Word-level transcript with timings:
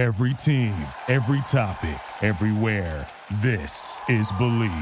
Every 0.00 0.32
team, 0.32 0.74
every 1.08 1.42
topic, 1.42 2.00
everywhere. 2.22 3.06
This 3.42 4.00
is 4.08 4.32
Believe. 4.32 4.72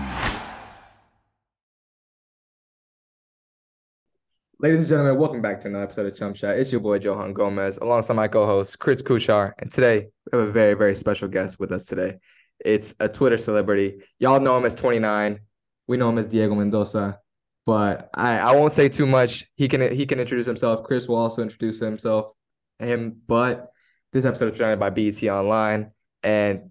Ladies 4.61 4.79
and 4.79 4.89
gentlemen, 4.89 5.19
welcome 5.19 5.43
back 5.43 5.61
to 5.63 5.67
another 5.67 5.83
episode 5.83 6.07
of 6.07 6.17
Chump 6.17 6.37
Shot. 6.37 6.57
It's 6.57 6.71
your 6.71 6.81
boy 6.81 7.01
Johan 7.01 7.33
Gomez, 7.33 7.79
alongside 7.79 8.15
my 8.15 8.29
co-host 8.29 8.79
Chris 8.79 9.03
Kuchar, 9.03 9.55
and 9.59 9.73
today 9.73 10.07
we 10.31 10.39
have 10.39 10.49
a 10.51 10.53
very, 10.53 10.75
very 10.75 10.95
special 10.95 11.27
guest 11.27 11.59
with 11.59 11.73
us 11.73 11.87
today. 11.87 12.19
It's 12.65 12.95
a 13.01 13.09
Twitter 13.09 13.39
celebrity. 13.39 13.99
Y'all 14.21 14.39
know 14.39 14.57
him 14.57 14.67
as 14.67 14.77
29. 14.77 15.41
We 15.89 15.97
know 15.97 16.11
him 16.11 16.19
as 16.19 16.29
Diego 16.29 16.55
Mendoza, 16.55 17.19
but 17.67 18.09
I, 18.15 18.39
I 18.39 18.53
won't 18.55 18.73
say 18.73 18.89
too 18.89 19.07
much. 19.07 19.47
He 19.57 19.67
can 19.67 19.81
he 19.93 20.07
can 20.07 20.21
introduce 20.21 20.47
himself. 20.47 20.85
Chris 20.85 21.09
will 21.09 21.17
also 21.17 21.43
introduce 21.43 21.81
himself, 21.81 22.31
him. 22.79 23.21
But 23.27 23.73
this 24.13 24.25
episode 24.25 24.47
is 24.47 24.53
presented 24.53 24.81
by 24.81 24.91
BET 24.91 25.23
Online. 25.25 25.91
And 26.23 26.71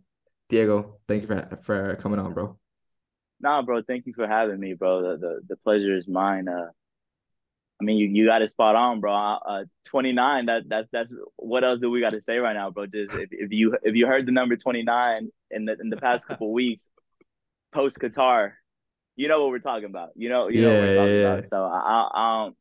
Diego, 0.50 0.98
thank 1.07 1.21
you 1.21 1.28
for 1.28 1.60
for 1.61 1.96
coming 1.98 2.20
on, 2.20 2.34
bro. 2.34 2.57
Nah, 3.39 3.61
bro, 3.61 3.82
thank 3.84 4.06
you 4.06 4.14
for 4.14 4.28
having 4.28 4.60
me, 4.60 4.74
bro. 4.74 5.02
The 5.02 5.18
the, 5.18 5.42
the 5.50 5.56
pleasure 5.58 5.96
is 5.96 6.08
mine. 6.08 6.47
Uh, 6.47 6.70
I 7.80 7.84
mean, 7.84 7.97
you, 7.97 8.08
you 8.08 8.25
got 8.25 8.42
it 8.42 8.50
spot 8.50 8.75
on, 8.75 9.00
bro. 9.00 9.14
Uh, 9.14 9.66
29. 9.86 10.47
That 10.47 10.64
that's 10.68 10.88
that's 10.92 11.14
what 11.36 11.64
else 11.64 11.80
do 11.80 11.92
we 11.92 12.02
got 12.02 12.11
to 12.11 12.21
say 12.21 12.38
right 12.38 12.54
now, 12.54 12.71
bro? 12.71 12.88
Just 12.88 13.14
if, 13.14 13.30
if 13.32 13.52
you 13.52 13.78
if 13.83 13.96
you 13.96 14.08
heard 14.08 14.25
the 14.25 14.32
number 14.32 14.56
29 14.56 15.30
in 15.52 15.66
the 15.66 15.78
in 15.80 15.89
the 15.89 15.97
past 15.97 16.28
couple 16.28 16.52
weeks, 16.52 16.89
post 17.72 18.00
Qatar, 18.00 18.54
you 19.16 19.28
know 19.28 19.42
what 19.42 19.52
we're 19.52 19.60
talking 19.60 19.86
about. 19.86 20.10
You 20.16 20.30
know 20.30 20.47
you 20.47 20.61
know 20.61 20.74
what 20.74 20.82
we're 20.82 20.96
talking 20.96 21.14
yeah, 21.14 21.33
about. 21.33 21.46
So 21.46 21.64
I, 21.64 22.10
I 22.14 22.46
um 22.46 22.56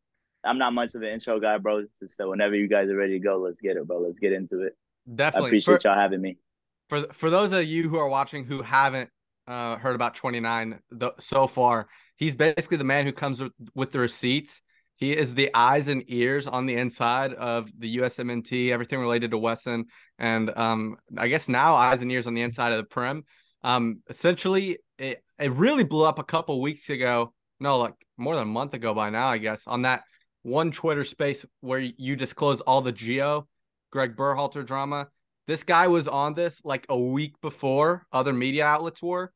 I'm 0.47 0.59
not 0.59 0.73
much 0.73 0.95
of 0.95 1.03
an 1.03 1.09
intro 1.09 1.41
guy, 1.41 1.59
bro. 1.59 1.85
So 2.07 2.31
whenever 2.31 2.55
you 2.55 2.69
guys 2.69 2.89
are 2.89 2.97
ready 2.97 3.15
to 3.15 3.19
go, 3.19 3.39
let's 3.39 3.61
get 3.61 3.77
it, 3.77 3.87
bro. 3.87 4.01
Let's 4.01 4.19
get 4.19 4.33
into 4.33 4.63
it. 4.63 4.77
Definitely. 5.15 5.47
I 5.47 5.49
appreciate 5.51 5.83
for, 5.83 5.89
y'all 5.89 5.99
having 5.99 6.21
me. 6.21 6.39
For 6.89 7.05
for 7.13 7.31
those 7.31 7.53
of 7.53 7.65
you 7.65 7.89
who 7.89 7.97
are 7.97 8.09
watching 8.09 8.45
who 8.45 8.63
haven't 8.63 9.11
uh, 9.47 9.77
heard 9.77 9.95
about 9.95 10.15
29 10.15 10.81
the, 10.91 11.13
so 11.19 11.47
far, 11.47 11.89
he's 12.17 12.35
basically 12.35 12.77
the 12.77 12.85
man 12.85 13.07
who 13.07 13.13
comes 13.13 13.43
with, 13.43 13.53
with 13.75 13.93
the 13.93 13.99
receipts 13.99 14.63
he 14.97 15.13
is 15.13 15.35
the 15.35 15.51
eyes 15.55 15.89
and 15.89 16.05
ears 16.09 16.47
on 16.47 16.65
the 16.65 16.77
inside 16.77 17.35
of 17.35 17.71
the 17.79 17.99
USMNT, 17.99 18.71
everything 18.71 18.99
related 18.99 19.31
to 19.31 19.39
Weston, 19.39 19.87
and 20.19 20.51
um, 20.57 20.97
I 21.19 21.29
guess 21.29 21.49
now 21.49 21.75
eyes 21.75 22.01
and 22.01 22.11
ears 22.11 22.27
on 22.27 22.33
the 22.33 22.41
inside 22.41 22.73
of 22.73 22.79
the 22.79 22.85
Prem. 22.85 23.25
Um, 23.63 24.03
essentially, 24.09 24.79
it, 24.99 25.23
it 25.39 25.53
really 25.53 25.85
blew 25.85 26.05
up 26.05 26.19
a 26.19 26.25
couple 26.25 26.63
weeks 26.63 26.89
ago. 26.89 27.35
No, 27.61 27.79
like 27.79 27.95
more 28.17 28.35
than 28.35 28.45
a 28.45 28.47
month 28.47 28.73
ago 28.73 28.95
by 28.95 29.11
now, 29.11 29.29
I 29.29 29.37
guess, 29.37 29.67
on 29.67 29.83
that 29.83 30.05
one 30.47 30.71
Twitter 30.71 31.05
space 31.05 31.45
where 31.61 31.81
you 31.81 32.15
disclose 32.15 32.61
all 32.61 32.81
the 32.81 32.93
Gio, 32.93 33.47
Gregg 33.91 34.17
Berhalter 34.17 34.65
drama. 34.65 35.09
This 35.49 35.65
guy 35.65 35.89
was 35.89 36.07
on 36.07 36.35
this 36.35 36.61
like 36.65 36.87
a 36.89 36.99
week 36.99 37.35
before 37.41 38.07
other 38.13 38.33
media 38.33 38.65
outlets 38.65 39.03
were. 39.03 39.33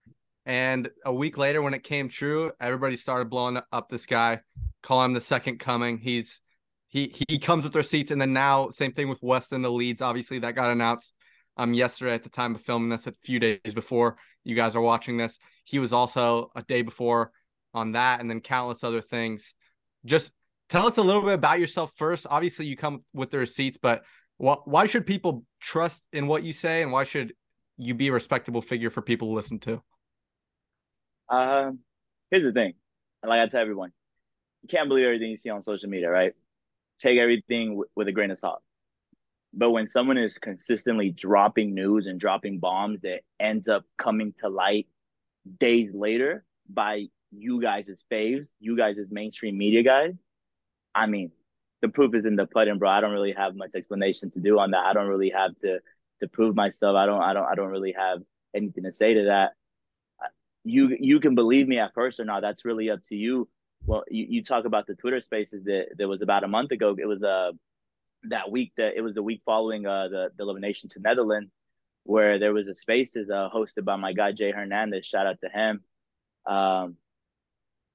And 0.47 0.89
a 1.05 1.13
week 1.13 1.37
later, 1.37 1.63
when 1.63 1.75
it 1.75 1.85
came 1.85 2.09
true, 2.09 2.53
everybody 2.61 2.97
started 2.97 3.29
blowing 3.29 3.61
up 3.73 3.89
this 3.89 4.07
guy 4.07 4.41
call 4.83 5.05
him 5.05 5.13
the 5.13 5.21
second 5.21 5.59
coming. 5.59 5.99
He's 5.99 6.41
he 6.89 7.15
he 7.29 7.39
comes 7.39 7.65
with 7.65 7.75
receipts, 7.75 8.11
and 8.11 8.21
then 8.21 8.33
now 8.33 8.71
same 8.71 8.93
thing 8.93 9.09
with 9.09 9.23
Weston 9.23 9.63
the 9.63 9.71
Leeds. 9.71 10.01
Obviously, 10.01 10.39
that 10.41 10.55
got 10.55 10.73
announced 10.73 11.15
um 11.57 11.75
yesterday 11.75 12.15
at 12.15 12.23
the 12.23 12.31
time 12.31 12.55
of 12.55 12.61
filming 12.61 12.89
this, 12.89 13.07
a 13.07 13.13
few 13.25 13.39
days 13.39 13.75
before 13.75 14.17
you 14.45 14.57
guys 14.57 14.75
are 14.77 14.81
watching 14.81 15.17
this. 15.17 15.39
He 15.65 15.79
was 15.79 15.93
also 15.93 16.51
a 16.55 16.63
day 16.63 16.83
before 16.83 17.33
on 17.75 17.93
that, 17.93 18.21
and 18.21 18.31
then 18.31 18.41
countless 18.41 18.83
other 18.83 19.03
things. 19.03 19.55
Just 20.05 20.33
tell 20.71 20.87
us 20.87 20.97
a 20.97 21.03
little 21.03 21.23
bit 21.23 21.35
about 21.35 21.61
yourself 21.61 21.93
first. 21.97 22.27
Obviously, 22.31 22.65
you 22.65 22.77
come 22.77 23.05
with 23.13 23.31
the 23.31 23.39
receipts, 23.39 23.77
but 23.77 24.05
wh- 24.39 24.67
why 24.67 24.87
should 24.87 25.07
people 25.07 25.45
trust 25.61 26.07
in 26.13 26.27
what 26.27 26.45
you 26.45 26.53
say, 26.55 26.83
and 26.83 26.93
why 26.93 27.05
should 27.05 27.35
you 27.77 27.95
be 27.95 28.09
a 28.09 28.13
respectable 28.13 28.63
figure 28.63 28.89
for 28.89 29.03
people 29.03 29.29
to 29.29 29.35
listen 29.35 29.59
to? 29.59 29.83
Um, 31.29 31.81
here's 32.31 32.45
the 32.45 32.53
thing, 32.53 32.75
like 33.25 33.41
I 33.41 33.47
tell 33.47 33.61
everyone, 33.61 33.93
you 34.63 34.69
can't 34.69 34.89
believe 34.89 35.05
everything 35.05 35.31
you 35.31 35.37
see 35.37 35.51
on 35.51 35.63
social 35.63 35.89
media, 35.89 36.11
right? 36.11 36.33
Take 36.99 37.19
everything 37.19 37.71
w- 37.71 37.89
with 37.95 38.09
a 38.09 38.13
grain 38.13 38.31
of 38.31 38.39
salt. 38.39 38.63
But 39.53 39.71
when 39.71 39.87
someone 39.87 40.19
is 40.19 40.39
consistently 40.39 41.11
dropping 41.11 41.75
news 41.75 42.07
and 42.07 42.21
dropping 42.21 42.61
bombs 42.61 43.01
that 43.03 43.21
ends 43.41 43.69
up 43.69 43.85
coming 43.99 44.33
to 44.39 44.49
light 44.49 44.87
days 45.59 45.95
later 45.95 46.45
by 46.69 47.07
you 47.33 47.61
guys 47.61 47.89
as 47.89 48.05
faves, 48.11 48.49
you 48.61 48.77
guys 48.77 48.99
as 48.99 49.11
mainstream 49.11 49.57
media 49.57 49.83
guys, 49.83 50.15
I 50.95 51.07
mean, 51.07 51.31
the 51.83 51.89
proof 51.89 52.15
is 52.15 52.27
in 52.27 52.37
the 52.37 52.47
pudding, 52.47 52.79
bro. 52.79 52.91
I 52.91 53.01
don't 53.01 53.13
really 53.13 53.33
have 53.33 53.55
much 53.57 53.75
explanation 53.75 54.31
to 54.33 54.41
do 54.41 54.59
on 54.59 54.73
that. 54.73 54.85
I 54.85 54.93
don't 54.93 55.09
really 55.09 55.31
have 55.31 55.53
to 55.63 55.81
to 56.21 56.29
prove 56.29 56.55
myself. 56.55 56.97
I 56.97 57.07
don't 57.07 57.23
I 57.23 57.33
don't 57.33 57.47
I 57.47 57.55
don't 57.55 57.71
really 57.71 57.95
have 57.99 58.21
anything 58.55 58.85
to 58.85 58.93
say 58.93 59.15
to 59.15 59.25
that. 59.25 59.53
You 60.65 60.97
you 61.01 61.21
can 61.21 61.35
believe 61.35 61.69
me 61.69 61.79
at 61.79 61.95
first 61.95 62.21
or 62.21 62.25
not. 62.25 62.43
That's 62.43 62.65
really 62.65 62.91
up 62.91 63.01
to 63.09 63.17
you 63.17 63.49
well, 63.87 64.05
you, 64.09 64.27
you 64.29 64.45
talk 64.45 64.65
about 64.65 64.87
the 64.87 64.95
Twitter 64.95 65.21
spaces 65.21 65.65
that 65.65 65.87
there 65.97 66.09
was 66.09 66.23
about 66.23 66.45
a 66.45 66.49
month 66.49 66.71
ago. 66.71 66.97
It 66.99 67.07
was 67.07 67.23
uh 67.23 67.53
that 68.25 68.51
week 68.51 68.73
that 68.77 68.97
it 68.97 69.01
was 69.01 69.15
the 69.15 69.23
week 69.23 69.43
following 69.47 69.87
uh 69.87 70.09
the, 70.09 70.31
the 70.37 70.43
elimination 70.43 70.91
to 70.91 71.01
Netherlands, 71.01 71.51
where 72.05 72.39
there 72.39 72.53
was 72.53 72.69
a 72.69 72.75
spaces 72.75 73.31
uh 73.31 73.49
hosted 73.55 73.85
by 73.85 73.97
my 73.97 74.13
guy 74.13 74.33
Jay 74.33 74.53
Hernandez. 74.53 75.07
Shout 75.07 75.27
out 75.27 75.39
to 75.43 75.49
him. 75.49 75.83
Um, 76.47 76.97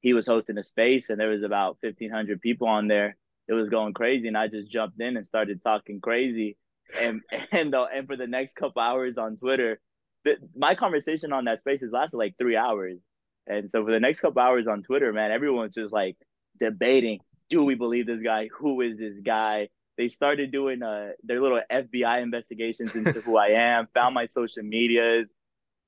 he 0.05 0.13
was 0.13 0.27
hosting 0.27 0.57
a 0.57 0.63
space 0.63 1.09
and 1.09 1.19
there 1.19 1.29
was 1.29 1.43
about 1.43 1.77
fifteen 1.81 2.11
hundred 2.11 2.41
people 2.41 2.67
on 2.67 2.87
there. 2.87 3.17
It 3.47 3.53
was 3.53 3.69
going 3.69 3.93
crazy, 3.93 4.27
and 4.27 4.37
I 4.37 4.47
just 4.47 4.71
jumped 4.71 4.99
in 5.01 5.17
and 5.17 5.25
started 5.25 5.61
talking 5.63 5.99
crazy. 5.99 6.57
And 6.99 7.21
and 7.51 7.73
uh, 7.73 7.87
and 7.93 8.07
for 8.07 8.15
the 8.15 8.27
next 8.27 8.55
couple 8.55 8.81
hours 8.81 9.17
on 9.17 9.37
Twitter, 9.37 9.79
the, 10.23 10.37
my 10.55 10.75
conversation 10.75 11.33
on 11.33 11.45
that 11.45 11.59
space 11.59 11.81
has 11.81 11.91
lasted 11.91 12.17
like 12.17 12.35
three 12.37 12.55
hours 12.55 12.99
and 13.47 13.69
so 13.69 13.83
for 13.85 13.91
the 13.91 13.99
next 13.99 14.21
couple 14.21 14.41
hours 14.41 14.67
on 14.67 14.83
Twitter, 14.83 15.13
man, 15.13 15.31
everyone's 15.31 15.75
just 15.75 15.93
like 15.93 16.17
debating, 16.59 17.19
do 17.49 17.63
we 17.63 17.75
believe 17.75 18.07
this 18.07 18.21
guy? 18.21 18.49
Who 18.59 18.81
is 18.81 18.97
this 18.97 19.19
guy? 19.23 19.69
They 19.97 20.09
started 20.09 20.51
doing 20.51 20.83
uh, 20.83 21.11
their 21.23 21.41
little 21.41 21.61
FBI 21.71 22.21
investigations 22.21 22.95
into 22.95 23.21
who 23.21 23.37
I 23.37 23.49
am, 23.49 23.87
found 23.93 24.13
my 24.13 24.25
social 24.25 24.63
medias, 24.63 25.29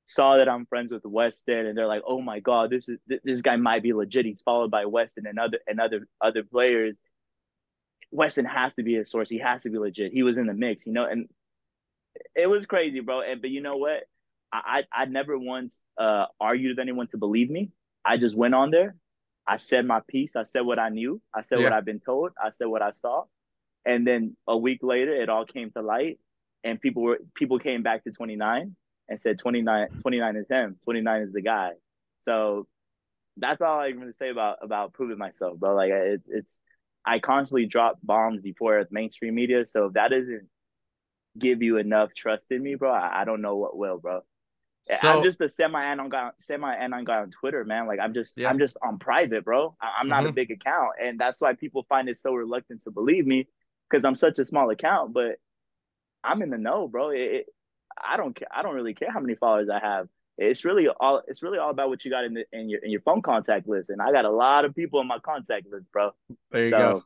saw 0.07 0.37
that 0.37 0.47
I'm 0.47 0.65
friends 0.65 0.93
with 0.93 1.05
Weston, 1.05 1.65
and 1.65 1.77
they're 1.77 1.87
like, 1.87 2.01
"Oh 2.07 2.21
my 2.21 2.39
God, 2.39 2.69
this 2.69 2.87
is 2.87 2.97
this 3.23 3.41
guy 3.41 3.57
might 3.57 3.83
be 3.83 3.91
legit." 3.91 4.25
He's 4.25 4.41
followed 4.41 4.71
by 4.71 4.85
Weston 4.85 5.27
and 5.27 5.37
other 5.37 5.59
and 5.67 5.81
other 5.81 6.07
other 6.21 6.43
players. 6.43 6.95
Weston 8.09 8.45
has 8.45 8.73
to 8.75 8.83
be 8.83 8.95
a 8.95 9.05
source. 9.05 9.29
He 9.29 9.39
has 9.39 9.63
to 9.63 9.69
be 9.69 9.77
legit. 9.77 10.13
He 10.13 10.23
was 10.23 10.37
in 10.37 10.47
the 10.47 10.53
mix, 10.53 10.87
you 10.87 10.93
know, 10.93 11.05
and 11.05 11.27
it 12.35 12.49
was 12.49 12.65
crazy, 12.65 13.01
bro. 13.01 13.19
And 13.21 13.41
but 13.41 13.49
you 13.49 13.59
know 13.61 13.75
what? 13.75 14.03
I 14.53 14.85
I 14.93 15.05
never 15.05 15.37
once 15.37 15.81
uh, 15.97 16.27
argued 16.39 16.77
with 16.77 16.81
anyone 16.81 17.07
to 17.07 17.17
believe 17.17 17.49
me. 17.49 17.71
I 18.05 18.15
just 18.15 18.35
went 18.35 18.55
on 18.55 18.71
there. 18.71 18.95
I 19.45 19.57
said 19.57 19.85
my 19.85 20.01
piece. 20.07 20.37
I 20.37 20.45
said 20.45 20.61
what 20.61 20.79
I 20.79 20.87
knew. 20.87 21.21
I 21.35 21.41
said 21.41 21.59
yeah. 21.59 21.65
what 21.65 21.73
I've 21.73 21.85
been 21.85 21.99
told. 21.99 22.31
I 22.41 22.51
said 22.51 22.67
what 22.67 22.81
I 22.81 22.91
saw. 22.91 23.25
And 23.85 24.07
then 24.07 24.37
a 24.47 24.57
week 24.57 24.79
later, 24.83 25.13
it 25.13 25.27
all 25.27 25.45
came 25.45 25.71
to 25.71 25.81
light, 25.81 26.17
and 26.63 26.79
people 26.79 27.03
were 27.03 27.19
people 27.35 27.59
came 27.59 27.83
back 27.83 28.05
to 28.05 28.11
29 28.11 28.73
and 29.09 29.21
said 29.21 29.39
29, 29.39 29.87
29 30.01 30.35
is 30.35 30.47
him. 30.49 30.77
29 30.83 31.21
is 31.21 31.33
the 31.33 31.41
guy. 31.41 31.71
So 32.21 32.67
that's 33.37 33.61
all 33.61 33.79
I'm 33.79 33.95
going 33.95 34.07
to 34.07 34.13
say 34.13 34.29
about 34.29 34.57
about 34.61 34.93
proving 34.93 35.17
myself, 35.17 35.57
bro. 35.57 35.75
Like 35.75 35.91
it's 35.91 36.27
it's 36.27 36.59
I 37.05 37.19
constantly 37.19 37.65
drop 37.65 37.99
bombs 38.03 38.41
before 38.41 38.85
mainstream 38.91 39.35
media. 39.35 39.65
So 39.65 39.85
if 39.85 39.93
that 39.93 40.11
doesn't 40.11 40.49
give 41.37 41.61
you 41.61 41.77
enough 41.77 42.13
trust 42.13 42.47
in 42.51 42.61
me, 42.61 42.75
bro, 42.75 42.91
I, 42.91 43.21
I 43.21 43.25
don't 43.25 43.41
know 43.41 43.55
what 43.55 43.77
will, 43.77 43.97
bro. 43.99 44.21
So, 44.83 45.07
I'm 45.07 45.23
just 45.23 45.41
a 45.41 45.49
semi 45.49 45.83
anon 45.83 46.09
guy, 46.09 46.29
semi 46.39 46.73
anon 46.73 47.03
guy 47.03 47.17
on 47.17 47.31
Twitter, 47.31 47.65
man. 47.65 47.87
Like 47.87 47.99
I'm 47.99 48.13
just, 48.13 48.37
yeah. 48.37 48.49
I'm 48.49 48.57
just 48.57 48.77
on 48.81 48.99
private, 48.99 49.43
bro. 49.43 49.75
I, 49.81 49.99
am 49.99 50.07
not 50.07 50.19
mm-hmm. 50.19 50.29
a 50.29 50.33
big 50.33 50.51
account, 50.51 50.91
and 51.01 51.19
that's 51.19 51.41
why 51.41 51.53
people 51.53 51.85
find 51.89 52.07
it 52.07 52.17
so 52.17 52.33
reluctant 52.33 52.83
to 52.83 52.91
believe 52.91 53.25
me 53.25 53.47
because 53.89 54.05
I'm 54.05 54.15
such 54.15 54.39
a 54.39 54.45
small 54.45 54.69
account. 54.69 55.13
But 55.13 55.39
I'm 56.23 56.41
in 56.41 56.51
the 56.51 56.57
know, 56.57 56.87
bro. 56.87 57.09
It, 57.09 57.19
it, 57.19 57.45
I 58.05 58.17
don't 58.17 58.35
care. 58.35 58.47
I 58.51 58.61
don't 58.61 58.75
really 58.75 58.93
care 58.93 59.11
how 59.11 59.19
many 59.19 59.35
followers 59.35 59.69
I 59.69 59.79
have. 59.79 60.07
It's 60.37 60.63
really 60.65 60.87
all. 60.87 61.21
It's 61.27 61.41
really 61.41 61.57
all 61.57 61.71
about 61.71 61.89
what 61.89 62.05
you 62.05 62.11
got 62.11 62.23
in 62.23 62.33
the 62.33 62.45
in 62.53 62.69
your 62.69 62.79
in 62.79 62.91
your 62.91 63.01
phone 63.01 63.21
contact 63.21 63.67
list, 63.67 63.89
and 63.89 64.01
I 64.01 64.11
got 64.11 64.25
a 64.25 64.29
lot 64.29 64.65
of 64.65 64.75
people 64.75 65.01
in 65.01 65.07
my 65.07 65.19
contact 65.19 65.67
list, 65.71 65.85
bro. 65.91 66.11
There 66.51 66.63
you 66.63 66.69
so, 66.69 66.77
go. 66.77 67.03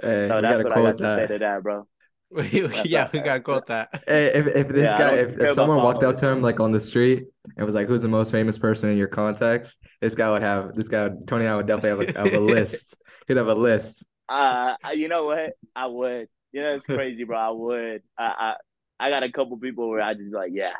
Hey, 0.00 0.28
so 0.28 0.40
that's 0.40 0.62
what 0.62 0.72
I 0.72 0.82
got 0.82 0.98
that. 0.98 1.16
to 1.16 1.26
say 1.26 1.32
to 1.34 1.38
that, 1.40 1.62
bro. 1.62 1.86
yeah, 2.84 3.08
we 3.12 3.20
got 3.20 3.42
caught 3.42 3.66
that. 3.66 3.88
If 4.06 4.46
if 4.46 4.68
this 4.68 4.84
yeah, 4.84 4.98
guy, 4.98 5.14
if, 5.14 5.36
if 5.36 5.52
someone 5.52 5.78
walked 5.78 6.04
up 6.04 6.16
to 6.18 6.28
him 6.28 6.42
like 6.42 6.60
on 6.60 6.70
the 6.70 6.80
street 6.80 7.24
and 7.56 7.66
was 7.66 7.74
like, 7.74 7.88
"Who's 7.88 8.02
the 8.02 8.08
most 8.08 8.30
famous 8.30 8.56
person 8.56 8.88
in 8.88 8.96
your 8.96 9.08
contacts?" 9.08 9.76
This 10.00 10.14
guy 10.14 10.30
would 10.30 10.42
have 10.42 10.76
this 10.76 10.86
guy 10.86 11.10
Tony. 11.26 11.46
I 11.46 11.56
would 11.56 11.66
definitely 11.66 12.06
have 12.06 12.16
a, 12.16 12.30
have 12.30 12.40
a 12.40 12.44
list. 12.54 12.96
He'd 13.26 13.36
have 13.36 13.48
a 13.48 13.54
list. 13.54 14.06
Uh, 14.28 14.74
you 14.94 15.08
know 15.08 15.24
what? 15.24 15.54
I 15.74 15.86
would. 15.86 16.28
You 16.52 16.62
know, 16.62 16.76
it's 16.76 16.86
crazy, 16.86 17.24
bro. 17.24 17.36
I 17.36 17.50
would. 17.50 18.02
I 18.16 18.24
I, 18.38 18.54
I 19.00 19.10
got 19.10 19.22
a 19.22 19.32
couple 19.32 19.56
people 19.58 19.88
where 19.88 20.00
I 20.00 20.14
just 20.14 20.30
be 20.30 20.36
like, 20.36 20.52
yeah, 20.52 20.72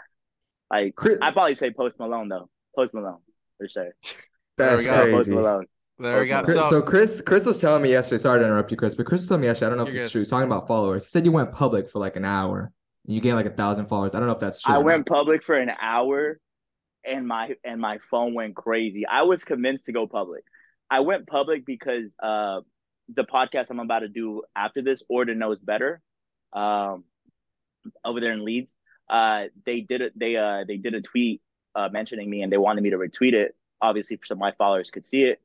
like 0.70 0.94
Chris, 0.94 1.18
I 1.22 1.30
probably 1.30 1.54
say 1.54 1.70
Post 1.70 1.98
Malone 1.98 2.28
though. 2.28 2.48
Post 2.76 2.94
Malone 2.94 3.18
for 3.58 3.68
sure. 3.68 3.94
That's 4.56 4.86
crazy. 4.86 5.12
Post 5.12 5.30
Malone. 5.30 5.66
There 5.98 6.20
we 6.20 6.28
go. 6.28 6.42
So, 6.44 6.62
so, 6.64 6.82
Chris, 6.82 7.20
Chris 7.20 7.44
was 7.44 7.60
telling 7.60 7.82
me 7.82 7.90
yesterday. 7.90 8.22
Sorry 8.22 8.40
to 8.40 8.46
interrupt 8.46 8.70
you, 8.70 8.76
Chris, 8.76 8.94
but 8.94 9.04
Chris 9.04 9.26
told 9.26 9.40
me 9.40 9.48
yesterday. 9.48 9.66
I 9.66 9.68
don't 9.70 9.78
know 9.84 9.86
if 9.86 9.94
it's 9.94 10.10
true. 10.10 10.24
Talking 10.24 10.46
about 10.46 10.66
followers, 10.66 11.04
he 11.04 11.10
said 11.10 11.26
you 11.26 11.32
went 11.32 11.52
public 11.52 11.90
for 11.90 11.98
like 11.98 12.16
an 12.16 12.24
hour. 12.24 12.72
And 13.06 13.14
you 13.14 13.20
gained 13.20 13.36
like 13.36 13.46
a 13.46 13.50
thousand 13.50 13.86
followers. 13.86 14.14
I 14.14 14.18
don't 14.18 14.26
know 14.26 14.34
if 14.34 14.40
that's 14.40 14.62
true. 14.62 14.74
I 14.74 14.78
went 14.78 15.10
not. 15.10 15.16
public 15.16 15.42
for 15.42 15.56
an 15.56 15.70
hour, 15.80 16.38
and 17.04 17.26
my 17.26 17.54
and 17.64 17.80
my 17.80 17.98
phone 18.10 18.34
went 18.34 18.54
crazy. 18.54 19.06
I 19.06 19.22
was 19.22 19.44
convinced 19.44 19.86
to 19.86 19.92
go 19.92 20.06
public. 20.06 20.44
I 20.90 21.00
went 21.00 21.26
public 21.26 21.64
because 21.64 22.12
uh, 22.22 22.60
the 23.14 23.24
podcast 23.24 23.70
I'm 23.70 23.80
about 23.80 24.00
to 24.00 24.08
do 24.08 24.42
after 24.54 24.82
this, 24.82 25.02
Order 25.08 25.34
Knows 25.34 25.58
Better, 25.58 26.00
um, 26.52 27.04
over 28.04 28.20
there 28.20 28.32
in 28.32 28.44
Leeds, 28.44 28.74
uh, 29.08 29.44
they 29.64 29.80
did 29.80 30.00
it. 30.00 30.18
They 30.18 30.36
uh 30.36 30.64
they 30.66 30.76
did 30.76 30.94
a 30.94 31.00
tweet 31.00 31.42
uh 31.74 31.88
mentioning 31.90 32.28
me, 32.28 32.42
and 32.42 32.52
they 32.52 32.58
wanted 32.58 32.82
me 32.82 32.90
to 32.90 32.98
retweet 32.98 33.34
it. 33.34 33.56
Obviously, 33.80 34.18
so 34.24 34.34
my 34.34 34.52
followers 34.52 34.90
could 34.90 35.04
see 35.04 35.22
it, 35.22 35.40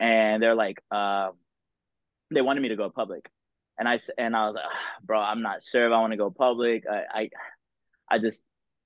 and 0.00 0.42
they're 0.42 0.54
like, 0.54 0.82
um, 0.90 1.32
they 2.30 2.42
wanted 2.42 2.60
me 2.60 2.68
to 2.68 2.76
go 2.76 2.90
public, 2.90 3.30
and 3.78 3.88
I 3.88 3.98
and 4.18 4.36
I 4.36 4.46
was 4.46 4.54
like, 4.54 4.64
"Ah, 4.66 5.00
bro, 5.04 5.20
I'm 5.20 5.42
not 5.42 5.62
sure 5.62 5.86
if 5.86 5.92
I 5.92 6.00
want 6.00 6.12
to 6.12 6.16
go 6.16 6.30
public. 6.30 6.84
I, 6.90 7.04
I 7.20 7.30
I 8.10 8.18
just 8.18 8.42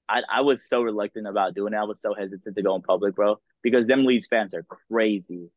I, 0.09 0.23
I 0.31 0.41
was 0.41 0.69
so 0.69 0.83
reluctant 0.83 1.27
about 1.29 1.55
doing 1.55 1.73
it. 1.73 1.77
I 1.77 1.85
was 1.85 2.01
so 2.01 2.15
hesitant 2.15 2.57
to 2.57 2.63
go 2.63 2.75
in 2.75 2.83
public, 2.83 3.15
bro, 3.15 3.39
because 3.63 3.87
them 3.87 4.05
Leeds 4.05 4.27
fans 4.27 4.55
are 4.55 4.65
crazy. 4.65 5.51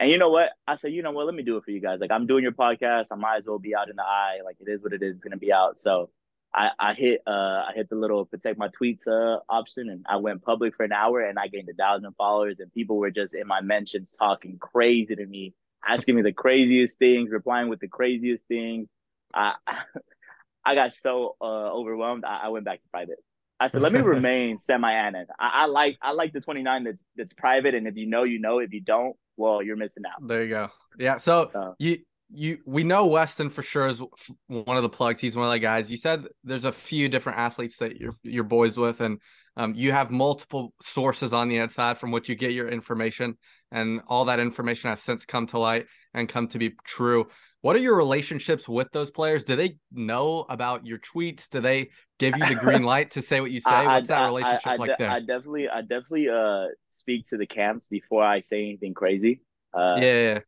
And 0.00 0.10
you 0.10 0.18
know 0.18 0.30
what? 0.30 0.50
I 0.66 0.76
said, 0.76 0.92
you 0.92 1.02
know 1.02 1.10
what? 1.10 1.26
Let 1.26 1.34
me 1.34 1.42
do 1.42 1.56
it 1.56 1.64
for 1.64 1.72
you 1.72 1.80
guys. 1.80 2.00
Like 2.00 2.12
I'm 2.12 2.26
doing 2.26 2.42
your 2.42 2.52
podcast. 2.52 3.06
I 3.10 3.16
might 3.16 3.38
as 3.38 3.46
well 3.46 3.58
be 3.58 3.74
out 3.74 3.90
in 3.90 3.96
the 3.96 4.02
eye. 4.04 4.38
Like 4.44 4.56
it 4.60 4.70
is 4.70 4.82
what 4.82 4.92
it 4.92 5.02
is. 5.02 5.16
It's 5.16 5.24
gonna 5.24 5.36
be 5.36 5.52
out. 5.52 5.78
So 5.78 6.10
I, 6.54 6.70
I 6.78 6.94
hit 6.94 7.22
uh 7.26 7.30
I 7.68 7.72
hit 7.74 7.88
the 7.90 7.96
little 7.96 8.24
protect 8.24 8.58
my 8.58 8.68
tweets 8.68 9.06
uh 9.06 9.40
option 9.48 9.90
and 9.90 10.04
I 10.08 10.16
went 10.16 10.42
public 10.42 10.74
for 10.76 10.84
an 10.84 10.92
hour 10.92 11.20
and 11.20 11.38
I 11.38 11.48
gained 11.48 11.68
a 11.68 11.74
thousand 11.74 12.12
followers 12.16 12.58
and 12.58 12.72
people 12.72 12.96
were 12.96 13.10
just 13.10 13.34
in 13.34 13.46
my 13.46 13.60
mentions 13.60 14.14
talking 14.18 14.58
crazy 14.58 15.14
to 15.14 15.26
me, 15.26 15.54
asking 15.86 16.16
me 16.16 16.22
the 16.22 16.32
craziest 16.32 16.98
things, 16.98 17.30
replying 17.30 17.68
with 17.68 17.80
the 17.80 17.88
craziest 17.88 18.46
things. 18.46 18.88
I 19.34 19.54
I 20.64 20.74
got 20.74 20.92
so 20.92 21.36
uh, 21.40 21.44
overwhelmed. 21.44 22.24
I, 22.24 22.40
I 22.44 22.48
went 22.48 22.64
back 22.66 22.82
to 22.82 22.88
private. 22.90 23.18
I 23.60 23.68
said, 23.68 23.80
let 23.80 23.92
me 23.92 24.00
remain 24.16 24.58
semi-anon. 24.58 25.26
I, 25.38 25.62
I 25.62 25.66
like 25.66 25.96
I 26.02 26.12
like 26.12 26.32
the 26.32 26.40
29 26.40 26.84
that's 26.84 27.02
that's 27.16 27.32
private, 27.32 27.74
and 27.74 27.86
if 27.86 27.96
you 27.96 28.06
know, 28.06 28.24
you 28.24 28.38
know. 28.38 28.58
If 28.58 28.72
you 28.72 28.80
don't, 28.80 29.16
well, 29.36 29.62
you're 29.62 29.76
missing 29.76 30.04
out. 30.06 30.26
There 30.26 30.42
you 30.42 30.50
go. 30.50 30.68
Yeah. 30.98 31.16
So 31.16 31.50
Uh, 31.54 31.72
you 31.78 31.98
you 32.30 32.58
we 32.66 32.84
know 32.84 33.06
Weston 33.06 33.50
for 33.50 33.62
sure 33.62 33.86
is 33.86 34.02
one 34.46 34.76
of 34.76 34.82
the 34.82 34.88
plugs. 34.88 35.20
He's 35.20 35.36
one 35.36 35.46
of 35.46 35.52
the 35.52 35.58
guys. 35.58 35.90
You 35.90 35.96
said 35.96 36.24
there's 36.44 36.64
a 36.64 36.72
few 36.72 37.08
different 37.08 37.38
athletes 37.38 37.78
that 37.78 37.96
you're 37.96 38.14
you're 38.22 38.44
boys 38.44 38.76
with, 38.76 39.00
and 39.00 39.20
um, 39.56 39.74
you 39.74 39.92
have 39.92 40.10
multiple 40.10 40.72
sources 40.82 41.32
on 41.32 41.48
the 41.48 41.56
inside 41.56 41.98
from 41.98 42.10
which 42.10 42.28
you 42.28 42.34
get 42.34 42.52
your 42.52 42.68
information, 42.68 43.36
and 43.72 44.02
all 44.08 44.26
that 44.26 44.40
information 44.40 44.90
has 44.90 45.02
since 45.02 45.24
come 45.24 45.46
to 45.48 45.58
light 45.58 45.86
and 46.14 46.28
come 46.28 46.48
to 46.48 46.58
be 46.58 46.74
true. 46.84 47.26
What 47.60 47.74
are 47.74 47.80
your 47.80 47.96
relationships 47.96 48.68
with 48.68 48.86
those 48.92 49.10
players? 49.10 49.42
Do 49.42 49.56
they 49.56 49.78
know 49.90 50.46
about 50.48 50.86
your 50.86 50.98
tweets? 50.98 51.48
Do 51.48 51.58
they 51.60 51.88
give 52.20 52.36
you 52.36 52.46
the 52.46 52.54
green 52.54 52.82
light 52.84 53.12
to 53.12 53.22
say 53.22 53.40
what 53.40 53.50
you 53.50 53.60
say? 53.60 53.70
I- 53.70 53.94
What's 53.94 54.08
that 54.08 54.22
I- 54.22 54.26
relationship 54.26 54.66
I, 54.66 54.76
like 54.76 54.96
de- 54.98 55.06
I 55.06 55.20
definitely, 55.20 55.68
I 55.68 55.80
definitely 55.80 56.28
uh 56.28 56.66
speak 56.90 57.26
to 57.28 57.36
the 57.36 57.46
camps 57.46 57.86
before 57.90 58.22
I 58.22 58.42
say 58.42 58.62
anything 58.62 58.94
crazy. 58.94 59.40
Uh, 59.74 59.96
yeah, 60.00 60.14
yeah. 60.14 60.38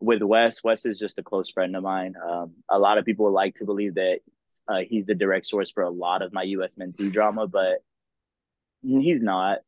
With 0.00 0.22
Wes, 0.22 0.62
Wes 0.62 0.86
is 0.86 0.98
just 0.98 1.18
a 1.18 1.22
close 1.22 1.50
friend 1.50 1.74
of 1.76 1.82
mine. 1.82 2.14
Um, 2.24 2.52
a 2.68 2.78
lot 2.78 2.98
of 2.98 3.04
people 3.04 3.30
like 3.32 3.56
to 3.56 3.64
believe 3.64 3.94
that 3.94 4.20
uh, 4.68 4.78
he's 4.88 5.06
the 5.06 5.14
direct 5.14 5.46
source 5.46 5.70
for 5.70 5.82
a 5.82 5.90
lot 5.90 6.22
of 6.22 6.32
my 6.32 6.44
U.S. 6.44 6.70
mentee 6.78 7.12
drama, 7.12 7.46
but 7.46 7.82
he's 8.82 9.22
not. 9.22 9.58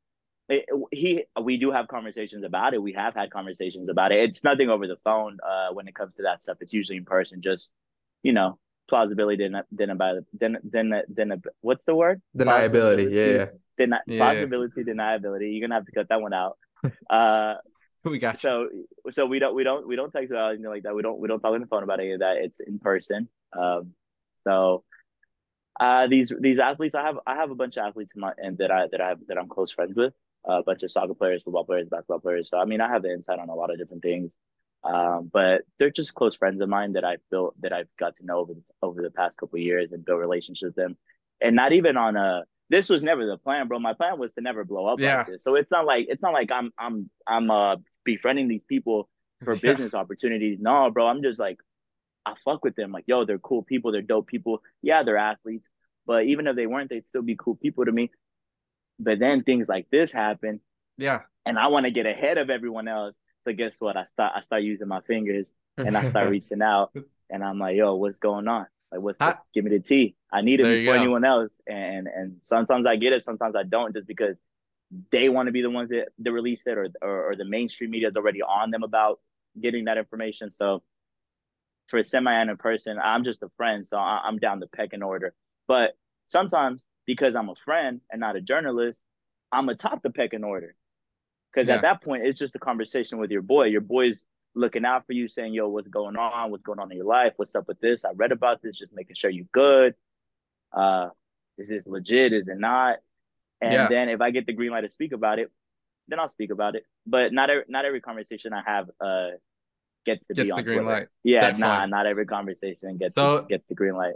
It- 0.48 0.68
he, 0.90 1.24
we 1.40 1.56
do 1.58 1.70
have 1.70 1.88
conversations 1.88 2.44
about 2.44 2.74
it. 2.74 2.82
We 2.82 2.92
have 2.94 3.14
had 3.14 3.30
conversations 3.30 3.88
about 3.88 4.12
it. 4.12 4.28
It's 4.28 4.42
nothing 4.44 4.68
over 4.68 4.86
the 4.86 4.96
phone. 5.04 5.38
Uh, 5.46 5.72
when 5.72 5.86
it 5.88 5.94
comes 5.94 6.14
to 6.16 6.22
that 6.22 6.42
stuff, 6.42 6.58
it's 6.60 6.72
usually 6.72 6.98
in 6.98 7.04
person. 7.04 7.40
Just 7.42 7.70
you 8.22 8.32
know, 8.32 8.58
plausibility, 8.88 9.48
then, 9.48 9.62
then 9.72 9.90
about, 9.90 10.16
then, 10.38 10.58
then, 10.62 11.02
then, 11.08 11.42
what's 11.62 11.82
the 11.86 11.94
word? 11.94 12.20
Deniability. 12.36 13.10
Yeah, 13.10 13.26
yeah. 13.26 13.46
Deni- 13.78 14.00
Yeah. 14.06 14.18
plausibility, 14.18 14.84
deniability. 14.84 15.52
You're 15.52 15.66
gonna 15.66 15.76
have 15.76 15.86
to 15.86 15.92
cut 15.92 16.08
that 16.08 16.20
one 16.20 16.34
out. 16.34 16.58
Uh, 17.10 17.54
We 18.04 18.18
got 18.18 18.42
you. 18.44 18.50
so 18.50 18.68
so 19.10 19.26
we 19.26 19.38
don't 19.38 19.54
we 19.54 19.64
don't 19.64 19.86
we 19.86 19.96
don't 19.96 20.10
text 20.10 20.30
about 20.30 20.50
anything 20.50 20.70
like 20.70 20.84
that. 20.84 20.94
We 20.94 21.02
don't 21.02 21.18
we 21.20 21.28
don't 21.28 21.40
talk 21.40 21.54
on 21.54 21.60
the 21.60 21.66
phone 21.66 21.82
about 21.82 22.00
any 22.00 22.12
of 22.12 22.20
that. 22.20 22.38
It's 22.38 22.60
in 22.60 22.78
person. 22.78 23.28
Um, 23.58 23.94
so 24.38 24.84
uh, 25.78 26.06
these 26.06 26.32
these 26.40 26.58
athletes, 26.58 26.94
I 26.94 27.02
have 27.04 27.18
I 27.26 27.36
have 27.36 27.50
a 27.50 27.54
bunch 27.54 27.76
of 27.76 27.84
athletes 27.86 28.12
in 28.14 28.20
my 28.20 28.32
and 28.38 28.58
that 28.58 28.70
I 28.70 28.86
that 28.92 29.00
I 29.00 29.08
have 29.10 29.20
that 29.28 29.38
I'm 29.38 29.48
close 29.48 29.72
friends 29.72 29.96
with. 29.96 30.14
a 30.44 30.62
bunch 30.62 30.82
of 30.82 30.90
soccer 30.90 31.14
players, 31.14 31.42
football 31.42 31.64
players, 31.64 31.88
basketball 31.88 32.20
players. 32.20 32.48
So 32.50 32.58
I 32.58 32.64
mean, 32.64 32.80
I 32.80 32.88
have 32.88 33.02
the 33.02 33.12
insight 33.12 33.38
on 33.38 33.48
a 33.48 33.54
lot 33.54 33.70
of 33.70 33.78
different 33.78 34.02
things. 34.02 34.34
Um, 34.82 35.30
but 35.32 35.62
they're 35.78 35.90
just 35.90 36.14
close 36.14 36.36
friends 36.36 36.60
of 36.62 36.68
mine 36.68 36.94
that 36.94 37.04
I've 37.04 37.20
built 37.30 37.54
that 37.60 37.72
I've 37.72 37.88
got 37.98 38.16
to 38.16 38.24
know 38.26 38.38
over 38.38 38.54
the, 38.54 38.62
over 38.82 39.02
the 39.02 39.10
past 39.10 39.36
couple 39.36 39.58
years 39.58 39.92
and 39.92 40.04
built 40.04 40.18
relationships 40.20 40.62
with 40.62 40.74
them. 40.74 40.96
And 41.40 41.54
not 41.56 41.72
even 41.72 41.96
on 41.96 42.16
a 42.16 42.44
this 42.70 42.88
was 42.88 43.02
never 43.02 43.26
the 43.26 43.36
plan, 43.36 43.68
bro. 43.68 43.78
My 43.78 43.92
plan 43.94 44.18
was 44.18 44.32
to 44.34 44.40
never 44.40 44.64
blow 44.64 44.86
up 44.86 45.00
Yeah. 45.00 45.18
like 45.18 45.26
this. 45.26 45.44
So 45.44 45.56
it's 45.56 45.70
not 45.70 45.84
like 45.84 46.06
it's 46.08 46.22
not 46.22 46.32
like 46.32 46.50
I'm 46.50 46.72
I'm 46.78 47.10
I'm 47.26 47.50
uh 47.50 47.76
befriending 48.04 48.48
these 48.48 48.64
people 48.64 49.08
for 49.44 49.54
Yeah. 49.62 49.72
business 49.72 49.92
opportunities. 49.94 50.58
No, 50.60 50.90
bro. 50.90 51.06
I'm 51.06 51.22
just 51.22 51.38
like 51.38 51.58
I 52.26 52.34
fuck 52.44 52.64
with 52.64 52.76
them. 52.76 52.92
Like, 52.92 53.04
yo, 53.06 53.24
they're 53.24 53.38
cool 53.38 53.62
people. 53.62 53.92
They're 53.92 54.02
dope 54.02 54.26
people. 54.28 54.62
Yeah, 54.82 55.02
they're 55.02 55.16
athletes. 55.16 55.68
But 56.06 56.24
even 56.26 56.46
if 56.46 56.56
they 56.56 56.66
weren't, 56.66 56.90
they'd 56.90 57.08
still 57.08 57.22
be 57.22 57.36
cool 57.36 57.56
people 57.56 57.84
to 57.86 57.92
me. 57.92 58.10
But 58.98 59.18
then 59.18 59.42
things 59.42 59.68
like 59.68 59.86
this 59.90 60.12
happen, 60.12 60.60
Yeah. 60.98 61.22
and 61.46 61.58
I 61.58 61.68
want 61.68 61.84
to 61.86 61.90
get 61.90 62.06
ahead 62.06 62.36
of 62.38 62.50
everyone 62.50 62.88
else. 62.88 63.16
So 63.42 63.52
guess 63.54 63.80
what? 63.80 63.96
I 63.96 64.04
start 64.04 64.32
I 64.36 64.42
start 64.42 64.62
using 64.62 64.88
my 64.88 65.00
fingers 65.00 65.52
and 65.78 65.96
I 65.96 66.04
start 66.04 66.28
reaching 66.30 66.60
out, 66.62 66.92
and 67.30 67.42
I'm 67.42 67.58
like, 67.58 67.76
yo, 67.76 67.94
what's 67.94 68.18
going 68.18 68.48
on? 68.48 68.66
Like, 68.92 69.00
what's 69.00 69.18
the, 69.18 69.38
give 69.54 69.64
me 69.64 69.70
the 69.70 69.80
tea? 69.80 70.16
I 70.32 70.42
need 70.42 70.60
it 70.60 70.64
before 70.80 70.94
go. 70.94 71.00
anyone 71.00 71.24
else. 71.24 71.60
And 71.66 72.06
and 72.08 72.36
sometimes 72.42 72.86
I 72.86 72.96
get 72.96 73.12
it, 73.12 73.22
sometimes 73.22 73.54
I 73.56 73.62
don't, 73.62 73.94
just 73.94 74.06
because 74.06 74.36
they 75.12 75.28
want 75.28 75.46
to 75.46 75.52
be 75.52 75.62
the 75.62 75.70
ones 75.70 75.90
that, 75.90 76.08
that 76.18 76.32
release 76.32 76.66
it, 76.66 76.76
or, 76.76 76.88
or 77.00 77.30
or 77.30 77.36
the 77.36 77.44
mainstream 77.44 77.90
media 77.90 78.08
is 78.08 78.16
already 78.16 78.42
on 78.42 78.70
them 78.70 78.82
about 78.82 79.20
getting 79.60 79.84
that 79.84 79.98
information. 79.98 80.50
So 80.50 80.82
for 81.88 81.98
a 81.98 82.04
semi-anonymous 82.04 82.60
person, 82.60 82.98
I'm 83.02 83.24
just 83.24 83.42
a 83.42 83.48
friend, 83.56 83.86
so 83.86 83.96
I, 83.96 84.22
I'm 84.24 84.38
down 84.38 84.60
the 84.60 84.66
pecking 84.68 85.02
order. 85.02 85.34
But 85.68 85.96
sometimes 86.26 86.82
because 87.06 87.34
I'm 87.34 87.48
a 87.48 87.54
friend 87.64 88.00
and 88.10 88.20
not 88.20 88.36
a 88.36 88.40
journalist, 88.40 89.00
I'm 89.52 89.68
atop 89.68 90.02
the 90.02 90.10
pecking 90.10 90.44
order. 90.44 90.74
Because 91.52 91.68
Yeah. 91.68 91.76
at 91.76 91.82
that 91.82 92.02
point, 92.02 92.24
it's 92.24 92.38
just 92.38 92.54
a 92.54 92.60
conversation 92.60 93.18
with 93.18 93.30
your 93.32 93.42
boy. 93.42 93.64
Your 93.64 93.80
boy's 93.80 94.22
looking 94.54 94.84
out 94.84 95.06
for 95.06 95.12
you, 95.12 95.28
saying, 95.28 95.54
"Yo, 95.54 95.68
what's 95.68 95.88
going 95.88 96.16
on? 96.16 96.50
What's 96.50 96.62
going 96.62 96.78
on 96.78 96.90
in 96.90 96.96
your 96.98 97.06
life? 97.06 97.34
What's 97.36 97.54
up 97.54 97.68
with 97.68 97.80
this? 97.80 98.04
I 98.04 98.10
read 98.12 98.32
about 98.32 98.62
this. 98.62 98.76
Just 98.78 98.92
making 98.92 99.16
sure 99.16 99.30
you're 99.30 99.46
good. 99.52 99.94
Uh, 100.72 101.10
is 101.58 101.68
this 101.68 101.86
legit? 101.86 102.32
Is 102.32 102.48
it 102.48 102.58
not?" 102.58 102.98
And 103.60 103.72
Yeah. 103.72 103.88
then 103.88 104.08
if 104.08 104.20
I 104.20 104.30
get 104.30 104.46
the 104.46 104.52
green 104.52 104.70
light 104.70 104.82
to 104.82 104.88
speak 104.90 105.12
about 105.12 105.38
it, 105.38 105.50
then 106.08 106.18
I'll 106.18 106.28
speak 106.28 106.50
about 106.50 106.74
it. 106.76 106.84
But 107.06 107.32
not 107.32 107.50
every 107.50 107.64
not 107.68 107.84
every 107.84 108.00
conversation 108.00 108.52
I 108.52 108.62
have 108.64 108.90
uh 109.00 109.30
gets 110.06 110.26
to 110.28 110.34
Gets 110.34 110.46
be 110.46 110.50
the 110.50 110.56
on 110.56 110.64
green 110.64 110.78
Twitter. 110.82 110.98
light. 111.00 111.08
Yeah, 111.22 111.40
Definitely. 111.40 111.60
nah, 111.60 111.86
not 111.86 112.06
every 112.06 112.24
conversation 112.26 112.96
gets 112.96 113.14
So- 113.14 113.42
gets 113.42 113.66
the 113.68 113.74
green 113.74 113.94
light. 113.94 114.14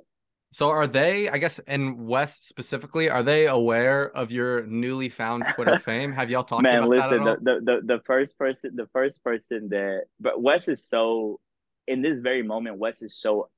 So 0.54 0.68
are 0.70 0.86
they, 0.86 1.28
I 1.28 1.38
guess, 1.38 1.58
in 1.66 2.06
Wes 2.06 2.36
specifically, 2.36 3.10
are 3.10 3.24
they 3.24 3.48
aware 3.48 4.08
of 4.16 4.30
your 4.30 4.64
newly 4.66 5.08
found 5.08 5.48
Twitter 5.48 5.76
fame? 5.80 6.12
Have 6.12 6.30
y'all 6.30 6.44
talked 6.44 6.62
Man, 6.62 6.76
about 6.76 6.90
listen, 6.90 7.10
that 7.24 7.24
the, 7.24 7.30
at 7.32 7.36
all? 7.38 7.42
the, 7.42 7.60
the 7.64 7.96
the 7.96 8.02
first 8.06 8.38
person, 8.38 8.76
the 8.76 8.86
first 8.92 9.22
person 9.24 9.68
that, 9.70 10.04
but 10.20 10.40
Wes 10.40 10.68
is 10.68 10.86
so, 10.88 11.40
in 11.88 12.02
this 12.02 12.20
very 12.20 12.42
moment, 12.42 12.78
Wes 12.78 13.02
is 13.02 13.16
so 13.20 13.48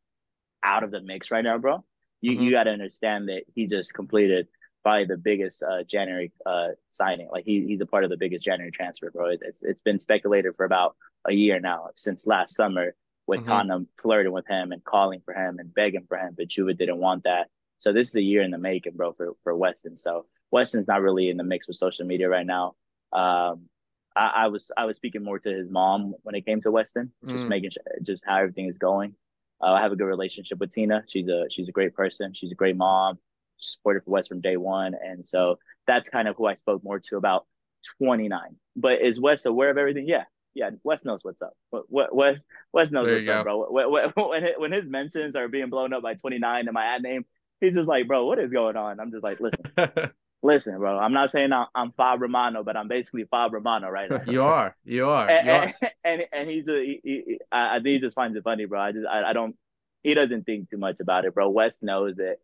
out 0.65 0.83
of 0.85 0.91
the 0.91 1.01
mix 1.03 1.31
right 1.31 1.45
now, 1.45 1.59
bro. 1.59 1.85
You 2.23 2.39
Mhm. 2.39 2.41
you 2.41 2.51
got 2.51 2.65
to 2.65 2.71
understand 2.71 3.29
that 3.29 3.43
he 3.55 3.67
just 3.67 3.93
completed 3.95 4.49
probably 4.83 5.05
the 5.05 5.19
biggest 5.19 5.63
uh, 5.63 5.83
January 5.85 6.33
uh, 6.47 6.69
signing. 6.91 7.29
Like 7.31 7.45
he 7.45 7.67
he's 7.67 7.81
a 7.83 7.87
part 7.87 8.05
of 8.05 8.11
the 8.11 8.17
biggest 8.17 8.45
January 8.45 8.73
transfer, 8.73 9.11
bro. 9.11 9.31
It's 9.41 9.63
it's 9.63 9.83
been 9.83 10.01
speculated 10.01 10.57
for 10.57 10.65
about 10.65 10.97
a 11.27 11.33
year 11.33 11.61
now 11.61 11.91
since 11.95 12.27
last 12.27 12.57
summer 12.57 12.95
with 13.27 13.41
Mhm. 13.41 13.47
Tottenham 13.47 13.89
flirting 13.99 14.33
with 14.33 14.47
him 14.47 14.73
and 14.73 14.83
calling 14.85 15.21
for 15.21 15.35
him 15.35 15.59
and 15.59 15.73
begging 15.75 16.07
for 16.07 16.17
him, 16.17 16.35
but 16.37 16.49
Juve 16.49 16.77
didn't 16.77 16.99
want 16.99 17.25
that. 17.25 17.51
So 17.79 17.93
this 17.93 18.09
is 18.11 18.15
a 18.17 18.23
year 18.23 18.43
in 18.43 18.51
the 18.51 18.59
making, 18.59 18.95
bro, 18.97 19.13
for 19.13 19.35
for 19.43 19.55
Weston. 19.57 19.97
So 19.97 20.27
Weston's 20.51 20.87
not 20.89 21.03
really 21.03 21.29
in 21.29 21.37
the 21.37 21.45
mix 21.45 21.67
with 21.69 21.77
social 21.77 22.07
media 22.07 22.29
right 22.29 22.47
now. 22.47 22.75
Um, 23.13 23.69
I, 24.15 24.27
I 24.45 24.47
was 24.49 24.71
I 24.77 24.85
was 24.87 24.97
speaking 24.97 25.23
more 25.23 25.39
to 25.39 25.51
his 25.51 25.69
mom 25.71 26.15
when 26.23 26.35
it 26.35 26.47
came 26.47 26.61
to 26.63 26.71
Weston, 26.71 27.13
just 27.27 27.45
Mm. 27.47 27.49
making 27.49 27.71
sure 27.71 27.83
just 28.03 28.25
how 28.25 28.37
everything 28.39 28.67
is 28.69 28.79
going. 28.79 29.15
Uh, 29.61 29.73
I 29.73 29.81
have 29.83 29.93
a 29.93 29.97
good 29.97 30.05
relationship 30.07 30.59
with 30.59 30.73
Tina. 30.73 31.05
She's 31.09 31.29
a 31.29 31.47
she's 31.51 31.69
a 31.69 31.73
great 31.73 31.95
person. 31.95 32.33
She's 32.35 32.53
a 32.53 32.55
great 32.55 32.77
mom. 32.77 33.19
Supported 33.59 34.05
for 34.05 34.11
West 34.11 34.29
from 34.29 34.41
day 34.43 34.57
one, 34.59 34.95
and 34.95 35.27
so 35.27 35.59
that's 35.87 36.09
kind 36.11 36.29
of 36.29 36.37
who 36.37 36.45
I 36.47 36.57
spoke 36.57 36.85
more 36.85 37.01
to 37.01 37.17
about 37.17 37.47
29. 37.99 38.57
But 38.77 39.01
is 39.01 39.19
Wes 39.19 39.47
aware 39.47 39.71
of 39.71 39.79
everything? 39.79 40.07
Yeah, 40.07 40.25
yeah. 40.57 40.71
Wes 40.83 41.05
knows 41.05 41.21
what's 41.23 41.43
up. 41.43 41.53
Wes 41.71 42.43
Wes 42.73 42.91
knows 42.91 43.09
what's 43.11 43.27
you 43.27 43.33
up, 43.33 43.45
bro. 43.45 43.67
When, 44.17 44.53
when, 44.59 44.73
his- 44.73 44.89
mentions 44.89 45.37
are 45.37 45.49
being 45.49 45.71
blown 45.71 45.93
up 45.93 46.03
by 46.03 46.15
29 46.15 46.67
in 46.67 46.75
my 46.75 46.85
ad 46.85 47.03
name, 47.03 47.25
he's 47.61 47.75
just 47.75 47.89
like, 47.89 48.09
bro, 48.09 48.25
what 48.27 48.39
is 48.39 48.53
going 48.53 48.77
on? 48.77 48.99
I'm 48.99 49.11
just 49.11 49.23
like, 49.23 49.39
listen, 49.41 50.11
listen, 50.43 50.79
bro. 50.79 50.99
I'm 50.99 51.13
not 51.13 51.31
saying 51.31 51.53
I'm, 51.53 51.67
I'm 51.75 51.93
Fab 51.93 52.21
Romano, 52.21 52.65
but 52.65 52.77
I'm 52.77 52.89
basically 52.89 53.25
Fab 53.31 53.53
Romano 53.53 53.89
right 53.91 54.11
now. 54.11 54.23
you 54.27 54.43
are. 54.43 54.75
You 54.85 55.09
are. 55.09 55.29
and, 55.29 55.47
You 55.47 55.53
are. 55.53 55.63
and, 56.05 56.21
and 56.23 56.27
and 56.33 56.51
he's 56.51 56.69
a, 56.69 56.85
he, 56.85 57.01
he, 57.05 57.39
I, 57.53 57.77
I 57.77 57.79
think 57.79 57.87
he 57.89 57.99
just 58.01 58.15
finds 58.17 58.37
it 58.37 58.45
funny, 58.45 58.65
bro. 58.65 58.81
I 58.81 58.93
just 58.93 59.07
I, 59.07 59.31
I 59.31 59.33
don't 59.33 59.57
he 60.03 60.15
doesn't 60.15 60.45
think 60.45 60.71
too 60.71 60.79
much 60.79 61.01
about 61.01 61.25
it, 61.25 61.35
bro. 61.35 61.49
Wes 61.51 61.83
knows 61.83 62.17
that 62.17 62.37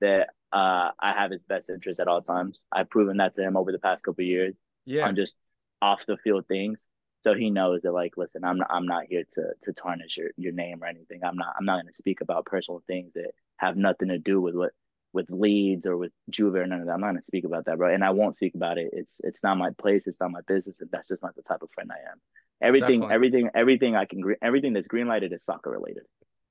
that 0.00 0.30
uh, 0.52 0.90
I 0.98 1.12
have 1.12 1.30
his 1.30 1.42
best 1.44 1.70
interest 1.70 2.00
at 2.00 2.08
all 2.08 2.22
times. 2.22 2.60
I've 2.72 2.90
proven 2.90 3.18
that 3.18 3.34
to 3.34 3.42
him 3.42 3.56
over 3.56 3.70
the 3.72 3.78
past 3.78 4.02
couple 4.02 4.24
years 4.24 4.54
Yeah. 4.86 5.06
on 5.06 5.14
just 5.14 5.36
off 5.82 6.00
the 6.08 6.16
field 6.16 6.46
things. 6.48 6.80
So 7.22 7.34
he 7.34 7.50
knows 7.50 7.82
that 7.82 7.92
like, 7.92 8.16
listen, 8.16 8.44
I'm 8.44 8.58
not, 8.58 8.68
I'm 8.70 8.86
not 8.86 9.04
here 9.08 9.24
to 9.34 9.42
to 9.62 9.72
tarnish 9.72 10.16
your, 10.16 10.30
your 10.36 10.52
name 10.52 10.82
or 10.82 10.86
anything. 10.86 11.20
I'm 11.24 11.36
not 11.36 11.54
I'm 11.58 11.64
not 11.64 11.76
going 11.76 11.88
to 11.88 11.94
speak 11.94 12.20
about 12.20 12.46
personal 12.46 12.82
things 12.86 13.12
that 13.14 13.32
have 13.56 13.76
nothing 13.76 14.08
to 14.08 14.18
do 14.18 14.40
with 14.40 14.54
what 14.54 14.72
with 15.12 15.26
Leeds 15.30 15.86
or 15.86 15.96
with 15.96 16.12
Juve 16.30 16.54
or 16.54 16.66
none 16.66 16.80
of 16.80 16.86
that. 16.86 16.92
I'm 16.92 17.00
not 17.00 17.08
going 17.08 17.18
to 17.18 17.24
speak 17.24 17.44
about 17.44 17.66
that, 17.66 17.78
bro. 17.78 17.92
And 17.92 18.04
I 18.04 18.10
won't 18.10 18.36
speak 18.36 18.54
about 18.54 18.78
it. 18.78 18.90
It's 18.92 19.20
it's 19.22 19.42
not 19.42 19.58
my 19.58 19.70
place. 19.78 20.06
It's 20.06 20.20
not 20.20 20.30
my 20.30 20.40
business. 20.46 20.76
And 20.80 20.90
that's 20.90 21.08
just 21.08 21.22
not 21.22 21.34
the 21.34 21.42
type 21.42 21.62
of 21.62 21.70
friend 21.72 21.90
I 21.92 22.10
am. 22.10 22.20
Everything, 22.62 23.00
Definitely. 23.00 23.14
everything, 23.14 23.50
everything 23.54 23.96
I 23.96 24.04
can, 24.04 24.22
everything 24.42 24.74
that's 24.74 24.86
green 24.88 25.08
lighted 25.08 25.32
is 25.32 25.44
soccer 25.44 25.70
related. 25.70 26.02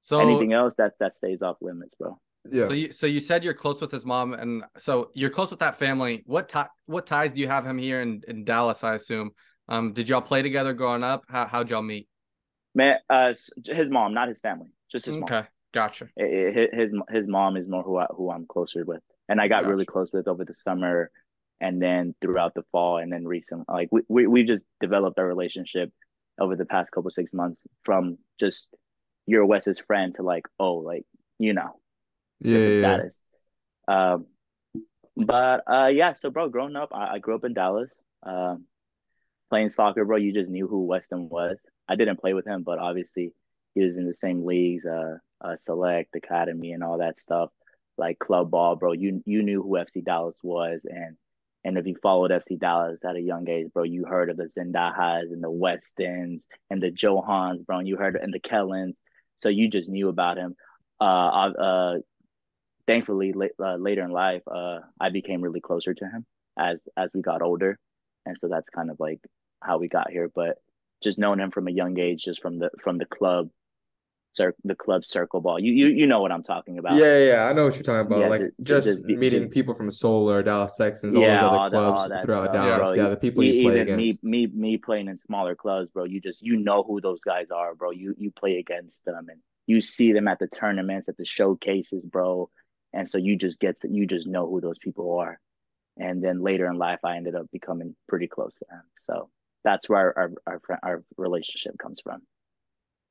So 0.01 0.19
Anything 0.19 0.53
else 0.53 0.75
that 0.77 0.93
that 0.99 1.15
stays 1.15 1.41
off 1.41 1.57
limits, 1.61 1.93
bro. 1.99 2.19
Yeah. 2.49 2.67
So 2.67 2.73
you 2.73 2.91
so 2.91 3.05
you 3.05 3.19
said 3.19 3.43
you're 3.43 3.53
close 3.53 3.81
with 3.81 3.91
his 3.91 4.05
mom, 4.05 4.33
and 4.33 4.63
so 4.77 5.11
you're 5.13 5.29
close 5.29 5.51
with 5.51 5.59
that 5.59 5.77
family. 5.77 6.23
What 6.25 6.49
tie 6.49 6.67
what 6.85 7.05
ties 7.05 7.33
do 7.33 7.41
you 7.41 7.47
have 7.47 7.65
him 7.65 7.77
here 7.77 8.01
in, 8.01 8.21
in 8.27 8.43
Dallas? 8.43 8.83
I 8.83 8.95
assume. 8.95 9.31
Um, 9.69 9.93
did 9.93 10.09
y'all 10.09 10.21
play 10.21 10.41
together 10.41 10.73
growing 10.73 11.03
up? 11.03 11.23
How 11.29 11.45
how'd 11.45 11.69
y'all 11.69 11.81
meet? 11.81 12.07
Man, 12.75 12.97
uh, 13.09 13.33
his 13.65 13.89
mom, 13.89 14.13
not 14.13 14.27
his 14.27 14.41
family, 14.41 14.69
just 14.91 15.05
his 15.05 15.15
mom. 15.15 15.23
Okay, 15.23 15.47
gotcha. 15.73 16.09
I- 16.19 16.23
I- 16.23 16.51
His 16.51 16.69
his 16.73 16.91
his 17.09 17.27
mom 17.27 17.57
is 17.57 17.67
more 17.67 17.83
who 17.83 17.97
I, 17.97 18.07
who 18.11 18.31
I'm 18.31 18.45
closer 18.47 18.83
with, 18.83 19.01
and 19.27 19.39
I 19.39 19.47
got 19.47 19.65
really 19.65 19.85
close 19.85 20.11
with 20.11 20.27
over 20.27 20.43
the 20.45 20.53
summer, 20.53 21.11
and 21.61 21.81
then 21.81 22.15
throughout 22.21 22.53
the 22.55 22.63
fall, 22.71 22.97
and 22.97 23.11
then 23.11 23.27
recently, 23.27 23.65
like 23.67 23.89
we 23.91 24.01
we 24.07 24.27
we 24.27 24.43
just 24.43 24.63
developed 24.79 25.19
our 25.19 25.27
relationship 25.27 25.91
over 26.39 26.55
the 26.55 26.65
past 26.65 26.91
couple 26.91 27.11
six 27.11 27.33
months 27.33 27.65
from 27.83 28.17
just 28.39 28.73
you're 29.27 29.45
Wes's 29.45 29.79
friend 29.79 30.15
to 30.15 30.23
like 30.23 30.47
oh 30.59 30.75
like 30.75 31.05
you 31.37 31.53
know 31.53 31.79
Yeah. 32.39 32.53
different 32.53 32.75
yeah, 32.75 32.79
yeah. 32.81 32.95
status. 32.97 33.15
Um, 33.87 34.27
but 35.17 35.63
uh, 35.71 35.87
yeah. 35.87 36.13
So, 36.13 36.29
bro, 36.29 36.49
growing 36.49 36.75
up, 36.75 36.89
I, 36.93 37.15
I 37.15 37.19
grew 37.19 37.35
up 37.35 37.43
in 37.45 37.53
Dallas. 37.53 37.91
Um, 38.23 38.65
playing 39.49 39.69
soccer, 39.69 40.05
bro. 40.05 40.17
You 40.17 40.33
just 40.33 40.49
knew 40.49 40.67
who 40.67 40.85
Weston 40.85 41.29
was. 41.29 41.57
I 41.87 41.95
didn't 41.95 42.21
play 42.21 42.33
with 42.33 42.45
him, 42.45 42.63
but 42.63 42.79
obviously 42.79 43.33
he 43.75 43.83
was 43.83 43.97
in 43.97 44.07
the 44.07 44.13
same 44.13 44.45
leagues, 44.45 44.85
uh, 44.85 45.17
uh 45.41 45.55
select 45.55 46.15
academy 46.15 46.71
and 46.73 46.83
all 46.83 46.99
that 46.99 47.19
stuff, 47.19 47.49
like 47.97 48.19
club 48.19 48.51
ball, 48.51 48.75
bro. 48.75 48.93
You 48.93 49.21
you 49.25 49.43
knew 49.43 49.61
who 49.61 49.77
FC 49.77 50.03
Dallas 50.03 50.37
was, 50.43 50.85
and 50.85 51.17
and 51.63 51.77
if 51.77 51.85
you 51.85 51.95
followed 52.01 52.31
FC 52.31 52.59
Dallas 52.59 53.03
at 53.03 53.15
a 53.15 53.21
young 53.21 53.49
age, 53.49 53.67
bro, 53.73 53.83
you 53.83 54.05
heard 54.05 54.29
of 54.29 54.37
the 54.37 54.45
Zendejas 54.45 55.31
and 55.31 55.43
the 55.43 55.51
Westons 55.51 56.41
and 56.69 56.81
the 56.81 56.91
Johans, 56.91 57.65
bro. 57.65 57.79
And 57.79 57.87
you 57.87 57.97
heard 57.97 58.15
and 58.15 58.33
the 58.33 58.39
Kellens, 58.39 58.95
so 59.39 59.49
you 59.49 59.69
just 59.69 59.89
knew 59.89 60.09
about 60.09 60.37
him. 60.37 60.55
Uh, 61.01 61.03
uh, 61.03 61.97
thankfully, 62.87 63.33
la- 63.33 63.65
uh, 63.65 63.75
later 63.75 64.03
in 64.03 64.11
life, 64.11 64.41
uh, 64.49 64.79
I 64.99 65.09
became 65.09 65.41
really 65.41 65.61
closer 65.61 65.93
to 65.93 66.05
him 66.05 66.25
as 66.57 66.81
as 66.97 67.09
we 67.13 67.21
got 67.21 67.41
older, 67.41 67.77
and 68.25 68.37
so 68.39 68.47
that's 68.47 68.69
kind 68.69 68.89
of 68.89 68.99
like 68.99 69.19
how 69.61 69.77
we 69.77 69.87
got 69.87 70.09
here. 70.11 70.29
But 70.33 70.57
just 71.03 71.17
knowing 71.17 71.39
him 71.39 71.51
from 71.51 71.67
a 71.67 71.71
young 71.71 71.97
age, 71.99 72.23
just 72.23 72.41
from 72.41 72.59
the 72.59 72.69
from 72.83 72.97
the 72.97 73.05
club, 73.05 73.49
cir- 74.33 74.55
the 74.63 74.75
club 74.75 75.05
circle 75.05 75.41
ball, 75.41 75.59
you 75.59 75.71
you 75.73 75.87
you 75.87 76.07
know 76.07 76.21
what 76.21 76.31
I'm 76.31 76.43
talking 76.43 76.77
about. 76.77 76.95
Yeah, 76.95 77.17
yeah, 77.19 77.45
I 77.47 77.53
know 77.53 77.65
what 77.65 77.75
you're 77.75 77.83
talking 77.83 78.07
about. 78.07 78.19
Yeah, 78.19 78.27
like 78.27 78.41
ju- 78.41 78.51
just, 78.63 79.03
meeting 79.05 79.43
just- 79.43 79.53
people 79.53 79.73
from 79.73 79.89
Solar, 79.91 80.43
Dallas 80.43 80.75
Texans, 80.75 81.15
all 81.15 81.21
Yeah, 81.21 81.41
those 81.41 81.49
all 81.51 81.59
other 81.65 81.69
that- 81.71 81.77
all 81.83 81.93
clubs 81.93 82.09
that 82.09 82.23
throughout 82.25 82.43
stuff, 82.45 82.53
Dallas. 82.55 82.79
bro. 82.95 83.03
Yeah, 83.03 83.09
the 83.09 83.17
people 83.17 83.43
E- 83.43 83.57
you 83.61 83.69
play 83.69 83.79
against. 83.79 84.23
me, 84.23 84.47
me, 84.47 84.53
me 84.53 84.77
playing 84.77 85.07
in 85.07 85.17
smaller 85.17 85.55
clubs, 85.55 85.89
bro. 85.91 86.03
You 86.03 86.19
just 86.21 86.41
you 86.41 86.57
know 86.57 86.83
who 86.83 87.01
those 87.01 87.19
guys 87.21 87.51
are, 87.51 87.75
bro. 87.75 87.91
You 87.91 88.15
you 88.17 88.31
play 88.31 88.57
against 88.57 89.03
them 89.05 89.27
and 89.29 89.39
you 89.67 89.81
see 89.81 90.13
them 90.13 90.27
at 90.27 90.39
the 90.39 90.47
tournaments, 90.47 91.07
at 91.09 91.17
the 91.17 91.25
showcases, 91.25 92.03
bro. 92.03 92.49
And 92.91 93.07
so 93.07 93.19
you 93.19 93.35
just 93.35 93.59
get 93.59 93.79
to, 93.81 93.87
you 93.87 94.07
just 94.07 94.25
know 94.25 94.49
who 94.49 94.59
those 94.61 94.79
people 94.79 95.19
are. 95.19 95.39
And 95.95 96.23
then 96.23 96.41
later 96.41 96.65
in 96.65 96.79
life, 96.79 97.01
I 97.03 97.17
ended 97.17 97.35
up 97.35 97.45
becoming 97.51 97.95
pretty 98.07 98.25
close 98.27 98.51
to 98.55 98.65
them. 98.67 98.81
So 99.03 99.29
that's 99.63 99.87
where 99.89 100.17
our 100.17 100.31
our 100.47 100.61
our, 100.69 100.79
our 100.83 101.03
relationship 101.17 101.77
comes 101.77 101.99
from. 102.03 102.21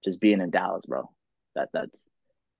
Just 0.05 0.21
being 0.21 0.41
in 0.41 0.51
Dallas, 0.51 0.85
bro. 0.87 1.11
That 1.55 1.69
that's 1.73 1.91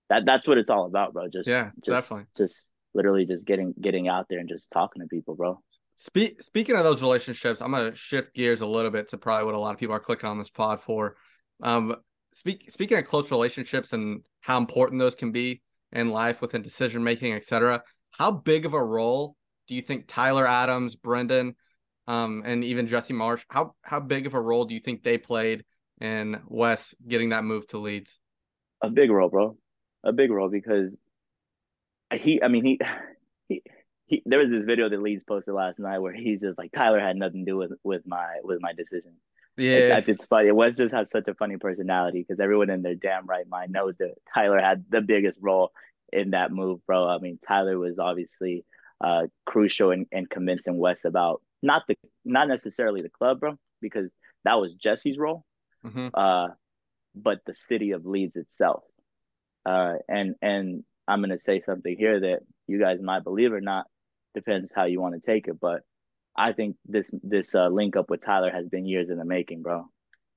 that 0.09 0.25
that's 0.25 0.47
what 0.47 0.57
it's 0.57 0.69
all 0.69 0.85
about, 0.85 1.13
bro. 1.13 1.27
Just 1.31 1.47
Yeah, 1.47 1.71
just, 1.83 1.85
definitely. 1.85 2.25
Just 2.37 2.67
literally 2.93 3.25
just 3.25 3.45
getting 3.45 3.73
getting 3.81 4.07
out 4.07 4.27
there 4.29 4.39
and 4.39 4.49
just 4.49 4.71
talking 4.71 5.01
to 5.01 5.07
people, 5.07 5.35
bro. 5.35 5.59
Speak, 5.95 6.41
speaking 6.41 6.77
of 6.77 6.83
those 6.83 7.01
relationships, 7.01 7.61
I'm 7.61 7.71
gonna 7.71 7.93
shift 7.93 8.33
gears 8.33 8.61
a 8.61 8.65
little 8.65 8.91
bit 8.91 9.09
to 9.09 9.17
probably 9.17 9.45
what 9.45 9.55
a 9.55 9.59
lot 9.59 9.73
of 9.73 9.79
people 9.79 9.95
are 9.95 9.99
clicking 9.99 10.29
on 10.29 10.37
this 10.37 10.49
pod 10.49 10.81
for. 10.81 11.15
Um, 11.61 11.95
speak, 12.31 12.71
speaking 12.71 12.97
of 12.97 13.05
close 13.05 13.31
relationships 13.31 13.93
and 13.93 14.21
how 14.41 14.57
important 14.57 14.99
those 14.99 15.15
can 15.15 15.31
be 15.31 15.61
in 15.91 16.09
life 16.09 16.41
within 16.41 16.61
decision 16.61 17.03
making, 17.03 17.33
etc. 17.33 17.83
How 18.11 18.31
big 18.31 18.65
of 18.65 18.73
a 18.73 18.83
role 18.83 19.35
do 19.67 19.75
you 19.75 19.81
think 19.81 20.05
Tyler 20.07 20.47
Adams, 20.47 20.95
Brenden, 20.95 21.55
um, 22.09 22.43
and 22.45 22.63
even 22.63 22.87
Jesse 22.87 23.13
Marsch? 23.13 23.45
How 23.47 23.75
how 23.83 23.99
big 23.99 24.25
of 24.25 24.33
a 24.33 24.41
role 24.41 24.65
do 24.65 24.73
you 24.73 24.79
think 24.79 25.03
they 25.03 25.17
played 25.17 25.63
in 26.01 26.41
Wes 26.47 26.95
getting 27.07 27.29
that 27.29 27.43
move 27.43 27.67
to 27.67 27.77
Leeds? 27.77 28.19
A 28.81 28.89
big 28.89 29.11
role, 29.11 29.29
bro. 29.29 29.57
A 30.03 30.11
big 30.11 30.31
role 30.31 30.49
because 30.49 30.95
he, 32.13 32.41
I 32.41 32.47
mean, 32.47 32.65
he, 32.65 32.79
he, 33.47 33.61
he, 34.05 34.23
there 34.25 34.39
was 34.39 34.49
this 34.49 34.65
video 34.65 34.89
that 34.89 35.01
Leeds 35.01 35.23
posted 35.23 35.53
last 35.53 35.79
night 35.79 35.99
where 35.99 36.13
he's 36.13 36.41
just 36.41 36.57
like, 36.57 36.71
Tyler 36.71 36.99
had 36.99 37.17
nothing 37.17 37.45
to 37.45 37.51
do 37.51 37.57
with, 37.57 37.73
with 37.83 38.07
my, 38.07 38.39
with 38.43 38.59
my 38.61 38.73
decision. 38.73 39.15
Yeah, 39.57 39.93
Like, 39.93 40.07
it's 40.07 40.25
funny. 40.25 40.51
Wes 40.51 40.77
just 40.77 40.93
has 40.93 41.09
such 41.09 41.27
a 41.27 41.33
funny 41.33 41.57
personality 41.57 42.25
because 42.27 42.39
everyone 42.39 42.69
in 42.69 42.81
their 42.81 42.95
damn 42.95 43.27
right 43.27 43.47
mind 43.47 43.71
knows 43.71 43.97
that 43.97 44.15
Tyler 44.33 44.59
had 44.59 44.85
the 44.89 45.01
biggest 45.01 45.37
role 45.41 45.71
in 46.11 46.31
that 46.31 46.51
move, 46.51 46.79
bro. 46.87 47.07
I 47.07 47.19
mean, 47.19 47.39
Tyler 47.45 47.77
was 47.77 47.99
obviously 47.99 48.65
uh, 49.01 49.27
crucial 49.45 49.91
in, 49.91 50.07
in 50.11 50.25
convincing 50.25 50.77
Wes 50.77 51.05
about 51.05 51.41
not 51.61 51.83
the, 51.87 51.95
not 52.25 52.47
necessarily 52.47 53.01
the 53.01 53.09
club, 53.09 53.39
bro, 53.39 53.55
because 53.81 54.09
that 54.45 54.55
was 54.55 54.75
Jesse's 54.75 55.17
role 55.17 55.45
hmm 55.83 56.09
uh, 56.13 56.47
but 57.15 57.39
the 57.45 57.55
city 57.55 57.91
of 57.91 58.05
Leeds 58.05 58.35
itself. 58.35 58.83
Uh, 59.65 59.95
and 60.07 60.35
and 60.41 60.83
I'm 61.07 61.21
gonna 61.21 61.39
say 61.39 61.61
something 61.61 61.95
here 61.97 62.19
that 62.21 62.39
you 62.67 62.79
guys 62.79 62.99
might 63.01 63.23
believe 63.23 63.53
or 63.53 63.61
not, 63.61 63.85
depends 64.33 64.71
how 64.73 64.85
you 64.85 65.01
want 65.01 65.15
to 65.15 65.21
take 65.31 65.47
it. 65.47 65.59
But 65.59 65.81
I 66.35 66.53
think 66.53 66.77
this 66.85 67.09
this 67.23 67.55
uh, 67.55 67.67
link 67.69 67.95
up 67.95 68.09
with 68.09 68.23
Tyler 68.25 68.51
has 68.51 68.67
been 68.67 68.85
years 68.85 69.09
in 69.09 69.17
the 69.17 69.25
making, 69.25 69.61
bro. 69.61 69.89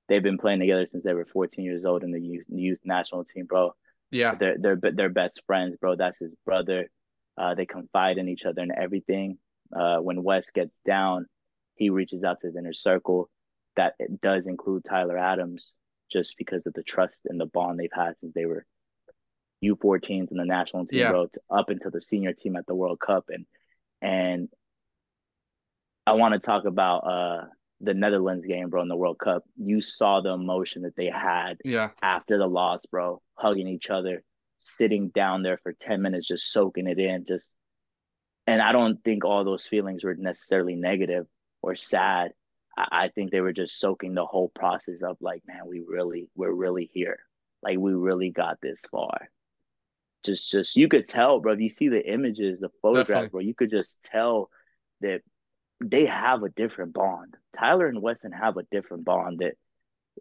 They've 0.09 0.23
been 0.23 0.39
playing 0.39 0.61
together 0.61 0.87
since 0.87 1.05
they 1.05 1.15
were 1.15 1.27
14 1.27 1.65
years 1.65 1.85
old 1.85 2.03
in 2.03 2.11
the 2.13 2.21
youth, 2.21 2.45
youth 2.49 2.81
national 2.85 3.25
team, 3.25 3.47
bro. 3.47 3.75
yeah, 4.11 4.35
They're 4.39 4.57
they're 4.59 4.79
they're 4.95 5.09
best 5.09 5.43
friends, 5.47 5.77
bro. 5.81 5.97
That's 5.97 6.19
his 6.19 6.35
brother. 6.45 6.91
Uh, 7.39 7.55
they 7.55 7.67
confide 7.67 8.19
in 8.19 8.29
each 8.29 8.45
other 8.45 8.63
and 8.63 8.73
everything. 8.73 9.39
Uh, 9.75 9.99
when 9.99 10.23
Wes 10.23 10.51
gets 10.51 10.77
down, 10.87 11.27
he 11.77 11.91
reaches 11.91 12.23
out 12.25 12.41
to 12.41 12.49
his 12.49 12.57
inner 12.57 12.73
circle. 12.75 13.31
That 13.77 13.95
it 13.99 14.21
does 14.21 14.47
include 14.47 14.85
Tyler 14.89 15.17
Adams, 15.17 15.73
just 16.11 16.35
because 16.37 16.67
of 16.67 16.75
the 16.75 16.83
trust 16.83 17.21
and 17.25 17.41
the 17.41 17.47
bond 17.47 17.79
they've 17.81 17.89
had 17.95 18.19
since 18.19 18.35
they 18.35 18.45
were 18.45 18.67
U14s 19.65 20.31
in 20.31 20.37
the 20.37 20.45
national 20.45 20.87
team, 20.87 20.99
Yeah. 21.01 21.11
bro, 21.11 21.29
up 21.51 21.71
into 21.71 21.89
the 21.89 22.01
senior 22.01 22.33
team 22.33 22.57
at 22.57 22.67
the 22.67 22.75
World 22.75 23.01
Cup, 23.01 23.27
and 23.29 23.47
and 24.03 24.49
I 26.07 26.13
want 26.15 26.35
to 26.35 26.41
talk 26.41 26.65
about 26.65 26.99
uh 26.99 27.45
the 27.81 27.95
Netherlands 27.95 28.45
game, 28.47 28.69
bro, 28.71 28.83
in 28.83 28.89
the 28.89 28.97
World 28.97 29.19
Cup. 29.19 29.43
You 29.57 29.81
saw 29.81 30.21
the 30.21 30.31
emotion 30.31 30.83
that 30.83 30.95
they 30.97 31.07
had 31.07 31.59
yeah, 31.65 31.91
after 32.01 32.39
the 32.39 32.47
loss, 32.47 32.85
bro, 32.87 33.21
hugging 33.35 33.67
each 33.67 33.91
other, 33.91 34.23
sitting 34.63 35.09
down 35.09 35.43
there 35.43 35.59
for 35.63 35.73
10 35.81 36.01
minutes, 36.01 36.29
just 36.29 36.53
soaking 36.53 36.87
it 36.87 36.99
in. 37.01 37.25
Just, 37.27 37.55
and 38.47 38.61
I 38.61 38.73
don't 38.73 39.03
think 39.05 39.25
all 39.25 39.45
those 39.45 39.67
feelings 39.67 40.05
were 40.05 40.15
necessarily 40.15 40.75
negative 40.75 41.27
or 41.63 41.77
sad. 41.77 42.33
I, 42.77 42.87
I 42.91 43.09
think 43.09 43.31
they 43.31 43.41
were 43.41 43.53
just 43.53 43.79
soaking 43.79 44.15
the 44.15 44.27
whole 44.27 44.51
process 44.55 45.03
of 45.03 45.17
like, 45.21 45.43
man, 45.47 45.67
we 45.67 45.81
really, 45.87 46.29
we're 46.35 46.53
really 46.53 46.91
here. 46.93 47.21
Like, 47.63 47.79
we 47.79 47.93
really 47.93 48.31
got 48.31 48.61
this 48.61 48.83
far. 48.91 49.31
Just, 50.25 50.51
just, 50.51 50.77
you 50.77 50.89
could 50.89 51.07
tell, 51.07 51.41
bro. 51.41 51.53
If 51.53 51.61
you 51.61 51.71
see 51.71 51.89
the 51.89 52.05
images, 52.05 52.61
the 52.61 52.71
photographs, 52.81 53.09
Definitely. 53.09 53.29
bro, 53.31 53.41
you 53.41 53.55
could 53.55 53.71
just 53.71 54.03
tell 54.05 54.51
that 55.01 55.23
they 55.81 56.07
have 56.07 56.43
a 56.43 56.49
different 56.49 56.93
bond. 56.93 57.37
Tyler 57.59 57.87
and 57.87 58.03
Weston 58.03 58.33
have 58.33 58.57
a 58.57 58.65
different 58.71 59.05
bond 59.05 59.41
that 59.41 59.55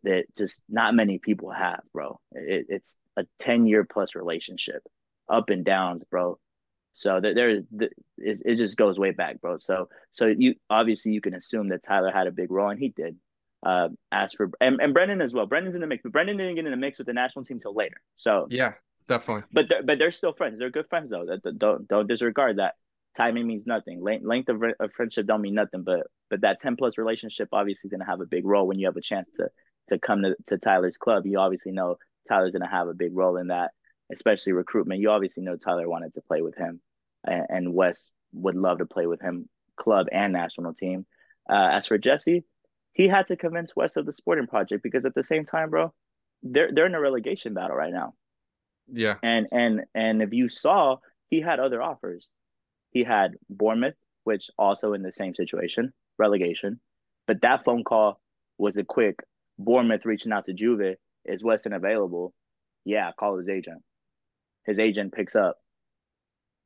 that 0.04 0.26
just 0.38 0.62
not 0.70 0.96
many 0.96 1.20
people 1.20 1.52
have, 1.52 1.82
bro. 1.94 2.20
It, 2.32 2.68
it's 2.70 2.98
a 3.18 3.26
10 3.40 3.68
year 3.68 3.84
plus 3.84 4.16
relationship, 4.16 4.84
up 5.30 5.50
and 5.50 5.66
downs, 5.66 6.04
bro. 6.10 6.40
So 6.94 7.20
that 7.20 7.36
there, 7.36 7.50
it, 7.50 7.94
it 8.18 8.56
just 8.56 8.78
goes 8.78 9.00
way 9.00 9.12
back, 9.12 9.42
bro. 9.42 9.58
So, 9.60 9.90
so 10.14 10.26
you 10.26 10.56
obviously 10.70 11.14
you 11.14 11.22
can 11.22 11.34
assume 11.34 11.70
that 11.70 11.84
Tyler 11.84 12.12
had 12.12 12.28
a 12.28 12.32
big 12.32 12.52
role, 12.52 12.70
and 12.70 12.80
he 12.80 12.90
did. 12.90 13.18
Uh, 13.64 13.90
as 14.12 14.34
for 14.34 14.50
and, 14.60 14.82
and 14.82 14.94
Brenden 14.94 15.24
as 15.24 15.34
well. 15.34 15.48
Brenden's 15.48 15.76
in 15.76 15.82
the 15.82 15.88
mix, 15.88 16.02
but 16.04 16.12
Brenden 16.12 16.38
didn't 16.38 16.56
get 16.56 16.66
in 16.66 16.72
the 16.72 16.78
mix 16.78 16.98
with 16.98 17.08
the 17.08 17.14
national 17.14 17.46
team 17.46 17.60
till 17.60 17.76
later. 17.76 18.02
So, 18.18 18.48
yeah, 18.50 18.74
definitely. 19.08 19.44
but 19.52 19.70
they're, 19.70 19.84
but 19.84 20.00
they're 20.00 20.12
still 20.12 20.34
friends. 20.34 20.58
They're 20.58 20.72
good 20.72 20.90
friends 20.90 21.12
though. 21.12 21.26
Don't 21.58 21.88
don't 21.88 22.08
disregard 22.08 22.58
that. 22.58 22.76
Timing 23.16 23.46
means 23.46 23.66
nothing. 23.68 24.02
Length, 24.02 24.26
length 24.26 24.50
of, 24.50 24.64
of 24.80 24.92
friendship 24.94 25.28
don't 25.28 25.42
mean 25.42 25.54
nothing. 25.54 25.84
But 25.84 26.08
but 26.30 26.42
that 26.42 26.60
ten 26.60 26.76
plus 26.76 26.98
relationship 26.98 27.50
obviously 27.52 27.88
is 27.88 27.92
going 27.92 28.00
to 28.00 28.06
have 28.06 28.22
a 28.22 28.26
big 28.26 28.46
role 28.46 28.68
when 28.68 28.80
you 28.80 28.88
have 28.88 28.98
a 28.98 29.02
chance 29.02 29.30
to 29.38 29.50
to 29.90 30.00
come 30.00 30.24
to, 30.24 30.36
to 30.48 30.58
Tyler's 30.58 30.98
club. 30.98 31.26
You 31.26 31.40
obviously 31.40 31.72
know 31.72 31.98
Tyler's 32.28 32.52
going 32.52 32.62
to 32.64 32.68
have 32.68 32.88
a 32.88 32.94
big 32.94 33.16
role 33.16 33.38
in 33.38 33.48
that, 33.48 33.72
especially 34.12 34.54
recruitment. 34.54 35.02
You 35.02 35.10
obviously 35.12 35.44
know 35.44 35.56
Tyler 35.56 35.90
wanted 35.90 36.14
to 36.16 36.22
play 36.22 36.42
with 36.42 36.56
him. 36.56 36.82
and, 37.26 37.46
and 37.50 37.74
Wes 37.74 38.10
would 38.34 38.56
love 38.56 38.80
to 38.80 38.86
play 38.86 39.08
with 39.08 39.22
him, 39.22 39.50
club 39.78 40.08
and 40.12 40.34
national 40.34 40.74
team. 40.74 41.06
Uh, 41.50 41.70
as 41.74 41.88
for 41.88 41.98
Jesse, 41.98 42.44
he 42.94 43.08
had 43.08 43.28
to 43.28 43.36
convince 43.36 43.76
Wes 43.76 43.96
of 43.98 44.06
the 44.06 44.14
Sporting 44.14 44.48
Project 44.48 44.84
because 44.84 45.06
at 45.06 45.16
the 45.16 45.24
same 45.24 45.46
time, 45.46 45.70
bro, 45.70 45.94
they're 46.44 46.72
they're 46.74 46.86
in 46.86 46.96
a 46.96 47.02
relegation 47.02 47.54
battle 47.54 47.76
right 47.76 47.94
now. 47.94 48.14
Yeah. 48.92 49.16
And 49.24 49.48
and 49.52 49.82
and 49.94 50.22
if 50.22 50.34
you 50.34 50.50
saw, 50.50 50.98
he 51.30 51.42
had 51.42 51.60
other 51.60 51.82
offers. 51.82 52.28
He 52.92 53.04
had 53.04 53.36
Bournemouth, 53.50 53.96
which 54.24 54.50
also 54.58 54.94
in 54.94 55.02
the 55.02 55.14
same 55.14 55.36
situation, 55.36 55.94
relegation. 56.18 56.80
But 57.28 57.42
that 57.42 57.64
phone 57.64 57.84
call 57.84 58.20
was 58.58 58.76
a 58.78 58.84
quick 58.84 59.20
Bournemouth 59.58 60.06
reaching 60.06 60.32
out 60.34 60.46
to 60.46 60.54
Juve. 60.54 60.96
Is 61.26 61.44
Weston 61.44 61.74
available? 61.74 62.34
Yeah, 62.84 63.12
call 63.18 63.38
his 63.38 63.48
agent. 63.48 63.82
His 64.66 64.80
agent 64.80 65.14
picks 65.14 65.36
up. 65.36 65.58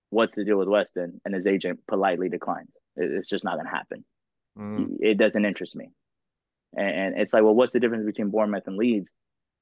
What's 0.10 0.36
the 0.36 0.46
deal 0.46 0.58
with 0.58 0.68
Weston? 0.68 1.22
And 1.26 1.34
his 1.34 1.48
agent 1.48 1.80
politely 1.88 2.30
declines. 2.30 2.72
It's 2.96 3.30
just 3.30 3.44
not 3.44 3.56
going 3.56 3.66
to 3.66 3.72
happen. 3.72 4.06
Mm. 4.58 4.98
It 5.00 5.18
doesn't 5.18 5.46
interest 5.46 5.76
me. 5.76 5.90
And 6.78 7.18
it's 7.18 7.34
like, 7.34 7.44
well, 7.44 7.56
what's 7.56 7.74
the 7.74 7.80
difference 7.80 8.06
between 8.06 8.32
Bournemouth 8.32 8.68
and 8.68 8.78
Leeds? 8.78 9.10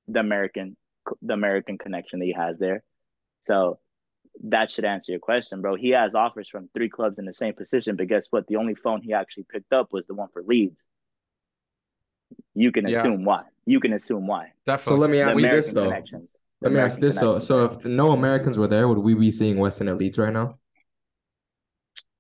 The 0.08 0.20
American, 0.20 0.76
the 1.22 1.34
American 1.34 1.78
connection 1.78 2.20
that 2.20 2.26
he 2.26 2.34
has 2.34 2.58
there. 2.58 2.84
So 3.44 3.80
that 4.46 4.72
should 4.72 4.86
answer 4.86 5.12
your 5.12 5.20
question, 5.20 5.62
bro. 5.62 5.76
He 5.76 5.90
has 5.90 6.16
offers 6.16 6.50
from 6.50 6.70
three 6.74 6.90
clubs 6.90 7.20
in 7.20 7.26
the 7.26 7.34
same 7.34 7.54
position, 7.54 7.96
but 7.96 8.08
guess 8.08 8.28
what? 8.32 8.48
The 8.48 8.56
only 8.56 8.74
phone 8.74 9.02
he 9.02 9.14
actually 9.14 9.46
picked 9.52 9.74
up 9.74 9.94
was 9.94 10.06
the 10.08 10.16
one 10.16 10.30
for 10.34 10.42
Leeds. 10.42 10.80
You 12.56 12.72
can 12.72 12.88
yeah. 12.88 12.98
assume 12.98 13.26
why. 13.26 13.44
You 13.66 13.80
can 13.80 13.94
assume 13.94 14.26
why. 14.26 14.54
Definitely. 14.66 14.98
So 14.98 15.00
let 15.00 15.10
me 15.12 15.22
ask 15.22 15.40
you 15.40 15.48
this 15.48 15.72
though. 15.72 15.94
Let 16.64 16.72
me 16.72 16.80
ask 16.80 17.00
this 17.00 17.18
so 17.18 17.40
so 17.40 17.66
if 17.66 17.86
no 17.86 18.12
Americans 18.12 18.58
were 18.58 18.68
there, 18.68 18.88
would 18.88 18.98
we 19.00 19.14
be 19.14 19.32
seeing 19.32 19.64
at 19.64 19.98
Leeds 19.98 20.18
right 20.18 20.32
now? 20.32 20.58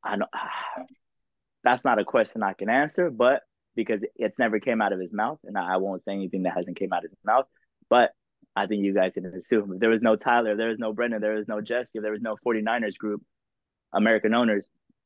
I 0.03 0.17
know 0.17 0.27
that's 1.63 1.85
not 1.85 1.99
a 1.99 2.03
question 2.05 2.43
I 2.43 2.53
can 2.53 2.69
answer, 2.69 3.09
but 3.09 3.41
because 3.75 4.03
it's 4.15 4.37
never 4.37 4.59
came 4.59 4.81
out 4.81 4.93
of 4.93 4.99
his 4.99 5.13
mouth, 5.13 5.39
and 5.45 5.57
I 5.57 5.77
won't 5.77 6.03
say 6.03 6.11
anything 6.11 6.43
that 6.43 6.53
hasn't 6.55 6.77
came 6.77 6.93
out 6.93 7.05
of 7.05 7.11
his 7.11 7.23
mouth. 7.25 7.45
But 7.89 8.11
I 8.55 8.67
think 8.67 8.83
you 8.83 8.93
guys 8.93 9.13
can 9.13 9.25
assume 9.25 9.73
if 9.73 9.79
there 9.79 9.89
was 9.89 10.01
no 10.01 10.15
Tyler, 10.15 10.55
there 10.55 10.69
was 10.69 10.77
no 10.77 10.93
Brenden, 10.93 11.21
there 11.21 11.35
was 11.35 11.47
no 11.47 11.61
Jesse, 11.61 11.97
if 11.97 12.03
there 12.03 12.11
was 12.11 12.21
no 12.21 12.35
49ers 12.45 12.97
group, 12.97 13.23
American 13.93 14.33
owners, 14.33 14.63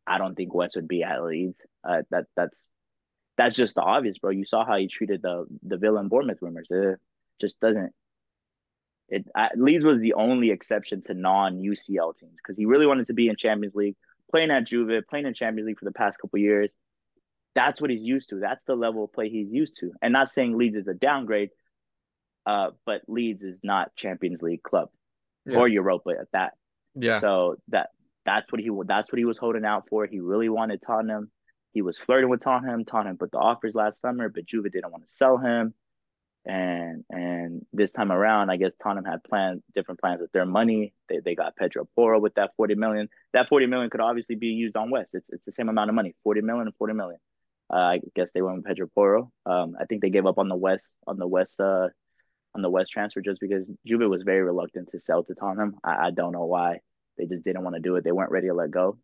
I 0.07 0.17
don't 0.17 0.35
think 0.35 0.53
West 0.53 0.75
would 0.75 0.87
be 0.87 1.03
at 1.03 1.23
Leeds. 1.23 1.61
Uh, 1.87 2.01
that 2.09 2.25
that's 2.35 2.67
that's 3.37 3.55
just 3.55 3.75
the 3.75 3.81
obvious, 3.81 4.17
bro. 4.17 4.31
You 4.31 4.45
saw 4.45 4.65
how 4.65 4.77
he 4.77 4.87
treated 4.87 5.21
the 5.21 5.45
the 5.63 5.77
Villa 5.77 5.99
and 5.99 6.09
Bournemouth 6.09 6.39
rumors. 6.41 6.67
It 6.71 6.99
just 7.39 7.59
doesn't. 7.59 7.93
It 9.09 9.25
Leeds 9.55 9.85
was 9.85 9.99
the 9.99 10.13
only 10.13 10.51
exception 10.51 11.01
to 11.03 11.13
non 11.13 11.59
UCL 11.59 12.17
teams 12.17 12.35
because 12.37 12.57
he 12.57 12.65
really 12.65 12.85
wanted 12.85 13.07
to 13.07 13.13
be 13.13 13.29
in 13.29 13.35
Champions 13.35 13.75
League, 13.75 13.95
playing 14.29 14.51
at 14.51 14.65
Juve, 14.65 15.03
playing 15.09 15.25
in 15.25 15.33
Champions 15.33 15.67
League 15.67 15.79
for 15.79 15.85
the 15.85 15.93
past 15.93 16.19
couple 16.19 16.39
years. 16.39 16.69
That's 17.55 17.79
what 17.79 17.89
he's 17.89 18.03
used 18.03 18.29
to. 18.29 18.39
That's 18.39 18.65
the 18.65 18.75
level 18.75 19.05
of 19.05 19.13
play 19.13 19.29
he's 19.29 19.49
used 19.49 19.77
to. 19.79 19.91
And 20.01 20.13
not 20.13 20.29
saying 20.29 20.57
Leeds 20.57 20.75
is 20.75 20.87
a 20.87 20.93
downgrade, 20.93 21.49
uh, 22.45 22.71
but 22.85 23.01
Leeds 23.07 23.43
is 23.43 23.61
not 23.63 23.95
Champions 23.95 24.41
League 24.41 24.61
club 24.61 24.89
yeah. 25.45 25.57
or 25.57 25.67
Europa 25.67 26.11
at 26.19 26.27
that. 26.33 26.53
Yeah. 26.93 27.19
So 27.19 27.55
that 27.69 27.89
that's 28.25 28.51
what 28.51 28.59
he 28.59 28.69
that's 28.85 29.11
what 29.11 29.17
he 29.17 29.25
was 29.25 29.37
holding 29.37 29.65
out 29.65 29.87
for. 29.89 30.05
He 30.05 30.19
really 30.19 30.49
wanted 30.49 30.81
Tottenham. 30.85 31.31
He 31.71 31.81
was 31.81 31.97
flirting 31.97 32.29
with 32.29 32.41
Tottenham. 32.41 32.85
Tottenham 32.85 33.17
put 33.17 33.31
the 33.31 33.37
offers 33.37 33.73
last 33.73 34.01
summer, 34.01 34.29
but 34.29 34.45
Juve 34.45 34.71
didn't 34.71 34.91
want 34.91 35.07
to 35.07 35.13
sell 35.13 35.37
him. 35.37 35.73
And 36.47 37.03
and 37.09 37.65
this 37.73 37.91
time 37.91 38.09
around, 38.09 38.49
I 38.49 38.55
guess 38.55 38.71
Tottenham 38.81 39.03
had 39.03 39.21
plans, 39.23 39.61
different 39.75 39.99
plans 39.99 40.21
with 40.21 40.31
their 40.31 40.45
money. 40.45 40.93
They, 41.09 41.19
they 41.19 41.35
got 41.35 41.57
Pedro 41.57 41.89
Porro 41.93 42.19
with 42.19 42.35
that 42.35 42.51
40 42.55 42.75
million. 42.75 43.09
That 43.33 43.49
40 43.49 43.65
million 43.65 43.89
could 43.89 43.99
obviously 43.99 44.35
be 44.35 44.47
used 44.47 44.77
on 44.77 44.89
West. 44.89 45.09
It's, 45.13 45.25
it's 45.29 45.43
the 45.45 45.51
same 45.51 45.67
amount 45.67 45.89
of 45.89 45.95
money, 45.95 46.15
40 46.23 46.41
million 46.41 46.67
and 46.67 46.75
40 46.77 46.93
million. 46.93 47.19
Uh, 47.69 47.75
I 47.75 47.99
guess 48.15 48.31
they 48.31 48.41
went 48.41 48.57
with 48.57 48.65
Pedro 48.65 48.87
Porro. 48.87 49.31
Um, 49.45 49.75
I 49.79 49.83
think 49.85 50.01
they 50.01 50.09
gave 50.09 50.25
up 50.25 50.37
on 50.37 50.47
the 50.47 50.55
West 50.55 50.93
on 51.05 51.17
the 51.17 51.27
West 51.27 51.59
uh, 51.59 51.89
on 52.55 52.61
the 52.61 52.69
West 52.69 52.93
transfer 52.93 53.19
just 53.19 53.41
because 53.41 53.69
Juve 53.85 54.09
was 54.09 54.23
very 54.23 54.41
reluctant 54.41 54.89
to 54.91 55.01
sell 55.01 55.25
to 55.25 55.35
Tottenham. 55.35 55.75
I, 55.83 56.07
I 56.07 56.11
don't 56.11 56.31
know 56.31 56.45
why. 56.45 56.79
They 57.17 57.25
just 57.25 57.43
didn't 57.43 57.63
want 57.63 57.75
to 57.75 57.81
do 57.81 57.97
it. 57.97 58.05
They 58.05 58.13
weren't 58.13 58.31
ready 58.31 58.47
to 58.47 58.53
let 58.53 58.71
go. 58.71 58.97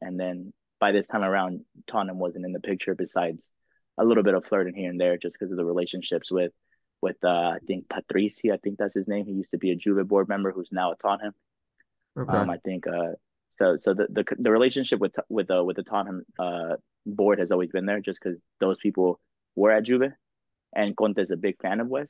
And 0.00 0.20
then 0.20 0.52
by 0.78 0.92
this 0.92 1.08
time 1.08 1.24
around, 1.24 1.64
Tottenham 1.90 2.20
wasn't 2.20 2.44
in 2.44 2.52
the 2.52 2.60
picture 2.60 2.94
besides 2.94 3.50
a 3.98 4.04
little 4.04 4.22
bit 4.22 4.34
of 4.34 4.44
flirting 4.44 4.74
here 4.74 4.90
and 4.90 5.00
there 5.00 5.16
just 5.16 5.36
because 5.38 5.50
of 5.50 5.56
the 5.56 5.64
relationships 5.64 6.30
with 6.30 6.52
with 7.04 7.22
uh, 7.22 7.52
I 7.56 7.58
think 7.66 7.86
Patrici, 7.86 8.50
I 8.50 8.56
think 8.56 8.78
that's 8.78 8.94
his 8.94 9.06
name. 9.06 9.26
He 9.26 9.32
used 9.32 9.50
to 9.50 9.58
be 9.58 9.70
a 9.70 9.76
Juve 9.76 10.08
board 10.08 10.26
member 10.26 10.50
who's 10.50 10.70
now 10.72 10.90
at 10.92 11.00
Tottenham. 11.00 11.34
Okay. 12.18 12.36
Um, 12.36 12.48
I 12.48 12.56
think 12.64 12.86
uh, 12.86 13.12
so. 13.58 13.76
So 13.78 13.92
the, 13.92 14.06
the 14.08 14.24
the 14.38 14.50
relationship 14.50 14.98
with 14.98 15.14
with 15.28 15.50
uh, 15.50 15.62
with 15.62 15.76
the 15.76 15.82
Tottenham 15.82 16.24
uh, 16.38 16.76
board 17.04 17.38
has 17.40 17.50
always 17.50 17.70
been 17.70 17.84
there, 17.84 18.00
just 18.00 18.18
because 18.22 18.38
those 18.58 18.78
people 18.78 19.20
were 19.54 19.70
at 19.70 19.84
Juve, 19.84 20.12
and 20.74 20.96
Conte 20.96 21.20
is 21.20 21.30
a 21.30 21.36
big 21.36 21.60
fan 21.60 21.80
of 21.80 21.88
Wes. 21.88 22.08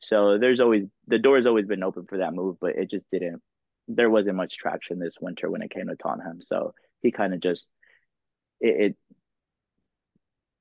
So 0.00 0.38
there's 0.38 0.60
always 0.60 0.84
the 1.08 1.18
door 1.18 1.36
has 1.36 1.46
always 1.46 1.66
been 1.66 1.82
open 1.82 2.06
for 2.06 2.18
that 2.18 2.32
move, 2.32 2.56
but 2.60 2.76
it 2.76 2.88
just 2.88 3.06
didn't. 3.10 3.42
There 3.88 4.10
wasn't 4.10 4.36
much 4.36 4.56
traction 4.56 5.00
this 5.00 5.16
winter 5.20 5.50
when 5.50 5.62
it 5.62 5.72
came 5.72 5.88
to 5.88 5.96
Tottenham, 5.96 6.40
so 6.40 6.72
he 7.02 7.10
kind 7.10 7.34
of 7.34 7.40
just 7.40 7.68
it, 8.60 8.74
it, 8.84 8.96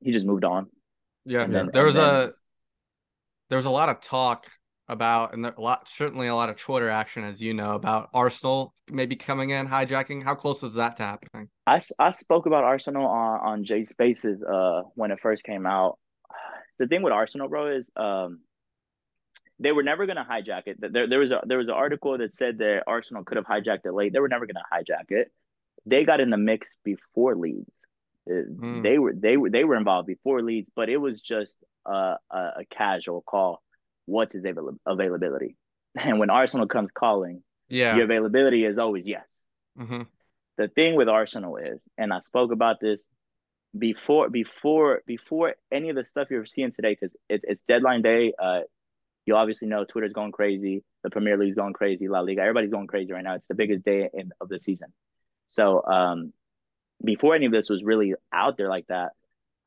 he 0.02 0.12
just 0.12 0.26
moved 0.26 0.44
on. 0.44 0.68
Yeah, 1.26 1.46
then, 1.46 1.70
there 1.72 1.86
was 1.86 1.96
then, 1.96 2.04
a 2.04 2.32
there 3.50 3.58
was 3.58 3.66
a 3.66 3.70
lot 3.70 3.90
of 3.90 4.00
talk 4.00 4.48
about 4.88 5.34
and 5.34 5.46
a 5.46 5.54
lot 5.58 5.88
certainly 5.88 6.28
a 6.28 6.36
lot 6.36 6.50
of 6.50 6.56
Twitter 6.58 6.90
action, 6.90 7.24
as 7.24 7.42
you 7.42 7.54
know, 7.54 7.74
about 7.74 8.10
Arsenal 8.14 8.74
maybe 8.90 9.16
coming 9.16 9.52
in 9.52 9.68
hijacking. 9.68 10.24
How 10.24 10.36
close 10.36 10.62
was 10.62 10.74
that 10.74 10.98
to 10.98 11.04
happening? 11.04 11.50
I, 11.68 11.80
I 12.00 12.12
spoke 12.12 12.48
about 12.48 12.64
Arsenal 12.64 13.06
on 13.06 13.40
on 13.40 13.64
Jay 13.64 13.84
Spaces 13.84 14.42
uh 14.42 14.82
when 14.96 15.12
it 15.12 15.20
first 15.22 15.44
came 15.44 15.66
out. 15.66 16.00
The 16.80 16.88
thing 16.88 17.04
with 17.04 17.14
Arsenal, 17.14 17.50
bro, 17.50 17.76
is 17.76 17.90
um 17.96 18.40
they 19.60 19.72
were 19.72 19.84
never 19.84 20.06
going 20.06 20.16
to 20.16 20.24
hijack 20.24 20.64
it. 20.68 20.78
There, 20.80 21.08
there 21.08 21.20
was 21.20 21.32
a 21.32 21.42
there 21.46 21.58
was 21.58 21.68
an 21.68 21.74
article 21.74 22.18
that 22.18 22.34
said 22.34 22.58
that 22.60 22.84
Arsenal 22.88 23.24
could 23.24 23.38
have 23.38 23.46
hijacked 23.46 23.86
it 23.86 23.94
late. 23.94 24.14
They 24.14 24.20
were 24.20 24.30
never 24.30 24.48
going 24.48 24.56
to 24.56 24.64
hijack 24.74 25.12
it. 25.12 25.32
They 25.86 26.04
got 26.04 26.20
in 26.20 26.30
the 26.30 26.38
mix 26.38 26.70
before 26.84 27.36
Leeds. 27.36 27.72
Mm. 28.28 28.84
They 28.84 28.98
were 28.98 29.14
they 29.14 29.38
were 29.38 29.50
they 29.50 29.64
were 29.64 29.76
involved 29.76 30.08
before 30.08 30.42
Leeds, 30.42 30.70
but 30.76 30.90
it 30.90 30.98
was 30.98 31.22
just 31.22 31.56
a, 31.92 32.18
a, 32.32 32.66
casual 32.70 33.22
call. 33.22 33.62
What's 34.06 34.34
his 34.34 34.46
avail- 34.46 34.78
availability? 34.86 35.56
And 35.96 36.20
when 36.20 36.30
Arsenal 36.30 36.68
comes 36.68 36.92
calling, 36.92 37.42
yeah, 37.68 37.96
your 37.96 38.06
availability 38.06 38.64
is 38.64 38.78
always 38.78 39.08
yes. 39.08 39.42
Mm-hmm. 39.78 40.04
The 40.58 40.68
thing 40.68 40.96
with 40.96 41.10
Arsenal 41.10 41.58
is, 41.58 41.80
and 41.98 42.14
I 42.14 42.20
spoke 42.20 42.52
about 42.52 42.80
this 42.80 43.02
before 43.78 44.30
before 44.30 45.02
before 45.08 45.56
any 45.72 45.90
of 45.90 45.96
the 45.96 46.06
stuff 46.06 46.28
you're 46.30 46.46
seeing 46.46 46.72
today, 46.72 46.96
because 47.00 47.16
it, 47.28 47.42
it's 47.44 47.62
deadline 47.68 48.04
day. 48.04 48.34
Uh, 48.38 48.62
you 49.26 49.36
obviously 49.36 49.68
know 49.68 49.84
Twitter's 49.84 50.14
going 50.14 50.32
crazy. 50.32 50.84
The 51.04 51.10
Premier 51.10 51.38
League's 51.38 51.56
going 51.56 51.74
crazy. 51.74 52.08
La 52.08 52.20
Liga, 52.20 52.42
everybody's 52.42 52.72
going 52.72 52.88
crazy 52.88 53.12
right 53.14 53.24
now. 53.24 53.36
It's 53.36 53.48
the 53.48 53.56
biggest 53.56 53.84
day 53.84 54.10
in, 54.14 54.32
of 54.40 54.50
the 54.50 54.60
season. 54.60 54.94
So 55.48 55.84
um, 55.86 56.34
before 57.04 57.36
any 57.36 57.46
of 57.46 57.52
this 57.52 57.70
was 57.70 57.84
really 57.84 58.14
out 58.34 58.58
there 58.58 58.70
like 58.70 58.88
that, 58.88 59.12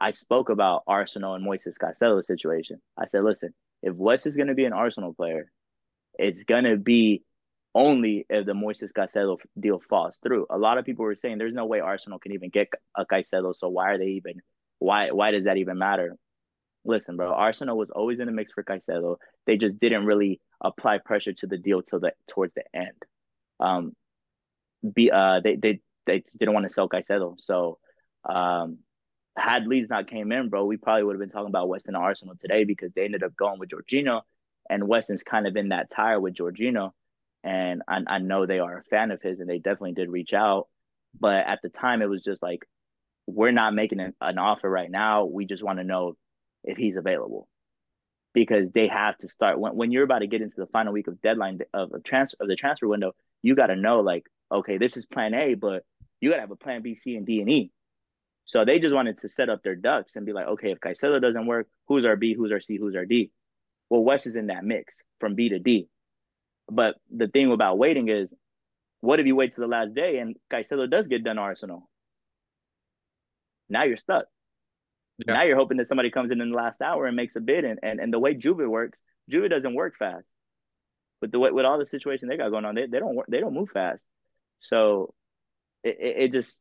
I 0.03 0.11
spoke 0.11 0.49
about 0.49 0.83
Arsenal 0.87 1.35
and 1.35 1.47
Moises 1.47 1.79
Caicedo 1.81 2.25
situation. 2.25 2.81
I 2.99 3.07
said, 3.07 3.25
listen, 3.25 3.55
if 3.83 3.95
West 3.97 4.27
is 4.27 4.37
going 4.37 4.49
to 4.49 4.55
be 4.55 4.65
an 4.65 4.73
Arsenal 4.73 5.15
player, 5.15 5.51
it's 6.19 6.45
going 6.45 6.65
to 6.65 6.77
be 6.77 7.23
only 7.75 8.27
if 8.29 8.45
the 8.45 8.53
Moises 8.53 8.91
Caicedo 8.93 9.39
deal 9.59 9.81
falls 9.89 10.17
through. 10.23 10.47
A 10.51 10.59
lot 10.59 10.79
of 10.79 10.85
people 10.85 11.05
were 11.05 11.15
saying 11.15 11.39
there's 11.39 11.55
no 11.55 11.67
way 11.67 11.81
Arsenal 11.81 12.19
can 12.19 12.33
even 12.33 12.51
get 12.51 12.69
a 12.97 13.07
Caicedo, 13.07 13.55
so 13.57 13.69
why 13.69 13.93
are 13.93 13.99
they 13.99 14.09
even 14.21 14.43
why 14.79 15.11
why 15.13 15.31
does 15.31 15.45
that 15.45 15.57
even 15.57 15.79
matter? 15.79 16.17
listen, 16.85 17.17
bro, 17.17 17.33
Arsenal 17.33 17.79
was 17.79 17.91
always 17.91 18.21
in 18.21 18.27
the 18.27 18.33
mix 18.33 18.53
for 18.53 18.63
Caicedo. 18.63 19.17
They 19.47 19.57
just 19.57 19.79
didn't 19.79 20.05
really 20.05 20.41
apply 20.61 20.99
pressure 20.99 21.33
to 21.33 21.47
the 21.47 21.59
deal 21.59 21.83
till 21.83 22.01
the 22.01 22.13
towards 22.29 22.55
the 22.55 22.65
end. 22.75 23.03
Um, 23.61 23.93
be 24.95 25.11
uh, 25.11 25.41
they 25.43 25.57
they 25.57 25.81
they 26.07 26.23
didn't 26.39 26.55
want 26.55 26.67
to 26.67 26.73
sell 26.73 26.89
Caicedo, 26.89 27.37
so 27.39 27.79
um, 28.29 28.79
had 29.37 29.67
Leeds 29.67 29.91
not 29.91 30.09
came 30.09 30.33
in, 30.33 30.49
bro, 30.49 30.65
we 30.65 30.77
probably 30.77 31.05
would 31.05 31.15
have 31.15 31.21
been 31.21 31.31
talking 31.31 31.49
about 31.49 31.69
Weston 31.69 31.95
and 31.95 32.05
Arsenal 32.05 32.35
today 32.41 32.65
because 32.65 32.93
they 32.93 33.05
ended 33.05 33.23
up 33.23 33.37
going 33.37 33.59
with 33.59 33.71
Jorginho, 33.71 34.23
and 34.69 34.87
Weston's 34.87 35.23
kind 35.23 35.47
of 35.47 35.57
in 35.57 35.71
that 35.71 35.91
tire 35.91 36.21
with 36.21 36.35
Jorginho, 36.35 36.91
and 37.43 37.83
I, 37.89 38.01
I 38.07 38.19
know 38.19 38.47
they 38.47 38.59
are 38.59 38.79
a 38.79 38.85
fan 38.85 39.11
of 39.11 39.23
his, 39.23 39.41
and 39.41 39.49
they 39.49 39.59
definitely 39.59 39.93
did 39.93 40.11
reach 40.11 40.33
out, 40.33 40.69
but 41.19 41.47
at 41.47 41.61
the 41.63 41.69
time 41.69 42.03
it 42.03 42.09
was 42.09 42.23
just 42.23 42.43
like 42.43 42.67
we're 43.27 43.53
not 43.53 43.75
making 43.75 44.01
an, 44.01 44.15
an 44.21 44.39
offer 44.39 44.69
right 44.69 44.91
now. 44.91 45.25
We 45.25 45.47
just 45.47 45.63
want 45.63 45.79
to 45.79 45.85
know 45.85 46.17
if 46.65 46.77
he's 46.77 46.97
available 46.97 47.49
because 48.33 48.71
they 48.73 48.89
have 48.89 49.17
to 49.19 49.29
start 49.29 49.59
when, 49.59 49.77
when 49.77 49.93
you're 49.93 50.05
about 50.05 50.21
to 50.21 50.27
get 50.27 50.43
into 50.43 50.57
the 50.57 50.67
final 50.67 50.93
week 50.93 51.09
of 51.09 51.21
deadline 51.21 51.61
of, 51.75 51.93
of 51.93 52.05
transfer 52.05 52.37
of 52.41 52.49
the 52.49 52.57
transfer 52.57 52.89
window 52.89 53.13
you 53.43 53.55
got 53.55 53.67
to 53.67 53.77
know 53.77 54.01
like 54.01 54.27
okay 54.51 54.79
this 54.79 54.97
is 54.97 55.07
plan 55.07 55.35
a 55.35 55.55
but 55.55 55.85
you 56.21 56.31
got 56.31 56.37
to 56.37 56.41
have 56.41 56.51
a 56.51 56.57
plan 56.57 56.83
b 56.83 56.95
c 56.95 57.17
and 57.17 57.27
d 57.27 57.41
and 57.41 57.51
e 57.51 57.71
so 58.45 58.65
they 58.65 58.79
just 58.79 58.95
wanted 58.95 59.19
to 59.19 59.29
set 59.29 59.49
up 59.49 59.63
their 59.63 59.77
ducks 59.77 60.17
and 60.17 60.27
be 60.27 60.33
like 60.33 60.47
okay 60.47 60.73
if 60.73 60.81
Caicedo 60.81 61.21
doesn't 61.21 61.47
work 61.47 61.69
who's 61.89 62.05
our 62.05 62.17
b 62.17 62.35
who's 62.35 62.53
our 62.53 62.61
c 62.61 62.77
who's 62.77 62.97
our 62.97 63.07
d 63.07 63.31
well 63.91 64.03
west 64.03 64.27
is 64.27 64.37
in 64.37 64.49
that 64.49 64.65
mix 64.65 65.01
from 65.21 65.35
b 65.35 65.49
to 65.49 65.59
d 65.59 65.89
but 66.71 66.97
the 67.15 67.29
thing 67.29 67.51
about 67.53 67.79
waiting 67.79 68.09
is 68.09 68.33
what 69.03 69.19
if 69.19 69.27
you 69.27 69.35
wait 69.35 69.53
to 69.55 69.61
the 69.61 69.67
last 69.67 69.95
day 69.95 70.19
and 70.19 70.37
Caicedo 70.51 70.89
does 70.89 71.09
get 71.09 71.25
done 71.25 71.37
Arsenal? 71.37 71.89
Now 73.69 73.83
you're 73.83 73.97
stuck. 73.97 74.27
Yeah. 75.19 75.35
Now 75.35 75.43
you're 75.43 75.57
hoping 75.57 75.77
that 75.79 75.89
somebody 75.89 76.11
comes 76.11 76.31
in 76.31 76.41
in 76.41 76.51
the 76.51 76.57
last 76.57 76.81
hour 76.81 77.07
and 77.07 77.17
makes 77.17 77.35
a 77.35 77.41
bid. 77.41 77.65
And, 77.65 77.81
and, 77.83 77.99
and 77.99 78.13
the 78.13 78.21
way 78.21 78.35
Juve 78.35 78.59
works, 78.59 78.99
Juve 79.29 79.51
doesn't 79.51 79.75
work 79.75 79.95
fast. 79.99 80.25
But 81.21 81.33
the 81.33 81.41
way, 81.41 81.51
with 81.51 81.65
all 81.65 81.79
the 81.79 81.87
situation 81.87 82.29
they 82.29 82.37
got 82.37 82.51
going 82.51 82.65
on, 82.65 82.77
they, 82.77 82.87
they 82.87 83.01
don't 83.01 83.17
work, 83.17 83.27
they 83.29 83.41
don't 83.41 83.55
move 83.55 83.71
fast. 83.71 84.07
So 84.61 85.13
it, 85.83 85.97
it, 86.01 86.17
it 86.19 86.33
just 86.33 86.61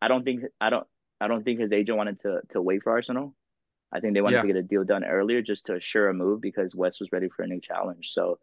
I 0.00 0.08
don't 0.08 0.24
think 0.24 0.44
I 0.60 0.70
don't 0.70 0.86
I 1.24 1.28
don't 1.28 1.42
think 1.42 1.60
his 1.60 1.72
agent 1.72 1.96
wanted 1.96 2.20
to 2.20 2.40
to 2.52 2.60
wait 2.60 2.82
for 2.82 2.92
Arsenal. 2.92 3.34
I 3.92 4.00
think 4.00 4.14
they 4.14 4.20
wanted 4.20 4.36
yeah. 4.36 4.42
to 4.42 4.46
get 4.48 4.56
a 4.56 4.62
deal 4.62 4.84
done 4.84 5.04
earlier 5.04 5.40
just 5.40 5.66
to 5.66 5.74
assure 5.74 6.08
a 6.08 6.14
move 6.14 6.40
because 6.40 6.74
West 6.74 6.98
was 7.00 7.12
ready 7.12 7.28
for 7.28 7.44
a 7.44 7.46
new 7.46 7.60
challenge. 7.60 8.10
So 8.12 8.38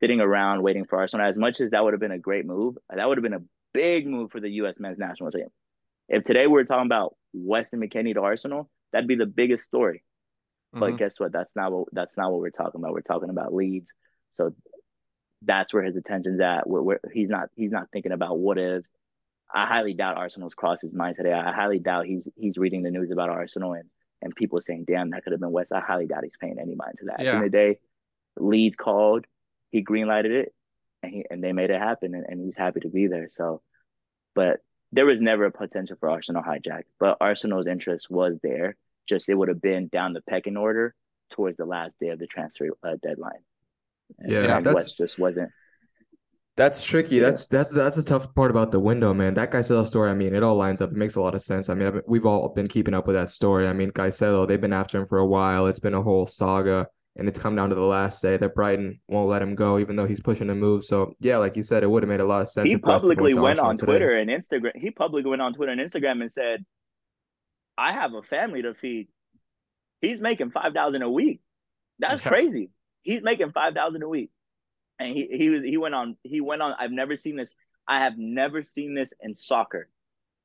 sitting 0.00 0.20
around 0.20 0.62
waiting 0.62 0.84
for 0.84 0.98
Arsenal, 0.98 1.26
as 1.26 1.36
much 1.36 1.60
as 1.60 1.72
that 1.72 1.82
would 1.82 1.92
have 1.92 2.00
been 2.00 2.12
a 2.12 2.18
great 2.18 2.46
move, 2.46 2.78
that 2.88 3.06
would 3.06 3.18
have 3.18 3.22
been 3.22 3.34
a 3.34 3.42
big 3.74 4.06
move 4.06 4.30
for 4.30 4.40
the 4.40 4.50
U.S. 4.50 4.76
men's 4.78 4.98
national 4.98 5.32
team. 5.32 5.48
If 6.08 6.24
today 6.24 6.46
we 6.46 6.60
are 6.60 6.64
talking 6.64 6.86
about 6.86 7.16
Weston 7.32 7.80
McKennie 7.80 8.14
to 8.14 8.20
Arsenal, 8.20 8.70
that'd 8.92 9.08
be 9.08 9.16
the 9.16 9.26
biggest 9.26 9.64
story. 9.64 10.04
Mm-hmm. 10.74 10.80
But 10.80 10.96
guess 10.98 11.20
what? 11.20 11.32
That's 11.32 11.54
not 11.56 11.72
what 11.72 11.88
that's 11.92 12.16
not 12.16 12.30
what 12.30 12.40
we're 12.40 12.50
talking 12.50 12.80
about. 12.80 12.92
We're 12.92 13.02
talking 13.02 13.30
about 13.30 13.52
Leeds. 13.52 13.90
So 14.36 14.54
that's 15.42 15.74
where 15.74 15.82
his 15.82 15.96
attention's 15.96 16.40
at. 16.40 16.66
Where, 16.66 16.82
where 16.82 17.00
he's 17.12 17.28
not 17.28 17.50
he's 17.56 17.72
not 17.72 17.88
thinking 17.92 18.12
about 18.12 18.38
what 18.38 18.58
ifs. 18.58 18.90
I 19.54 19.66
highly 19.66 19.94
doubt 19.94 20.16
Arsenal's 20.16 20.54
crossed 20.54 20.82
his 20.82 20.94
mind 20.94 21.16
today. 21.16 21.32
I 21.32 21.52
highly 21.52 21.78
doubt 21.78 22.06
he's 22.06 22.28
he's 22.36 22.56
reading 22.56 22.82
the 22.82 22.90
news 22.90 23.10
about 23.10 23.28
Arsenal 23.28 23.74
and 23.74 23.88
and 24.20 24.34
people 24.34 24.60
saying, 24.60 24.84
"Damn, 24.86 25.10
that 25.10 25.24
could 25.24 25.32
have 25.32 25.40
been 25.40 25.52
West." 25.52 25.72
I 25.72 25.80
highly 25.80 26.06
doubt 26.06 26.24
he's 26.24 26.36
paying 26.40 26.58
any 26.58 26.74
mind 26.74 26.94
to 26.98 27.06
that. 27.06 27.16
Yeah. 27.18 27.20
At 27.20 27.24
the 27.24 27.30
end 27.30 27.44
of 27.46 27.52
the 27.52 27.58
day, 27.58 27.78
Leeds 28.36 28.76
called, 28.76 29.26
he 29.70 29.84
greenlighted 29.84 30.30
it, 30.30 30.54
and 31.02 31.12
he 31.12 31.24
and 31.30 31.42
they 31.42 31.52
made 31.52 31.70
it 31.70 31.80
happen, 31.80 32.14
and, 32.14 32.24
and 32.28 32.40
he's 32.40 32.56
happy 32.56 32.80
to 32.80 32.88
be 32.88 33.08
there. 33.08 33.28
So, 33.36 33.62
but 34.34 34.60
there 34.92 35.06
was 35.06 35.20
never 35.20 35.44
a 35.44 35.52
potential 35.52 35.96
for 35.98 36.10
Arsenal 36.10 36.42
hijack, 36.42 36.84
but 36.98 37.18
Arsenal's 37.20 37.66
interest 37.66 38.08
was 38.10 38.38
there. 38.42 38.76
Just 39.08 39.28
it 39.28 39.34
would 39.34 39.48
have 39.48 39.60
been 39.60 39.88
down 39.88 40.12
the 40.12 40.22
pecking 40.22 40.56
order 40.56 40.94
towards 41.32 41.56
the 41.56 41.64
last 41.64 41.98
day 41.98 42.08
of 42.08 42.18
the 42.18 42.26
transfer 42.26 42.68
uh, 42.82 42.96
deadline. 43.02 43.40
And 44.18 44.30
yeah, 44.30 44.60
that's 44.60 44.74
West 44.74 44.98
just 44.98 45.18
wasn't 45.18 45.50
that's 46.56 46.84
tricky. 46.84 47.18
That's 47.18 47.46
that's 47.46 47.70
that's 47.70 47.96
a 47.96 48.04
tough 48.04 48.34
part 48.34 48.50
about 48.50 48.72
the 48.72 48.80
window, 48.80 49.14
man. 49.14 49.32
That 49.34 49.50
Caicedo 49.50 49.86
story, 49.86 50.10
I 50.10 50.14
mean, 50.14 50.34
it 50.34 50.42
all 50.42 50.56
lines 50.56 50.82
up. 50.82 50.90
It 50.90 50.96
makes 50.96 51.14
a 51.14 51.20
lot 51.20 51.34
of 51.34 51.42
sense. 51.42 51.70
I 51.70 51.74
mean, 51.74 52.02
we've 52.06 52.26
all 52.26 52.50
been 52.50 52.68
keeping 52.68 52.92
up 52.92 53.06
with 53.06 53.16
that 53.16 53.30
story. 53.30 53.66
I 53.66 53.72
mean, 53.72 53.90
Caicedo, 53.90 54.46
they've 54.46 54.60
been 54.60 54.72
after 54.72 54.98
him 54.98 55.06
for 55.06 55.18
a 55.18 55.26
while. 55.26 55.66
It's 55.66 55.80
been 55.80 55.94
a 55.94 56.02
whole 56.02 56.26
saga, 56.26 56.88
and 57.16 57.26
it's 57.26 57.38
come 57.38 57.56
down 57.56 57.70
to 57.70 57.74
the 57.74 57.80
last 57.80 58.20
day 58.20 58.36
that 58.36 58.54
Brighton 58.54 59.00
won't 59.08 59.30
let 59.30 59.40
him 59.40 59.54
go, 59.54 59.78
even 59.78 59.96
though 59.96 60.06
he's 60.06 60.20
pushing 60.20 60.48
to 60.48 60.54
move. 60.54 60.84
So 60.84 61.14
yeah, 61.20 61.38
like 61.38 61.56
you 61.56 61.62
said, 61.62 61.84
it 61.84 61.90
would 61.90 62.02
have 62.02 62.10
made 62.10 62.20
a 62.20 62.26
lot 62.26 62.42
of 62.42 62.50
sense. 62.50 62.68
He 62.68 62.76
publicly 62.76 63.32
went 63.32 63.58
on 63.58 63.78
today. 63.78 63.92
Twitter 63.92 64.18
and 64.18 64.28
Instagram. 64.28 64.76
He 64.76 64.90
publicly 64.90 65.30
went 65.30 65.40
on 65.40 65.54
Twitter 65.54 65.72
and 65.72 65.80
Instagram 65.80 66.20
and 66.20 66.30
said, 66.30 66.66
"I 67.78 67.94
have 67.94 68.12
a 68.12 68.22
family 68.22 68.60
to 68.60 68.74
feed." 68.74 69.08
He's 70.02 70.20
making 70.20 70.50
five 70.50 70.74
thousand 70.74 71.00
a 71.00 71.10
week. 71.10 71.40
That's 71.98 72.20
yeah. 72.22 72.28
crazy. 72.28 72.70
He's 73.04 73.22
making 73.22 73.52
five 73.52 73.72
thousand 73.72 74.02
a 74.02 74.08
week 74.08 74.30
and 75.02 75.12
he 75.12 75.26
he 75.26 75.50
was 75.50 75.62
he 75.62 75.76
went 75.76 75.94
on 75.94 76.16
he 76.22 76.40
went 76.40 76.62
on. 76.62 76.74
I've 76.78 76.92
never 76.92 77.16
seen 77.16 77.36
this. 77.36 77.54
I 77.88 78.00
have 78.00 78.14
never 78.16 78.62
seen 78.62 78.94
this 78.94 79.12
in 79.20 79.34
soccer. 79.34 79.88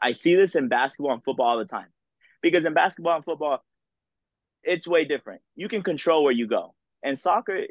I 0.01 0.13
see 0.13 0.35
this 0.35 0.55
in 0.55 0.67
basketball 0.67 1.13
and 1.13 1.23
football 1.23 1.47
all 1.47 1.57
the 1.57 1.65
time, 1.65 1.87
because 2.41 2.65
in 2.65 2.73
basketball 2.73 3.15
and 3.15 3.25
football, 3.25 3.63
it's 4.63 4.87
way 4.87 5.05
different. 5.05 5.41
You 5.55 5.69
can 5.69 5.83
control 5.83 6.23
where 6.23 6.33
you 6.33 6.47
go. 6.47 6.73
And 7.03 7.19
soccer, 7.19 7.65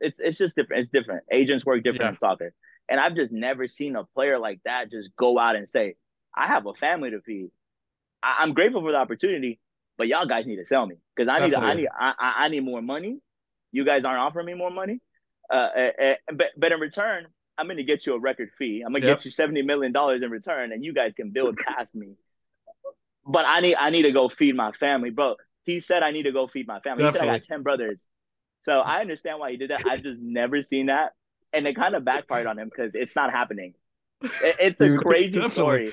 it's 0.00 0.20
it's 0.20 0.38
just 0.38 0.56
different. 0.56 0.80
It's 0.80 0.90
different. 0.90 1.24
Agents 1.30 1.64
work 1.64 1.82
different 1.82 2.02
yeah. 2.02 2.10
in 2.10 2.18
soccer, 2.18 2.54
and 2.88 3.00
I've 3.00 3.14
just 3.14 3.32
never 3.32 3.66
seen 3.66 3.96
a 3.96 4.04
player 4.04 4.38
like 4.38 4.60
that 4.64 4.90
just 4.90 5.10
go 5.16 5.38
out 5.38 5.56
and 5.56 5.68
say, 5.68 5.96
"I 6.34 6.46
have 6.46 6.66
a 6.66 6.74
family 6.74 7.10
to 7.10 7.20
feed." 7.20 7.50
I, 8.22 8.42
am 8.42 8.54
grateful 8.54 8.80
for 8.82 8.92
the 8.92 8.98
opportunity, 8.98 9.60
but 9.98 10.08
y'all 10.08 10.26
guys 10.26 10.46
need 10.46 10.56
to 10.56 10.66
sell 10.66 10.86
me 10.86 10.96
because 11.14 11.28
I 11.28 11.46
need 11.46 11.54
I 11.54 11.74
need 11.74 11.88
I, 11.96 12.14
I 12.18 12.48
need 12.48 12.64
more 12.64 12.82
money. 12.82 13.18
You 13.72 13.84
guys 13.84 14.04
aren't 14.04 14.20
offering 14.20 14.46
me 14.46 14.54
more 14.54 14.70
money, 14.70 15.00
uh, 15.50 15.54
uh, 15.54 16.14
but 16.32 16.48
but 16.56 16.72
in 16.72 16.80
return, 16.80 17.26
I'm 17.58 17.66
going 17.66 17.76
to 17.76 17.84
get 17.84 18.06
you 18.06 18.14
a 18.14 18.18
record 18.18 18.50
fee. 18.58 18.82
I'm 18.84 18.92
going 18.92 19.02
to 19.02 19.08
yep. 19.08 19.18
get 19.18 19.24
you 19.24 19.30
seventy 19.30 19.62
million 19.62 19.92
dollars 19.92 20.22
in 20.22 20.30
return, 20.30 20.72
and 20.72 20.84
you 20.84 20.92
guys 20.92 21.14
can 21.14 21.30
build 21.30 21.56
past 21.66 21.94
me. 21.94 22.14
But 23.26 23.46
I 23.46 23.60
need 23.60 23.76
I 23.76 23.90
need 23.90 24.02
to 24.02 24.12
go 24.12 24.28
feed 24.28 24.54
my 24.54 24.72
family, 24.72 25.10
bro. 25.10 25.36
He 25.64 25.80
said 25.80 26.02
I 26.02 26.10
need 26.10 26.24
to 26.24 26.32
go 26.32 26.46
feed 26.46 26.66
my 26.66 26.80
family. 26.80 27.04
Definitely. 27.04 27.28
He 27.28 27.32
said 27.32 27.34
I 27.34 27.38
got 27.38 27.46
ten 27.46 27.62
brothers, 27.62 28.06
so 28.60 28.80
I 28.80 29.00
understand 29.00 29.38
why 29.40 29.50
he 29.50 29.56
did 29.56 29.70
that. 29.70 29.84
I've 29.86 30.02
just 30.02 30.20
never 30.20 30.62
seen 30.62 30.86
that, 30.86 31.12
and 31.52 31.66
it 31.66 31.74
kind 31.74 31.94
of 31.94 32.04
backfired 32.04 32.46
on 32.46 32.58
him 32.58 32.68
because 32.68 32.94
it's 32.94 33.16
not 33.16 33.30
happening. 33.30 33.74
It, 34.22 34.56
it's 34.60 34.80
a 34.80 34.96
crazy 34.98 35.40
Definitely. 35.40 35.50
story, 35.50 35.92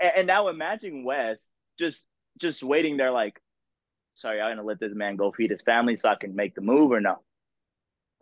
and, 0.00 0.12
and 0.16 0.26
now 0.26 0.48
imagine 0.48 1.04
Wes 1.04 1.50
just 1.78 2.04
just 2.38 2.62
waiting 2.62 2.98
there 2.98 3.12
like, 3.12 3.40
sorry, 4.14 4.40
I'm 4.40 4.56
gonna 4.56 4.66
let 4.66 4.78
this 4.78 4.94
man 4.94 5.16
go 5.16 5.32
feed 5.32 5.50
his 5.50 5.62
family 5.62 5.96
so 5.96 6.08
I 6.08 6.16
can 6.16 6.34
make 6.34 6.54
the 6.54 6.60
move 6.60 6.90
or 6.90 7.00
no 7.00 7.20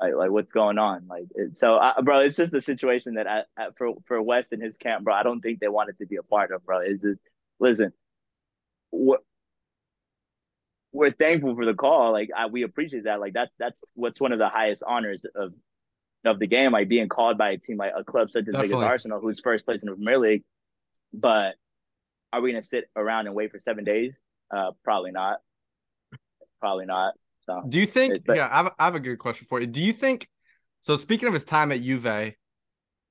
like, 0.01 0.15
like 0.15 0.31
what's 0.31 0.53
going 0.53 0.79
on? 0.79 1.07
Like, 1.09 1.27
it, 1.35 1.57
so, 1.57 1.77
I, 1.77 1.95
bro, 2.03 2.21
it's 2.21 2.37
just 2.37 2.55
a 2.55 2.61
situation 2.61 3.15
that 3.15 3.27
I, 3.27 3.43
I, 3.57 3.69
for 3.77 3.95
for 4.07 4.21
West 4.21 4.53
and 4.53 4.63
his 4.63 4.77
camp, 4.77 5.05
bro, 5.05 5.15
I 5.15 5.23
don't 5.23 5.41
think 5.41 5.61
they 5.61 5.69
wanted 5.69 5.99
to 5.99 6.07
be 6.07 6.17
a 6.17 6.23
part 6.23 6.53
of, 6.53 6.65
bro. 6.65 6.81
Is 6.81 7.05
it? 7.05 7.19
Listen, 7.61 7.93
what 8.91 9.21
we're 10.93 11.13
thankful 11.13 11.55
for 11.55 11.65
the 11.65 11.75
call. 11.75 12.13
Like, 12.13 12.31
I, 12.37 12.47
we 12.47 12.63
appreciate 12.63 13.05
that. 13.05 13.21
Like, 13.21 13.33
that's 13.33 13.53
that's 13.59 13.83
what's 13.95 14.21
one 14.21 14.33
of 14.33 14.39
the 14.39 14.49
highest 14.49 14.83
honors 14.87 15.25
of 15.35 15.53
of 16.25 16.39
the 16.39 16.47
game, 16.47 16.73
like 16.73 16.89
being 16.89 17.09
called 17.09 17.39
by 17.39 17.51
a 17.51 17.59
team 17.59 17.79
like 17.79 17.93
a 17.97 18.05
club 18.05 18.31
such 18.31 18.47
as 18.49 18.55
big 18.55 18.67
as 18.67 18.73
Arsenal, 18.73 19.21
who's 19.21 19.41
first 19.41 19.65
place 19.65 19.83
in 19.83 19.89
the 19.89 19.95
Premier 19.95 20.19
League. 20.19 20.45
But 21.13 21.55
are 22.33 22.41
we 22.41 22.53
gonna 22.53 22.63
sit 22.63 22.85
around 22.97 23.27
and 23.27 23.35
wait 23.35 23.51
for 23.51 23.59
seven 23.59 23.85
days? 23.85 24.15
Uh, 24.55 24.73
probably 24.85 25.11
not. 25.11 25.39
Probably 26.61 26.87
not. 26.87 27.15
So 27.47 27.63
do 27.69 27.79
you 27.79 27.87
think? 27.87 28.25
But, 28.25 28.37
yeah, 28.37 28.49
I 28.51 28.57
have, 28.57 28.73
I 28.79 28.85
have 28.85 28.95
a 28.95 29.01
good 29.01 29.19
question 29.19 29.47
for 29.49 29.61
you. 29.61 29.67
Do 29.67 29.83
you 29.83 29.93
think? 29.93 30.29
So 30.81 30.97
speaking 30.97 31.29
of 31.29 31.35
his 31.35 31.45
time 31.45 31.73
at 31.73 31.83
Juve, 31.83 32.35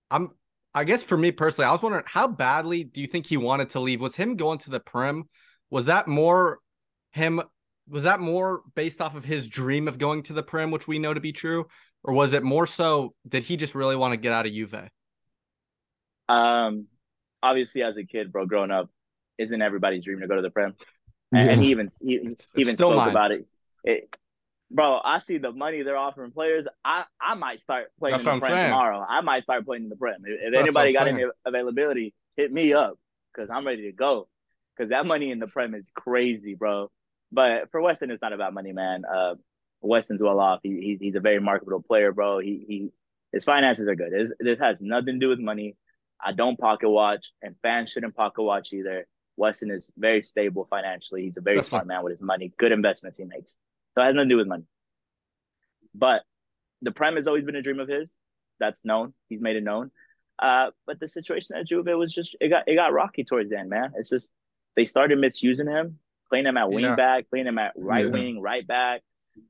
I'm. 0.10 0.30
I 0.74 0.86
guess 0.86 1.04
for 1.04 1.18
me 1.18 1.32
personally, 1.32 1.68
I 1.68 1.74
was 1.74 1.82
wondering 1.82 2.06
how 2.08 2.30
badly 2.30 2.86
do 2.86 3.02
you 3.02 3.08
think 3.08 3.26
he 3.26 3.36
wanted 3.36 3.72
to 3.72 3.82
leave? 3.82 4.00
Was 4.00 4.16
him 4.16 4.38
going 4.38 4.58
to 4.60 4.70
the 4.70 4.80
Prem? 4.80 5.26
Was 5.70 5.88
that 5.88 6.08
more 6.08 6.60
him? 7.12 7.42
Was 7.90 8.04
that 8.04 8.22
more 8.22 8.62
based 8.74 9.02
off 9.02 9.18
of 9.18 9.26
his 9.26 9.50
dream 9.50 9.90
of 9.90 9.98
going 9.98 10.24
to 10.24 10.34
the 10.34 10.44
Prem, 10.44 10.72
which 10.72 10.88
we 10.88 10.98
know 10.98 11.14
to 11.14 11.20
be 11.20 11.34
true, 11.34 11.66
or 12.06 12.14
was 12.14 12.32
it 12.32 12.42
more 12.42 12.66
so 12.66 13.14
did 13.28 13.44
he 13.44 13.58
just 13.58 13.76
really 13.76 13.98
want 13.98 14.14
to 14.14 14.18
get 14.18 14.32
out 14.32 14.46
of 14.46 14.54
Juve? 14.54 14.90
Um, 16.30 16.88
obviously, 17.44 17.84
as 17.84 17.98
a 17.98 18.06
kid, 18.06 18.32
bro, 18.32 18.46
growing 18.46 18.72
up, 18.72 18.90
isn't 19.38 19.62
everybody's 19.62 20.06
dream 20.06 20.22
to 20.22 20.28
go 20.28 20.38
to 20.38 20.42
the 20.42 20.52
Prem? 20.52 20.76
And, 21.34 21.48
yeah. 21.48 21.54
and 21.54 21.62
he 21.62 21.72
even 21.72 21.90
he, 22.02 22.18
he 22.56 22.62
even 22.62 22.78
spoke 22.78 22.96
mine. 22.96 23.10
about 23.10 23.32
it. 23.32 23.46
It 23.84 24.14
bro, 24.72 25.00
I 25.04 25.20
see 25.20 25.38
the 25.38 25.52
money 25.52 25.84
they're 25.84 25.98
offering 25.98 26.32
players. 26.32 26.66
I, 26.84 27.04
I 27.20 27.36
might 27.36 27.62
start 27.62 27.92
playing 28.00 28.14
That's 28.14 28.26
in 28.26 28.40
the 28.40 28.46
Prem 28.46 28.70
tomorrow. 28.70 29.06
I 29.08 29.22
might 29.22 29.44
start 29.44 29.66
playing 29.66 29.84
in 29.84 29.90
the 29.90 29.96
Prem. 29.96 30.22
If, 30.26 30.54
if 30.54 30.60
anybody 30.60 30.94
got 30.94 31.08
any 31.08 31.26
availability, 31.46 32.14
hit 32.38 32.52
me 32.52 32.74
up 32.74 32.98
because 33.34 33.50
I'm 33.50 33.66
ready 33.66 33.84
to 33.84 33.92
go. 33.92 34.28
Because 34.76 34.90
that 34.90 35.06
money 35.06 35.32
in 35.32 35.40
the 35.40 35.48
Prem 35.48 35.76
is 35.76 35.92
crazy, 35.94 36.56
bro. 36.56 36.90
But 37.32 37.70
for 37.72 37.82
Weston, 37.82 38.12
it's 38.12 38.22
not 38.22 38.34
about 38.34 38.54
money, 38.54 38.72
man. 38.72 39.04
Uh, 39.06 39.36
Weston's 39.82 40.22
well 40.22 40.40
off. 40.40 40.62
He, 40.64 40.70
he, 40.70 40.98
he's 41.00 41.16
a 41.16 41.20
very 41.20 41.40
marketable 41.40 41.82
player, 41.82 42.12
bro. 42.12 42.40
He 42.40 42.66
he 42.68 42.90
his 43.32 43.46
finances 43.46 43.88
are 43.88 43.96
good. 43.96 44.12
This, 44.12 44.32
this 44.40 44.60
has 44.60 44.82
nothing 44.82 45.16
to 45.16 45.20
do 45.20 45.30
with 45.30 45.40
money. 45.40 45.76
I 46.24 46.34
don't 46.34 46.60
pocket 46.60 46.90
watch, 46.90 47.26
and 47.42 47.56
fans 47.62 47.90
shouldn't 47.90 48.16
pocket 48.16 48.44
watch 48.44 48.74
either. 48.74 49.08
Weston 49.38 49.72
is 49.72 49.92
very 49.98 50.22
stable 50.22 50.68
financially. 50.70 51.24
He's 51.24 51.38
a 51.38 51.42
very 51.42 51.58
That's 51.58 51.70
smart 51.70 51.88
man 51.88 52.04
with 52.04 52.12
his 52.12 52.22
money. 52.22 52.54
Good 52.60 52.72
investments 52.72 53.18
he 53.18 53.24
makes. 53.24 53.56
So 53.94 54.02
it 54.02 54.06
has 54.06 54.16
nothing 54.16 54.30
to 54.30 54.34
do 54.34 54.38
with 54.38 54.48
money. 54.48 54.64
But 55.94 56.24
the 56.82 56.92
Prem 56.92 57.16
has 57.16 57.28
always 57.28 57.44
been 57.44 57.56
a 57.56 57.62
dream 57.62 57.80
of 57.80 57.88
his. 57.88 58.12
That's 58.60 58.86
known. 58.86 59.14
He's 59.30 59.42
made 59.42 59.56
it 59.56 59.64
known. 59.64 59.92
Uh, 60.40 60.72
but 60.88 61.00
the 61.00 61.08
situation 61.08 61.56
at 61.56 61.68
Juve 61.68 61.86
was 61.86 62.14
just 62.14 62.36
it 62.40 62.50
got 62.50 62.68
it 62.68 62.76
got 62.76 62.94
rocky 62.94 63.24
towards 63.24 63.50
the 63.50 63.60
end, 63.60 63.70
man. 63.70 63.94
It's 63.96 64.10
just 64.10 64.32
they 64.76 64.86
started 64.86 65.20
misusing 65.20 65.68
him, 65.68 66.00
playing 66.30 66.46
him 66.46 66.58
at 66.58 66.72
wing 66.72 66.86
yeah. 66.86 66.96
back, 66.96 67.30
playing 67.30 67.48
him 67.48 67.60
at 67.60 67.74
right 67.76 68.06
yeah. 68.06 68.12
wing, 68.12 68.42
right 68.42 68.66
back. 68.66 69.02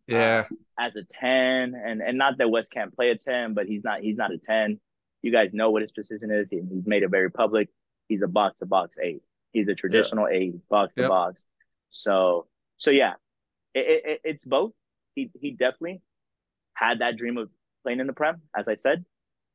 Yeah. 0.08 0.46
Uh, 0.50 0.56
as 0.80 0.96
a 0.96 1.04
10. 1.04 1.76
And 1.76 2.02
and 2.02 2.18
not 2.18 2.38
that 2.38 2.50
West 2.50 2.72
can't 2.72 2.94
play 2.94 3.12
a 3.12 3.18
10, 3.18 3.54
but 3.54 3.68
he's 3.68 3.84
not 3.84 4.02
he's 4.02 4.18
not 4.18 4.32
a 4.32 4.38
10. 4.38 4.80
You 5.22 5.32
guys 5.32 5.52
know 5.54 5.70
what 5.70 5.82
his 5.82 5.92
position 5.92 6.32
is. 6.32 6.48
He, 6.50 6.58
he's 6.58 6.88
made 6.88 7.04
it 7.04 7.10
very 7.10 7.30
public. 7.30 7.70
He's 8.08 8.22
a 8.22 8.28
box 8.28 8.58
to 8.60 8.66
box 8.66 8.98
eight. 9.02 9.22
He's 9.54 9.68
a 9.68 9.76
traditional 9.76 10.30
yeah. 10.30 10.38
eight, 10.38 10.70
box 10.70 10.94
to 10.96 11.08
box. 11.08 11.42
So 11.90 12.48
so 12.78 12.90
yeah, 12.90 13.14
it, 13.74 14.06
it, 14.06 14.22
it's 14.24 14.46
both. 14.46 14.74
He 15.16 15.32
he 15.40 15.52
definitely 15.52 16.02
had 16.76 17.00
that 17.00 17.18
dream 17.18 17.38
of 17.38 17.50
playing 17.84 18.00
in 18.00 18.08
the 18.08 18.14
Prem, 18.14 18.42
as 18.56 18.68
I 18.68 18.76
said. 18.76 19.06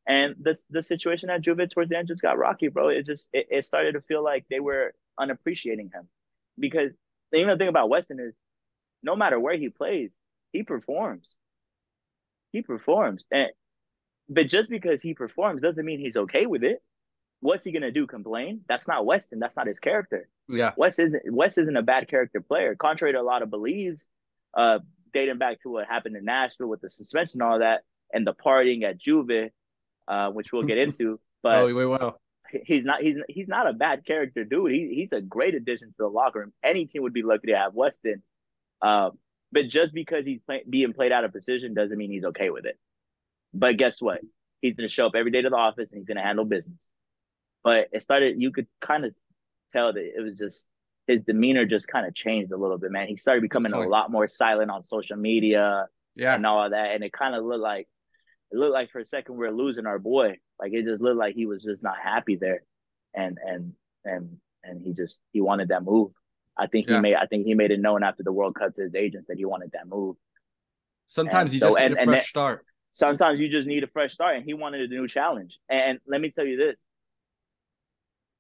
And 0.09 0.37
this 0.39 0.65
the 0.71 0.83
situation 0.83 1.31
at 1.31 1.43
Juve 1.43 1.69
towards 1.71 1.91
the 1.91 1.99
end 1.99 2.09
just 2.09 2.23
got 2.23 2.39
rocky, 2.39 2.69
bro. 2.69 2.89
It 2.89 3.07
just 3.07 3.29
it, 3.33 3.49
it 3.51 3.67
started 3.67 3.93
to 3.93 4.01
feel 4.03 4.23
like 4.25 4.47
they 4.51 4.61
were 4.61 4.95
unappreciating 5.19 5.91
him. 5.95 6.09
Because 6.59 6.93
the 7.33 7.41
even 7.41 7.59
thing 7.59 7.69
about 7.69 7.89
Weston 7.91 8.21
is 8.21 8.35
no 9.03 9.17
matter 9.17 9.41
where 9.41 9.57
he 9.57 9.69
plays, 9.71 10.11
he 10.53 10.63
performs. 10.63 11.29
He 12.53 12.63
performs. 12.63 13.25
And 13.31 13.51
but 14.29 14.49
just 14.49 14.71
because 14.71 15.03
he 15.03 15.15
performs 15.15 15.63
doesn't 15.63 15.85
mean 15.85 16.01
he's 16.01 16.17
okay 16.17 16.47
with 16.47 16.65
it. 16.65 16.83
What's 17.41 17.65
he 17.65 17.73
gonna 17.73 17.93
do? 17.93 18.07
Complain? 18.07 18.63
That's 18.69 18.89
not 18.89 19.05
Weston. 19.05 19.39
That's 19.39 19.57
not 19.57 19.67
his 19.67 19.79
character. 19.79 20.29
Yeah. 20.49 20.73
Wes 20.77 20.99
isn't 20.99 21.23
Wes 21.33 21.59
isn't 21.59 21.77
a 21.77 21.83
bad 21.83 22.09
character 22.09 22.41
player, 22.41 22.75
contrary 22.75 23.13
to 23.13 23.21
a 23.21 23.23
lot 23.23 23.43
of 23.43 23.51
beliefs, 23.51 24.09
uh, 24.55 24.79
dating 25.13 25.39
back 25.39 25.61
to 25.63 25.71
what 25.71 25.87
happened 25.87 26.17
in 26.17 26.25
Nashville 26.25 26.69
with 26.69 26.81
the 26.81 26.91
suspension 26.91 27.41
and 27.43 27.51
all 27.51 27.59
that, 27.59 27.83
and 28.13 28.27
the 28.27 28.35
partying 28.35 28.83
at 28.85 28.99
Juve, 28.99 29.51
uh, 30.09 30.31
which 30.31 30.53
we'll 30.53 30.63
get 30.63 30.79
into. 30.87 31.21
But 31.43 31.59
oh, 31.59 31.67
we 31.67 31.75
will. 31.75 32.19
he's 32.65 32.85
not 32.85 33.03
he's 33.03 33.19
he's 33.29 33.49
not 33.49 33.69
a 33.69 33.73
bad 33.73 34.07
character 34.07 34.45
dude. 34.45 34.73
He 34.73 34.95
he's 34.95 35.13
a 35.13 35.21
great 35.21 35.55
addition 35.55 35.89
to 35.89 35.95
the 35.99 36.09
locker 36.09 36.41
room. 36.41 36.53
Any 36.65 36.87
team 36.87 37.03
would 37.03 37.13
be 37.13 37.23
lucky 37.23 37.49
to 37.49 37.57
have 37.57 37.75
Weston. 37.75 38.23
Um, 38.83 39.19
but 39.53 39.69
just 39.69 39.95
because 39.95 40.25
he's 40.27 40.41
play, 40.41 40.63
being 40.69 40.93
played 40.93 41.13
out 41.13 41.25
of 41.25 41.33
position 41.33 41.75
doesn't 41.75 41.97
mean 41.97 42.11
he's 42.11 42.25
okay 42.25 42.51
with 42.51 42.67
it. 42.67 42.79
But 43.55 43.77
guess 43.77 44.01
what? 44.01 44.21
He's 44.61 44.75
gonna 44.75 44.89
show 44.89 45.07
up 45.07 45.15
every 45.15 45.31
day 45.31 45.43
to 45.43 45.51
the 45.51 45.57
office 45.57 45.89
and 45.91 45.99
he's 45.99 46.07
gonna 46.09 46.23
handle 46.23 46.45
business. 46.45 46.89
But 47.67 47.89
it 47.91 48.01
started 48.01 48.41
you 48.41 48.53
could 48.53 48.69
kind 48.81 49.05
of 49.05 49.13
tell 49.73 49.93
that 49.93 50.01
it 50.01 50.23
was 50.23 50.39
just 50.39 50.67
his 51.09 51.23
demeanor 51.23 51.67
just 51.67 51.89
kind 51.89 52.07
of 52.07 52.15
changed 52.15 52.53
a 52.53 52.57
little 52.57 52.79
bit, 52.79 52.93
man. 52.93 53.09
He 53.09 53.17
started 53.17 53.43
becoming 53.43 53.73
a 53.73 53.89
lot 53.89 54.09
more 54.09 54.29
silent 54.29 54.71
on 54.71 54.85
social 54.85 55.17
media 55.17 55.87
yeah. 56.15 56.37
and 56.37 56.47
all 56.47 56.65
of 56.65 56.71
that. 56.71 56.93
And 56.93 57.03
it 57.03 57.13
kind 57.13 57.35
of 57.35 57.45
looked 57.45 57.65
like 57.65 57.89
it 58.53 58.57
looked 58.57 58.73
like 58.73 58.93
for 58.93 59.01
a 59.01 59.05
second 59.05 59.37
we 59.37 59.49
are 59.49 59.53
losing 59.53 59.85
our 59.85 59.99
boy. 59.99 60.37
Like 60.61 60.75
it 60.75 60.85
just 60.85 61.03
looked 61.03 61.17
like 61.17 61.35
he 61.35 61.47
was 61.47 61.65
just 61.65 61.83
not 61.83 61.97
happy 62.01 62.37
there. 62.37 62.63
And 63.15 63.37
and 63.45 63.73
and 64.05 64.37
and 64.63 64.81
he 64.81 64.93
just 64.93 65.19
he 65.33 65.41
wanted 65.41 65.71
that 65.71 65.83
move. 65.83 66.13
I 66.57 66.69
think 66.69 66.87
he 66.87 66.93
yeah. 66.93 67.01
made 67.01 67.17
I 67.17 67.27
think 67.27 67.47
he 67.47 67.55
made 67.55 67.73
it 67.73 67.81
known 67.81 68.05
after 68.05 68.23
the 68.23 68.33
World 68.33 68.55
Cup 68.55 68.77
to 68.77 68.83
his 68.83 68.95
agents 68.95 69.27
that 69.27 69.39
he 69.39 69.45
wanted 69.45 69.73
that 69.73 69.89
move. 69.89 70.15
Sometimes 71.07 71.51
and 71.51 71.55
you 71.55 71.59
so, 71.59 71.67
just 71.71 71.81
need 71.81 71.99
and, 71.99 71.99
a 71.99 72.05
fresh 72.05 72.29
start. 72.29 72.65
Sometimes 72.93 73.41
you 73.41 73.49
just 73.49 73.67
need 73.67 73.83
a 73.83 73.89
fresh 73.89 74.13
start, 74.13 74.37
and 74.37 74.45
he 74.45 74.55
wanted 74.55 74.89
a 74.89 74.95
new 74.95 75.09
challenge. 75.09 75.59
And 75.69 75.99
let 76.07 76.21
me 76.21 76.31
tell 76.31 76.47
you 76.47 76.57
this: 76.57 76.77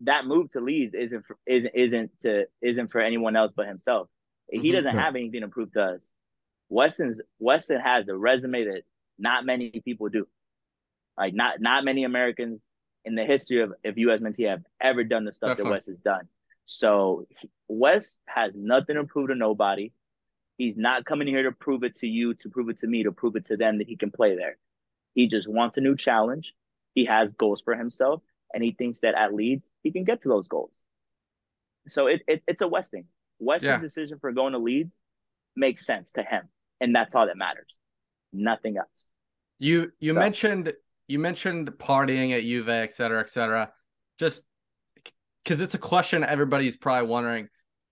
that 0.00 0.26
move 0.26 0.50
to 0.50 0.60
Leeds 0.60 0.94
isn't 0.94 1.24
for, 1.26 1.36
isn't 1.46 1.74
isn't 1.74 2.10
to 2.20 2.46
isn't 2.60 2.92
for 2.92 3.00
anyone 3.00 3.36
else 3.36 3.52
but 3.56 3.66
himself. 3.66 4.08
He 4.50 4.58
mm-hmm. 4.58 4.72
doesn't 4.72 4.96
have 4.96 5.16
anything 5.16 5.40
to 5.40 5.48
prove 5.48 5.72
to 5.72 5.82
us. 5.82 6.00
Weston's 6.68 7.20
Weston 7.38 7.80
has 7.80 8.08
a 8.08 8.16
resume 8.16 8.64
that 8.64 8.82
not 9.18 9.46
many 9.46 9.70
people 9.70 10.08
do. 10.08 10.26
Like 11.16 11.34
not 11.34 11.60
not 11.60 11.84
many 11.84 12.04
Americans 12.04 12.60
in 13.04 13.14
the 13.14 13.24
history 13.24 13.62
of, 13.62 13.72
of 13.84 13.96
US 13.98 14.20
Mentee 14.20 14.48
have 14.48 14.64
ever 14.80 15.04
done 15.04 15.24
the 15.24 15.32
stuff 15.32 15.50
Definitely. 15.50 15.70
that 15.70 15.76
Wes 15.76 15.86
has 15.86 15.98
done. 15.98 16.28
So 16.66 17.26
he, 17.30 17.48
Wes 17.68 18.16
has 18.26 18.54
nothing 18.54 18.96
to 18.96 19.04
prove 19.04 19.28
to 19.28 19.34
nobody. 19.34 19.92
He's 20.58 20.76
not 20.76 21.04
coming 21.04 21.28
here 21.28 21.44
to 21.44 21.52
prove 21.52 21.84
it 21.84 21.94
to 21.96 22.06
you, 22.06 22.34
to 22.34 22.48
prove 22.48 22.68
it 22.68 22.78
to 22.80 22.86
me, 22.86 23.04
to 23.04 23.12
prove 23.12 23.36
it 23.36 23.44
to 23.46 23.56
them 23.56 23.78
that 23.78 23.86
he 23.86 23.96
can 23.96 24.10
play 24.10 24.36
there. 24.36 24.56
He 25.14 25.28
just 25.28 25.48
wants 25.48 25.76
a 25.76 25.80
new 25.80 25.96
challenge. 25.96 26.54
He 26.94 27.04
has 27.04 27.34
goals 27.34 27.62
for 27.62 27.74
himself, 27.74 28.22
and 28.52 28.62
he 28.62 28.72
thinks 28.72 29.00
that 29.00 29.14
at 29.14 29.34
Leeds 29.34 29.64
he 29.82 29.92
can 29.92 30.04
get 30.04 30.22
to 30.22 30.28
those 30.28 30.48
goals. 30.48 30.72
So 31.88 32.06
it, 32.06 32.22
it 32.26 32.42
it's 32.46 32.62
a 32.62 32.68
Westing. 32.68 33.06
Weston's 33.38 33.68
yeah. 33.68 33.80
decision 33.80 34.18
for 34.20 34.32
going 34.32 34.52
to 34.52 34.58
Leeds 34.58 34.92
makes 35.54 35.86
sense 35.86 36.12
to 36.12 36.22
him, 36.22 36.42
and 36.80 36.94
that's 36.94 37.14
all 37.14 37.26
that 37.26 37.36
matters. 37.36 37.72
Nothing 38.32 38.76
else. 38.76 39.06
You 39.58 39.92
you 39.98 40.12
so. 40.12 40.18
mentioned 40.18 40.72
you 41.08 41.18
mentioned 41.18 41.70
partying 41.72 42.36
at 42.36 42.42
Juve, 42.42 42.68
et 42.68 42.92
cetera, 42.92 43.20
et 43.20 43.30
cetera. 43.30 43.72
Just 44.18 44.42
because 45.44 45.60
it's 45.60 45.74
a 45.74 45.78
question 45.78 46.24
everybody's 46.24 46.76
probably 46.76 47.08
wondering. 47.08 47.48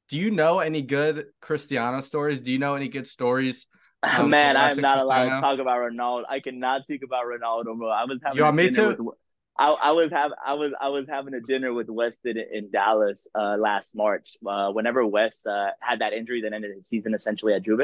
Do 0.08 0.18
you 0.18 0.30
know 0.30 0.58
any 0.58 0.82
good 0.82 1.26
Cristiano 1.40 2.00
stories? 2.00 2.40
Do 2.40 2.52
you 2.52 2.58
know 2.58 2.74
any 2.74 2.88
good 2.88 3.06
stories? 3.06 3.66
Um, 4.04 4.28
Man, 4.28 4.54
I 4.54 4.70
am 4.70 4.76
not 4.82 4.98
allowed 4.98 5.24
to 5.24 5.40
talk 5.40 5.58
about 5.60 5.78
Ronaldo. 5.78 6.24
I 6.28 6.40
cannot 6.40 6.84
speak 6.84 7.02
about 7.02 7.24
Ronaldo, 7.24 7.74
bro. 7.74 7.88
I 7.88 8.04
was 8.04 8.18
having 8.22 8.36
you 8.36 8.44
want 8.44 8.54
me 8.54 8.68
to? 8.68 8.96
With, 8.98 9.16
I, 9.56 9.68
I, 9.70 9.90
was 9.92 10.10
having 10.10 10.36
I 10.44 10.54
was 10.54 10.72
I 10.80 10.88
was 10.88 11.08
having 11.08 11.34
a 11.34 11.40
dinner 11.40 11.72
with 11.72 11.88
Weston 11.88 12.36
in 12.38 12.70
Dallas 12.70 13.28
uh, 13.34 13.56
last 13.56 13.94
March. 13.94 14.36
Uh, 14.46 14.70
whenever 14.72 15.06
Wes 15.06 15.46
uh, 15.46 15.70
had 15.80 16.00
that 16.00 16.12
injury 16.12 16.42
that 16.42 16.52
ended 16.52 16.76
his 16.76 16.88
season 16.88 17.14
essentially 17.14 17.54
at 17.54 17.62
Juve 17.62 17.82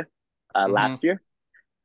uh, 0.55 0.65
mm-hmm. 0.65 0.73
last 0.73 1.05
year, 1.05 1.23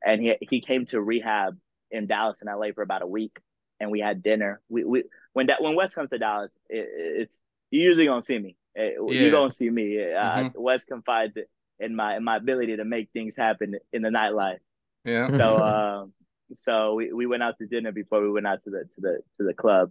and 0.04 0.20
he 0.20 0.34
he 0.40 0.60
came 0.60 0.86
to 0.86 1.00
rehab 1.00 1.56
in 1.90 2.06
Dallas 2.06 2.40
and 2.40 2.50
LA 2.52 2.72
for 2.74 2.82
about 2.82 3.02
a 3.02 3.06
week, 3.06 3.38
and 3.78 3.90
we 3.90 4.00
had 4.00 4.22
dinner. 4.22 4.60
We 4.68 4.84
we 4.84 5.04
when 5.34 5.46
that 5.46 5.62
when 5.62 5.76
Wes 5.76 5.94
comes 5.94 6.10
to 6.10 6.18
Dallas, 6.18 6.58
it, 6.68 6.88
it's 6.90 7.40
you 7.70 7.82
usually 7.82 8.06
gonna 8.06 8.22
see 8.22 8.38
me. 8.38 8.56
Eh, 8.76 8.90
yeah. 8.98 9.20
You 9.20 9.30
gonna 9.30 9.50
see 9.50 9.70
me. 9.70 10.02
Uh, 10.02 10.16
mm-hmm. 10.16 10.60
Wes 10.60 10.84
confides 10.84 11.36
in 11.78 11.94
my 11.94 12.16
in 12.16 12.24
my 12.24 12.36
ability 12.36 12.76
to 12.76 12.84
make 12.84 13.10
things 13.12 13.36
happen 13.36 13.76
in 13.92 14.02
the 14.02 14.08
nightlife. 14.08 14.58
Yeah. 15.04 15.28
So 15.28 15.64
um, 16.02 16.12
so 16.54 16.94
we, 16.94 17.12
we 17.12 17.26
went 17.26 17.42
out 17.42 17.58
to 17.58 17.66
dinner 17.66 17.92
before 17.92 18.22
we 18.22 18.30
went 18.30 18.46
out 18.46 18.62
to 18.64 18.70
the 18.70 18.80
to 18.80 19.00
the 19.00 19.20
to 19.38 19.46
the 19.46 19.54
club, 19.54 19.90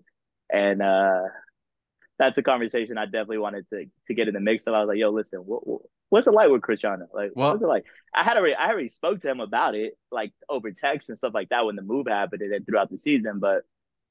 and 0.52 0.82
uh, 0.82 1.24
that's 2.18 2.38
a 2.38 2.44
conversation 2.44 2.98
I 2.98 3.06
definitely 3.06 3.39
wanted 3.39 3.70
to 3.72 3.86
to 4.08 4.13
get 4.13 4.28
in 4.28 4.34
the 4.34 4.39
mix 4.39 4.65
of. 4.68 4.74
I 4.74 4.80
was 4.80 4.88
like, 4.88 4.98
yo, 4.98 5.10
listen, 5.10 5.39
what, 5.39 5.68
what 5.68 5.82
what's 6.10 6.28
it 6.28 6.34
like 6.34 6.50
with 6.50 6.62
Cristiano? 6.62 7.08
Like, 7.13 7.32
well, 7.36 7.52
what's 7.52 7.63
it 7.63 7.68
like? 7.68 7.86
I 8.13 8.24
had 8.24 8.38
already 8.38 8.56
I 8.56 8.70
already 8.70 8.89
spoke 8.89 9.20
to 9.22 9.30
him 9.30 9.39
about 9.39 9.76
it, 9.76 9.98
like 10.12 10.32
over 10.50 10.72
text 10.72 11.10
and 11.10 11.18
stuff 11.18 11.34
like 11.34 11.50
that 11.50 11.65
when 11.65 11.76
the 11.76 11.82
move 11.82 12.08
happened 12.08 12.41
and 12.41 12.54
then 12.54 12.65
throughout 12.65 12.89
the 12.89 12.98
season. 12.98 13.39
But 13.39 13.63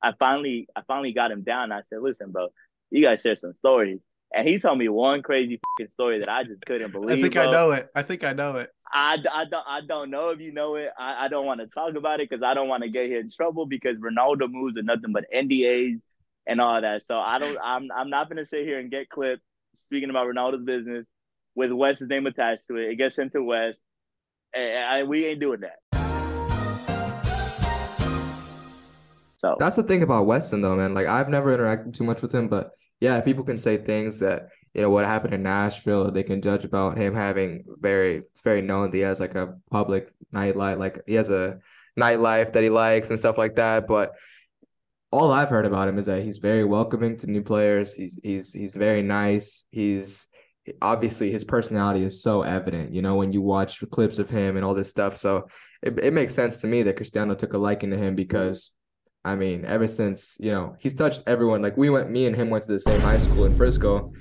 I 0.02 0.12
finally 0.18 0.68
I 0.76 0.82
finally 0.86 1.12
got 1.12 1.30
him 1.30 1.42
down. 1.42 1.72
I 1.72 1.82
said, 1.82 2.00
listen, 2.02 2.30
bro, 2.30 2.48
you 2.90 3.02
guys 3.02 3.22
share 3.22 3.36
some 3.36 3.54
stories. 3.54 4.02
And 4.34 4.48
he 4.48 4.58
told 4.58 4.78
me 4.78 4.88
one 4.88 5.22
crazy 5.22 5.60
story 5.90 6.18
that 6.18 6.28
I 6.28 6.42
just 6.42 6.66
couldn't 6.66 6.90
believe. 6.90 7.18
I 7.18 7.22
think 7.22 7.34
bro. 7.34 7.48
I 7.48 7.52
know 7.52 7.70
it. 7.70 7.88
I 7.94 8.02
think 8.02 8.24
I 8.24 8.32
know 8.32 8.56
it. 8.56 8.73
I, 8.96 9.18
I 9.32 9.44
don't 9.46 9.66
I 9.66 9.80
don't 9.80 10.10
know 10.10 10.30
if 10.30 10.40
you 10.40 10.52
know 10.52 10.76
it. 10.76 10.90
I, 10.96 11.24
I 11.24 11.28
don't 11.28 11.44
want 11.44 11.60
to 11.60 11.66
talk 11.66 11.96
about 11.96 12.20
it 12.20 12.30
because 12.30 12.44
I 12.44 12.54
don't 12.54 12.68
want 12.68 12.84
to 12.84 12.88
get 12.88 13.06
here 13.06 13.18
in 13.18 13.28
trouble 13.28 13.66
because 13.66 13.96
Ronaldo 13.96 14.48
moves 14.48 14.78
are 14.78 14.82
nothing 14.82 15.12
but 15.12 15.24
NDAs 15.34 15.98
and 16.46 16.60
all 16.60 16.80
that. 16.80 17.02
So 17.02 17.18
I 17.18 17.40
don't 17.40 17.58
I'm 17.60 17.88
I'm 17.94 18.08
not 18.08 18.28
gonna 18.28 18.46
sit 18.46 18.64
here 18.64 18.78
and 18.78 18.92
get 18.92 19.08
clipped 19.08 19.42
speaking 19.74 20.10
about 20.10 20.28
Ronaldo's 20.28 20.64
business 20.64 21.06
with 21.56 21.72
West's 21.72 22.06
name 22.06 22.26
attached 22.26 22.68
to 22.68 22.76
it. 22.76 22.92
It 22.92 22.96
gets 22.96 23.18
into 23.18 23.42
West. 23.42 23.82
Wes. 24.54 24.62
And 24.62 25.08
we 25.08 25.26
ain't 25.26 25.40
doing 25.40 25.62
that. 25.62 25.80
So 29.38 29.56
that's 29.58 29.74
the 29.74 29.82
thing 29.82 30.04
about 30.04 30.26
Weston 30.26 30.62
though, 30.62 30.76
man. 30.76 30.94
Like 30.94 31.08
I've 31.08 31.28
never 31.28 31.56
interacted 31.56 31.94
too 31.94 32.04
much 32.04 32.22
with 32.22 32.32
him, 32.32 32.46
but 32.46 32.70
yeah, 33.00 33.20
people 33.22 33.42
can 33.42 33.58
say 33.58 33.76
things 33.76 34.20
that 34.20 34.50
you 34.74 34.82
know 34.82 34.90
what 34.90 35.04
happened 35.04 35.34
in 35.34 35.42
Nashville. 35.42 36.10
They 36.10 36.24
can 36.24 36.42
judge 36.42 36.64
about 36.64 36.98
him 36.98 37.14
having 37.14 37.64
very. 37.80 38.16
It's 38.16 38.40
very 38.40 38.60
known 38.60 38.90
that 38.90 38.96
he 38.96 39.02
has 39.02 39.20
like 39.20 39.36
a 39.36 39.56
public 39.70 40.12
nightlife, 40.34 40.78
like 40.78 41.00
he 41.06 41.14
has 41.14 41.30
a 41.30 41.60
nightlife 41.98 42.52
that 42.52 42.62
he 42.62 42.70
likes 42.70 43.10
and 43.10 43.18
stuff 43.18 43.38
like 43.38 43.54
that. 43.56 43.86
But 43.86 44.12
all 45.12 45.30
I've 45.30 45.48
heard 45.48 45.64
about 45.64 45.86
him 45.86 45.98
is 45.98 46.06
that 46.06 46.24
he's 46.24 46.38
very 46.38 46.64
welcoming 46.64 47.16
to 47.18 47.30
new 47.30 47.42
players. 47.42 47.92
He's 47.92 48.18
he's 48.22 48.52
he's 48.52 48.74
very 48.74 49.00
nice. 49.00 49.64
He's 49.70 50.26
obviously 50.82 51.30
his 51.30 51.44
personality 51.44 52.02
is 52.02 52.20
so 52.20 52.42
evident. 52.42 52.92
You 52.92 53.02
know 53.02 53.14
when 53.14 53.32
you 53.32 53.42
watch 53.42 53.82
clips 53.92 54.18
of 54.18 54.28
him 54.28 54.56
and 54.56 54.64
all 54.64 54.74
this 54.74 54.90
stuff. 54.90 55.16
So 55.16 55.48
it 55.82 55.96
it 56.00 56.12
makes 56.12 56.34
sense 56.34 56.60
to 56.62 56.66
me 56.66 56.82
that 56.82 56.96
Cristiano 56.96 57.36
took 57.36 57.52
a 57.52 57.58
liking 57.58 57.90
to 57.90 57.96
him 57.96 58.16
because 58.16 58.72
I 59.24 59.36
mean, 59.36 59.64
ever 59.64 59.88
since, 59.88 60.36
you 60.38 60.52
know, 60.52 60.76
he's 60.78 60.94
touched 60.94 61.22
everyone. 61.26 61.62
Like 61.62 61.78
we 61.78 61.88
went, 61.88 62.10
me 62.10 62.26
and 62.26 62.36
him 62.36 62.50
went 62.50 62.64
to 62.64 62.70
the 62.70 62.78
same 62.78 63.00
high 63.00 63.16
school 63.16 63.46
in 63.46 63.54
Frisco, 63.54 64.12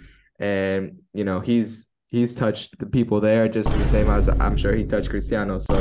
and 0.44 1.00
you 1.14 1.24
know, 1.24 1.40
he's 1.40 1.88
he's 2.08 2.36
touched 2.36 2.78
the 2.78 2.86
people 2.86 3.22
there 3.22 3.48
just 3.48 3.70
the 3.70 3.86
same 3.86 4.10
as 4.10 4.28
I'm 4.28 4.58
sure 4.58 4.76
he 4.76 4.84
touched 4.84 5.10
Cristiano. 5.10 5.58
So, 5.58 5.74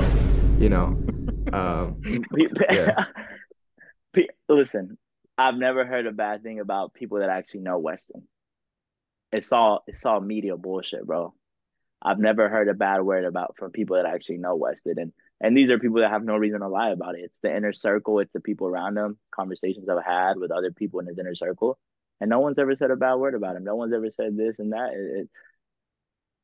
you 0.59 0.68
know, 0.68 0.96
um, 1.53 2.01
yeah. 2.70 3.07
Listen, 4.48 4.98
I've 5.37 5.57
never 5.57 5.85
heard 5.85 6.07
a 6.07 6.12
bad 6.12 6.44
thing 6.44 6.61
about 6.61 6.94
people 6.94 7.18
that 7.18 7.29
actually 7.29 7.61
know 7.61 7.79
Weston. 7.79 8.29
It's 9.33 9.53
all 9.53 9.83
it's 9.88 10.07
all 10.07 10.20
media 10.20 10.57
bullshit, 10.57 11.05
bro. 11.05 11.35
I've 12.01 12.20
never 12.20 12.48
heard 12.48 12.68
a 12.68 12.75
bad 12.75 13.03
word 13.03 13.25
about 13.25 13.57
from 13.59 13.72
people 13.72 13.96
that 13.96 14.07
actually 14.07 14.38
know 14.38 14.55
Weston. 14.55 14.94
And 14.98 15.12
and 15.40 15.57
these 15.57 15.72
are 15.72 15.79
people 15.81 16.03
that 16.03 16.11
have 16.11 16.22
no 16.22 16.37
reason 16.37 16.61
to 16.61 16.68
lie 16.68 16.90
about 16.90 17.16
it. 17.16 17.22
It's 17.25 17.40
the 17.42 17.55
inner 17.55 17.72
circle, 17.72 18.20
it's 18.20 18.33
the 18.33 18.40
people 18.40 18.68
around 18.68 18.94
them, 18.94 19.18
conversations 19.35 19.88
I've 19.88 20.05
had 20.05 20.37
with 20.37 20.53
other 20.53 20.70
people 20.70 21.01
in 21.01 21.07
his 21.07 21.18
inner 21.18 21.35
circle. 21.35 21.81
And 22.20 22.31
no 22.31 22.40
one's 22.40 22.59
ever 22.59 22.77
said 22.77 22.90
a 22.90 22.96
bad 22.96 23.14
word 23.16 23.35
about 23.35 23.57
him. 23.57 23.64
No 23.64 23.75
one's 23.75 23.92
ever 23.92 24.11
said 24.11 24.37
this 24.37 24.59
and 24.59 24.72
that. 24.72 24.92
It, 24.92 25.22
it, 25.22 25.31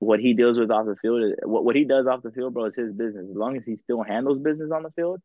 what 0.00 0.20
he 0.20 0.34
deals 0.34 0.58
with 0.58 0.70
off 0.70 0.86
the 0.86 0.96
field, 0.96 1.34
what, 1.44 1.64
what 1.64 1.76
he 1.76 1.84
does 1.84 2.06
off 2.06 2.22
the 2.22 2.30
field, 2.30 2.54
bro, 2.54 2.66
is 2.66 2.74
his 2.74 2.92
business. 2.92 3.26
As 3.30 3.36
long 3.36 3.56
as 3.56 3.64
he 3.64 3.76
still 3.76 4.02
handles 4.02 4.38
business 4.38 4.70
on 4.72 4.82
the 4.82 4.90
field, 4.92 5.20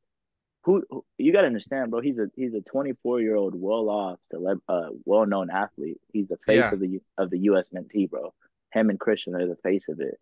who, 0.64 0.84
who 0.90 1.06
you 1.18 1.34
got 1.34 1.42
to 1.42 1.48
understand, 1.48 1.92
bro. 1.92 2.02
He's 2.02 2.18
a 2.18 2.28
he's 2.36 2.54
a 2.54 2.62
24 2.62 3.22
year 3.22 3.36
old, 3.36 3.54
well 3.56 3.90
off, 3.90 4.20
celeb, 4.34 4.60
uh, 4.68 4.90
well 5.06 5.26
known 5.26 5.50
athlete. 5.50 6.00
He's 6.12 6.28
the 6.28 6.38
face 6.46 6.60
yeah. 6.60 6.74
of 6.74 6.80
the 6.80 7.02
of 7.18 7.30
the 7.30 7.40
U.S. 7.40 7.68
mentee, 7.74 8.10
bro. 8.10 8.34
Him 8.72 8.90
and 8.90 9.00
Christian 9.00 9.36
are 9.36 9.48
the 9.48 9.58
face 9.58 9.90
of 9.90 10.00
it. 10.00 10.20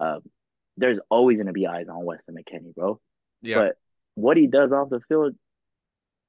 Um, 0.00 0.20
there's 0.76 1.00
always 1.10 1.36
going 1.36 1.48
to 1.48 1.52
be 1.52 1.66
eyes 1.66 1.88
on 1.88 2.04
Weston 2.04 2.36
McKennie, 2.36 2.74
bro. 2.74 3.00
Yeah. 3.42 3.56
But 3.56 3.76
what 4.14 4.36
he 4.36 4.46
does 4.46 4.72
off 4.72 4.90
the 4.90 5.00
field, 5.08 5.34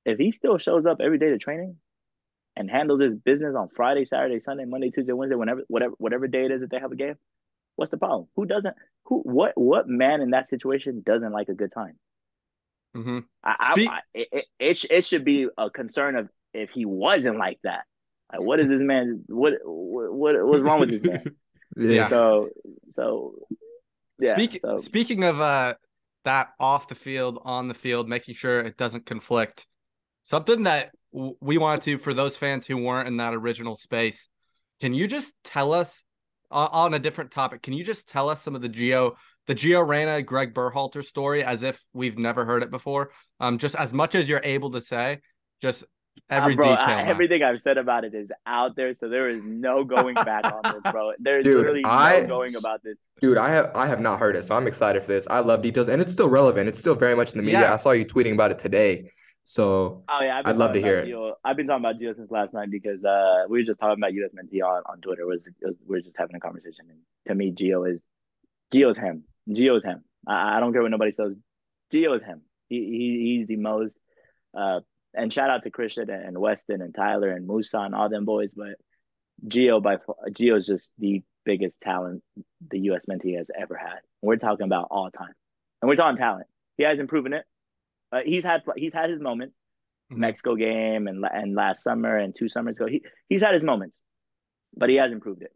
if 0.06 0.18
he 0.18 0.32
still 0.32 0.58
shows 0.58 0.86
up 0.86 1.00
every 1.00 1.20
day 1.20 1.30
to 1.30 1.38
training 1.38 1.78
and 2.56 2.70
handles 2.70 3.02
his 3.02 3.16
business 3.16 3.56
on 3.56 3.70
Friday, 3.76 4.06
Saturday, 4.06 4.40
Sunday, 4.40 4.66
Monday, 4.66 4.92
Tuesday, 4.92 5.14
Wednesday, 5.14 5.36
whenever, 5.36 5.62
whatever, 5.68 5.94
whatever 5.98 6.28
day 6.28 6.46
it 6.46 6.52
is 6.52 6.62
that 6.62 6.70
they 6.70 6.80
have 6.80 6.92
a 6.92 6.96
game, 6.96 7.16
what's 7.76 7.92
the 7.92 7.98
problem? 7.98 8.28
Who 8.36 8.46
doesn't? 8.46 8.76
Who? 9.06 9.20
What? 9.20 9.54
What 9.56 9.88
man 9.88 10.22
in 10.22 10.32
that 10.32 10.48
situation 10.48 11.02
doesn't 11.06 11.32
like 11.32 11.50
a 11.50 11.54
good 11.54 11.72
time? 11.74 11.98
Mm-hmm. 12.96 13.20
I, 13.44 13.72
Speak- 13.72 13.90
I, 13.90 13.94
I, 13.94 14.00
it, 14.14 14.48
it, 14.60 14.86
it 14.90 15.06
should 15.06 15.24
be 15.24 15.48
a 15.58 15.70
concern 15.70 16.16
of 16.16 16.30
if 16.54 16.70
he 16.72 16.86
wasn't 16.86 17.38
like 17.38 17.60
that. 17.64 17.86
Like, 18.32 18.42
what 18.42 18.60
is 18.60 18.68
this 18.68 18.82
man? 18.82 19.24
What 19.28 19.54
what 19.64 20.14
what 20.14 20.46
what's 20.46 20.64
wrong 20.64 20.80
with 20.82 20.90
this 20.90 21.04
man? 21.04 21.24
Yeah. 21.78 22.10
So 22.10 22.50
so 22.92 23.36
yeah. 24.20 24.34
Speak, 24.36 24.60
so 24.62 24.78
Speaking 24.78 25.24
of 25.24 25.40
uh, 25.40 25.76
that 26.26 26.50
off 26.60 26.90
the 26.90 26.96
field, 26.96 27.40
on 27.46 27.70
the 27.70 27.74
field, 27.74 28.10
making 28.10 28.36
sure 28.36 28.60
it 28.60 28.76
doesn't 28.76 29.06
conflict. 29.06 29.68
Something 30.24 30.64
that 30.64 30.84
w- 30.84 30.92
we 31.12 31.58
wanted 31.58 31.82
to 31.84 31.98
for 31.98 32.14
those 32.14 32.38
fans 32.38 32.66
who 32.66 32.78
weren't 32.78 33.08
in 33.08 33.18
that 33.18 33.34
original 33.34 33.76
space. 33.76 34.30
Can 34.80 34.94
you 34.94 35.08
just 35.08 35.36
tell 35.44 35.74
us 35.74 36.04
uh, 36.50 36.70
on 36.72 36.94
a 36.94 37.00
different 37.00 37.32
topic? 37.32 37.62
Can 37.62 37.74
you 37.74 37.84
just 37.84 38.08
tell 38.08 38.30
us 38.30 38.42
some 38.42 38.56
of 38.56 38.62
the 38.62 38.70
Gio, 38.70 39.16
the 39.48 39.56
Gio 39.56 39.88
Reyna, 39.88 40.22
Gregg 40.22 40.54
Berhalter 40.54 41.04
story, 41.04 41.44
as 41.44 41.64
if 41.64 41.82
we've 41.94 42.18
never 42.18 42.46
heard 42.46 42.64
it 42.64 42.72
before? 42.72 43.12
Um, 43.40 43.58
just 43.58 43.76
as 43.76 43.94
much 43.94 44.16
as 44.16 44.28
you're 44.30 44.42
able 44.44 44.72
to 44.72 44.82
say, 44.82 45.20
just 45.62 45.84
every 46.30 46.54
uh, 46.54 46.58
bro, 46.58 46.76
detail. 46.76 46.96
I, 46.96 47.04
everything 47.04 47.44
I've 47.44 47.62
said 47.62 47.78
about 47.78 48.04
it 48.04 48.14
is 48.14 48.32
out 48.46 48.76
there, 48.76 48.94
so 48.94 49.10
there 49.10 49.30
is 49.30 49.42
no 49.44 49.84
going 49.84 50.16
back 50.16 50.46
on 50.46 50.74
this, 50.74 50.92
bro. 50.92 51.12
There's 51.20 51.44
Dude, 51.44 51.58
literally 51.58 51.84
I- 51.86 52.22
no 52.22 52.28
going 52.28 52.52
about 52.58 52.82
this. 52.84 52.98
Dude, 53.20 53.38
I 53.38 53.50
have 53.50 53.72
I 53.76 53.86
have 53.86 54.00
not 54.00 54.20
heard 54.20 54.36
it, 54.36 54.44
so 54.44 54.56
I'm 54.56 54.66
excited 54.66 55.04
for 55.04 55.10
this. 55.10 55.28
I 55.30 55.40
love 55.40 55.62
details, 55.62 55.90
and 55.90 56.02
it's 56.02 56.12
still 56.12 56.30
relevant. 56.30 56.68
It's 56.68 56.80
still 56.80 56.96
very 56.96 57.16
much 57.16 57.34
in 57.34 57.38
the 57.38 57.44
media. 57.44 57.62
Yeah. 57.62 57.74
I 57.74 57.76
saw 57.76 57.92
you 57.92 58.06
tweeting 58.06 58.34
about 58.34 58.50
it 58.50 58.58
today. 58.58 59.12
So 59.44 60.04
Oh 60.08 60.20
yeah, 60.22 60.42
I'd 60.44 60.58
love 60.58 60.74
to 60.74 60.82
hear 60.82 61.00
it. 61.00 61.08
Gio. 61.08 61.34
I've 61.44 61.58
been 61.58 61.68
talking 61.68 61.84
about 61.84 62.00
Gio 62.00 62.16
since 62.16 62.32
last 62.32 62.54
night 62.54 62.70
because 62.70 63.04
uh, 63.04 63.44
we 63.50 63.60
were 63.60 63.66
just 63.66 63.80
talking 63.80 64.02
about 64.02 64.14
US 64.14 64.32
Mentee 64.32 64.64
on, 64.64 64.84
on 64.86 65.02
Twitter. 65.02 65.24
It 65.24 65.28
was, 65.28 65.48
it 65.48 65.54
was 65.62 65.76
we 65.88 65.98
are 65.98 66.02
just 66.02 66.18
having 66.18 66.36
a 66.36 66.40
conversation, 66.40 66.86
and 66.90 67.00
to 67.28 67.36
me, 67.36 67.52
Gio 67.52 67.92
is 67.92 68.06
Gio's 68.74 68.98
him. 68.98 69.24
Gio's 69.50 69.84
him. 69.84 70.04
I, 70.28 70.58
I 70.58 70.60
don't 70.60 70.74
care 70.74 70.82
what 70.82 70.92
nobody 70.92 71.12
says. 71.12 71.34
Gio 71.92 72.16
is 72.16 72.24
him. 72.24 72.42
He, 72.70 72.78
he 72.78 73.38
he's 73.38 73.48
the 73.48 73.58
most. 73.58 73.98
Uh, 74.58 74.82
and 75.14 75.34
shout 75.34 75.50
out 75.50 75.64
to 75.64 75.72
Christian 75.72 76.10
and 76.10 76.38
Weston 76.38 76.82
and 76.82 76.96
Tyler 76.96 77.30
and 77.30 77.48
Musa 77.48 77.80
and 77.80 77.94
all 77.94 78.10
them 78.10 78.26
boys, 78.26 78.50
but 78.56 78.76
Gio 79.46 79.82
by 79.82 79.98
Gio's 80.30 80.68
just 80.68 80.94
the 80.98 81.24
biggest 81.44 81.82
talent 81.82 82.24
the 82.70 82.80
US 82.92 83.04
Mentee 83.10 83.38
has 83.38 83.50
ever 83.60 83.76
had. 83.76 84.00
We're 84.22 84.38
talking 84.38 84.66
about 84.66 84.88
all 84.92 85.10
time, 85.12 85.34
and 85.82 85.90
we're 85.90 85.96
talking 85.96 86.18
talent. 86.18 86.48
He 86.78 86.84
hasn't 86.84 87.10
proven 87.10 87.34
it. 87.34 87.46
Uh, 88.12 88.20
he's 88.26 88.44
had 88.44 88.62
he's 88.76 88.94
had 88.94 89.10
his 89.10 89.20
moments. 89.20 89.56
Mhm. 90.12 90.18
Mexico 90.18 90.56
game 90.56 91.08
and 91.08 91.24
and 91.32 91.56
last 91.56 91.84
summer 91.84 92.18
and 92.18 92.36
two 92.36 92.50
summers 92.50 92.76
ago. 92.78 92.88
He 92.88 93.04
he's 93.30 93.42
had 93.42 93.54
his 93.54 93.64
moments, 93.64 94.00
but 94.76 94.90
he 94.90 94.96
hasn't 94.98 95.22
proved 95.22 95.42
it. 95.42 95.54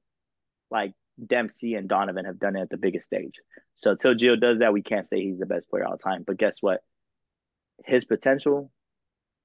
Like 0.71 0.93
Dempsey 1.23 1.75
and 1.75 1.87
Donovan 1.89 2.25
have 2.25 2.39
done 2.39 2.55
it 2.55 2.61
at 2.61 2.69
the 2.69 2.77
biggest 2.77 3.05
stage. 3.07 3.33
So 3.77 3.91
until 3.91 4.15
Gio 4.15 4.39
does 4.39 4.59
that, 4.59 4.71
we 4.73 4.81
can't 4.81 5.05
say 5.07 5.21
he's 5.21 5.39
the 5.39 5.45
best 5.45 5.69
player 5.69 5.85
all 5.85 5.97
time. 5.97 6.23
But 6.25 6.37
guess 6.37 6.61
what? 6.61 6.81
His 7.83 8.05
potential 8.05 8.71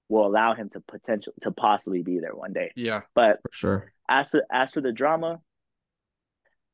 will 0.09 0.27
allow 0.27 0.55
him 0.55 0.70
to 0.70 0.81
potential 0.81 1.33
to 1.42 1.51
possibly 1.51 2.03
be 2.03 2.18
there 2.20 2.35
one 2.35 2.53
day. 2.53 2.73
Yeah. 2.77 3.03
But 3.14 3.40
for 3.42 3.53
sure. 3.53 3.92
as 4.09 4.29
for 4.29 4.42
as 4.51 4.73
for 4.73 4.81
the 4.81 4.92
drama, 4.92 5.40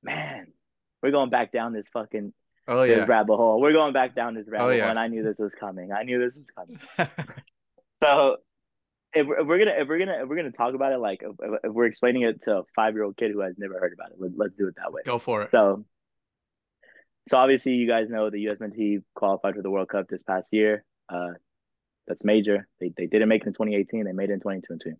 man, 0.03 0.49
we're 1.03 1.11
going 1.11 1.31
back 1.31 1.53
down 1.53 1.72
this 1.72 1.88
fucking 1.88 2.33
Oh 2.68 2.87
this 2.87 2.98
yeah. 2.98 3.05
rabbit 3.07 3.37
hole. 3.37 3.61
We're 3.61 3.72
going 3.72 3.92
back 3.92 4.14
down 4.14 4.35
this 4.35 4.48
rabbit 4.48 4.76
yeah. 4.76 4.83
hole, 4.83 4.90
and 4.90 4.98
I 4.98 5.09
knew 5.09 5.22
this 5.22 5.38
was 5.38 5.55
coming. 5.55 5.92
I 5.92 6.02
knew 6.02 6.18
this 6.18 6.35
was 6.35 6.46
coming. 6.50 7.09
So 8.02 8.37
if 9.14 9.26
we're, 9.26 9.40
if 9.40 9.46
we're 9.46 9.59
gonna 9.59 9.74
if 9.79 9.88
we're 9.88 9.98
gonna 9.98 10.22
if 10.22 10.29
we're 10.29 10.37
gonna 10.37 10.52
talk 10.52 10.74
about 10.74 10.92
it 10.92 10.98
like 10.98 11.22
if, 11.22 11.35
if 11.64 11.72
we're 11.72 11.87
explaining 11.87 12.22
it 12.22 12.42
to 12.44 12.59
a 12.59 12.62
five 12.74 12.94
year 12.94 13.05
old 13.05 13.16
kid 13.16 13.31
who 13.33 13.40
has 13.40 13.55
never 13.59 13.79
heard 13.79 13.92
about 13.92 14.11
it, 14.11 14.16
let, 14.18 14.33
let's 14.37 14.57
do 14.57 14.68
it 14.68 14.74
that 14.76 14.92
way. 14.92 15.02
Go 15.05 15.18
for 15.18 15.42
it. 15.42 15.50
So, 15.50 15.85
so 17.29 17.38
obviously 17.38 17.72
you 17.72 17.88
guys 17.88 18.11
know 18.11 18.31
the 18.31 18.40
U.S. 18.42 18.59
Mentee 18.59 19.02
qualified 19.14 19.55
for 19.55 19.62
the 19.62 19.70
World 19.70 19.88
Cup 19.88 20.09
this 20.09 20.22
past 20.22 20.52
year. 20.52 20.85
Uh, 21.09 21.33
that's 22.07 22.24
major. 22.24 22.68
They 22.81 22.92
they 22.96 23.07
didn't 23.07 23.29
make 23.29 23.42
it 23.42 23.48
in 23.48 23.55
2018. 23.55 24.05
They 24.05 24.12
made 24.12 24.31
it 24.31 24.35
in 24.35 24.40
2022. 24.40 24.92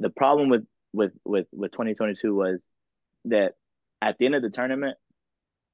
The 0.00 0.10
problem 0.10 0.48
with 0.50 0.66
with 0.92 1.12
with 1.24 1.46
with 1.52 1.72
2022 1.72 2.34
was 2.34 2.60
that 3.26 3.54
at 4.02 4.18
the 4.18 4.26
end 4.26 4.34
of 4.34 4.42
the 4.42 4.50
tournament, 4.50 4.96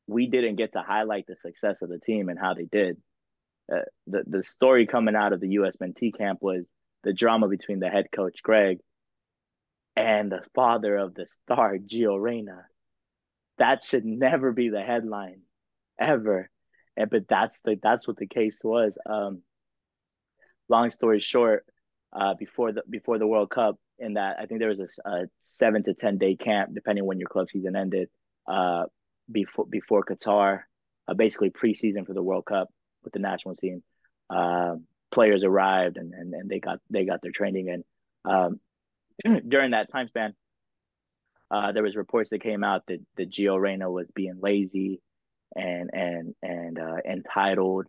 we 0.06 0.26
didn't 0.26 0.56
get 0.56 0.72
to 0.72 0.82
highlight 0.82 1.26
the 1.26 1.36
success 1.36 1.82
of 1.82 1.88
the 1.88 1.98
team 1.98 2.28
and 2.28 2.38
how 2.38 2.54
they 2.54 2.64
did. 2.64 2.96
Uh, 3.72 3.80
the 4.06 4.22
the 4.26 4.42
story 4.42 4.86
coming 4.86 5.16
out 5.16 5.32
of 5.32 5.40
the 5.40 5.50
U.S. 5.50 5.74
Mentee 5.82 6.16
camp 6.16 6.40
was 6.40 6.64
the 7.02 7.12
drama 7.12 7.48
between 7.48 7.80
the 7.80 7.88
head 7.88 8.06
coach 8.14 8.42
Gregg 8.42 8.78
and 9.96 10.30
the 10.30 10.42
father 10.54 10.96
of 10.96 11.14
the 11.14 11.26
star 11.26 11.76
Gio 11.78 12.20
Reyna. 12.20 12.66
That 13.58 13.82
should 13.82 14.04
never 14.04 14.52
be 14.52 14.68
the 14.68 14.82
headline, 14.82 15.40
ever. 15.98 16.50
And 16.96 17.10
but 17.10 17.26
that's 17.28 17.62
the 17.62 17.78
that's 17.82 18.06
what 18.06 18.18
the 18.18 18.26
case 18.26 18.58
was. 18.62 18.98
Um, 19.04 19.42
long 20.68 20.90
story 20.90 21.20
short, 21.20 21.64
uh, 22.12 22.34
before 22.34 22.72
the 22.72 22.82
before 22.88 23.18
the 23.18 23.26
World 23.26 23.50
Cup, 23.50 23.78
in 23.98 24.14
that 24.14 24.36
I 24.38 24.46
think 24.46 24.60
there 24.60 24.68
was 24.68 24.80
a, 24.80 25.08
a 25.08 25.24
seven 25.40 25.82
to 25.84 25.94
ten 25.94 26.18
day 26.18 26.36
camp, 26.36 26.70
depending 26.74 27.04
when 27.04 27.18
your 27.18 27.28
club 27.28 27.48
season 27.50 27.74
ended. 27.74 28.08
Uh, 28.46 28.84
before 29.30 29.66
before 29.66 30.04
Qatar, 30.04 30.62
uh, 31.08 31.14
basically 31.14 31.50
preseason 31.50 32.06
for 32.06 32.14
the 32.14 32.22
World 32.22 32.46
Cup 32.46 32.68
with 33.04 33.12
the 33.12 33.18
national 33.18 33.56
team. 33.56 33.82
Um, 34.30 34.86
players 35.12 35.44
arrived 35.44 35.96
and, 35.96 36.12
and 36.12 36.34
and 36.34 36.50
they 36.50 36.60
got 36.60 36.78
they 36.90 37.04
got 37.04 37.22
their 37.22 37.32
training 37.32 37.68
in. 37.68 37.84
Um, 38.30 38.60
during 39.48 39.70
that 39.70 39.90
time 39.90 40.08
span, 40.08 40.34
uh, 41.50 41.72
there 41.72 41.82
was 41.82 41.96
reports 41.96 42.30
that 42.30 42.42
came 42.42 42.64
out 42.64 42.82
that 42.88 43.00
that 43.16 43.30
Gio 43.30 43.60
Reyna 43.60 43.90
was 43.90 44.06
being 44.14 44.38
lazy 44.40 45.00
and 45.54 45.90
and 45.92 46.34
and 46.42 46.78
uh, 46.78 46.96
entitled, 47.08 47.86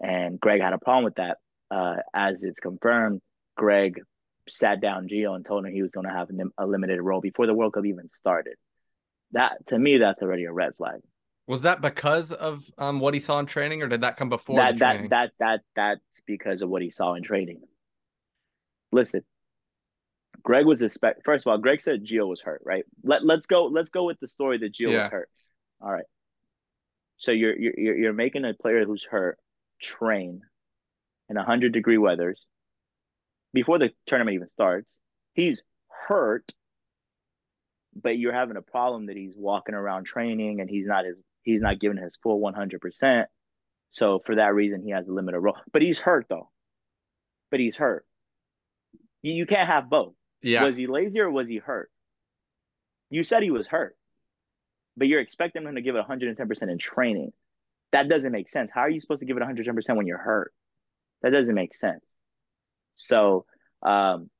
and 0.00 0.40
Gregg 0.40 0.60
had 0.60 0.72
a 0.72 0.78
problem 0.78 1.04
with 1.04 1.16
that. 1.16 1.38
Uh, 1.70 1.96
as 2.12 2.42
it's 2.42 2.58
confirmed, 2.58 3.20
Gregg 3.56 4.00
sat 4.48 4.80
down 4.80 5.08
Gio 5.08 5.36
and 5.36 5.44
told 5.44 5.64
him 5.64 5.72
he 5.72 5.82
was 5.82 5.92
going 5.92 6.06
to 6.06 6.12
have 6.12 6.28
a 6.58 6.66
limited 6.66 7.00
role 7.00 7.20
before 7.20 7.46
the 7.46 7.54
World 7.54 7.74
Cup 7.74 7.84
even 7.86 8.08
started. 8.08 8.54
That 9.32 9.66
to 9.68 9.78
me, 9.78 9.98
that's 9.98 10.22
already 10.22 10.44
a 10.44 10.52
red 10.52 10.74
flag. 10.76 11.00
Was 11.46 11.62
that 11.62 11.80
because 11.80 12.32
of 12.32 12.64
um 12.78 13.00
what 13.00 13.14
he 13.14 13.20
saw 13.20 13.38
in 13.38 13.46
training, 13.46 13.82
or 13.82 13.88
did 13.88 14.02
that 14.02 14.16
come 14.16 14.28
before 14.28 14.56
that 14.56 14.78
that 14.78 15.10
that 15.10 15.32
that 15.38 15.60
that's 15.74 16.20
because 16.26 16.62
of 16.62 16.68
what 16.68 16.82
he 16.82 16.90
saw 16.90 17.14
in 17.14 17.22
training. 17.22 17.60
Listen, 18.92 19.22
Gregg 20.42 20.66
was 20.66 20.82
expect. 20.82 21.24
First 21.24 21.46
of 21.46 21.50
all, 21.50 21.58
Gregg 21.58 21.80
said 21.80 22.04
Gio 22.04 22.26
was 22.26 22.40
hurt. 22.40 22.62
Right. 22.64 22.84
Let 23.04 23.24
Let's 23.24 23.46
go. 23.46 23.66
Let's 23.66 23.90
go 23.90 24.04
with 24.04 24.18
the 24.20 24.28
story 24.28 24.58
that 24.58 24.74
Gio 24.74 24.92
Yeah. 24.92 25.02
was 25.04 25.12
hurt. 25.12 25.30
All 25.80 25.92
right. 25.92 26.04
So 27.18 27.32
you're 27.32 27.56
you're 27.56 27.74
you're 27.78 27.96
you're 27.98 28.12
making 28.12 28.44
a 28.44 28.54
player 28.54 28.84
who's 28.84 29.04
hurt 29.04 29.38
train 29.80 30.42
in 31.28 31.36
hundred 31.36 31.72
degree 31.72 31.98
weathers 31.98 32.40
before 33.52 33.78
the 33.78 33.90
tournament 34.06 34.34
even 34.34 34.48
starts. 34.50 34.88
He's 35.34 35.62
hurt, 35.88 36.52
but 38.02 38.18
you're 38.18 38.32
having 38.32 38.56
a 38.56 38.62
problem 38.62 39.06
that 39.06 39.16
he's 39.16 39.34
walking 39.36 39.74
around 39.74 40.04
training 40.04 40.60
and 40.60 40.68
he's 40.70 40.86
not 40.86 41.04
his 41.04 41.16
he's 41.42 41.60
not 41.60 41.78
giving 41.80 41.98
his 41.98 42.16
full 42.22 42.40
one 42.40 42.54
hundred 42.54 42.80
percent. 42.80 43.28
So 43.92 44.20
for 44.24 44.36
that 44.36 44.54
reason, 44.54 44.82
he 44.82 44.90
has 44.90 45.06
a 45.08 45.12
limited 45.12 45.40
role. 45.40 45.56
But 45.72 45.82
he's 45.82 45.98
hurt 45.98 46.26
though. 46.28 46.50
But 47.50 47.60
he's 47.60 47.76
hurt. 47.76 48.04
You, 49.22 49.34
you 49.34 49.46
can't 49.46 49.68
have 49.68 49.90
both. 49.90 50.14
yeah. 50.42 50.64
Was 50.64 50.76
he 50.76 50.86
lazy 50.86 51.20
or 51.20 51.30
was 51.30 51.48
he 51.48 51.56
hurt? 51.56 51.90
You 53.10 53.24
said 53.24 53.42
he 53.42 53.50
was 53.50 53.66
hurt, 53.66 53.96
but 54.96 55.08
you're 55.08 55.20
expecting 55.20 55.64
him 55.64 55.74
to 55.74 55.82
give 55.82 55.96
it 55.96 56.04
110% 56.08 56.62
in 56.62 56.78
training. 56.78 57.32
That 57.92 58.08
doesn't 58.08 58.30
make 58.30 58.48
sense. 58.48 58.70
How 58.72 58.82
are 58.82 58.88
you 58.90 59.00
supposed 59.00 59.18
to 59.20 59.26
give 59.26 59.36
it 59.36 59.42
110% 59.42 59.96
when 59.96 60.06
you're 60.06 60.16
hurt? 60.18 60.52
That 61.22 61.30
doesn't 61.30 61.54
make 61.54 61.74
sense. 61.74 62.04
So, 62.94 63.46
um, 63.82 64.30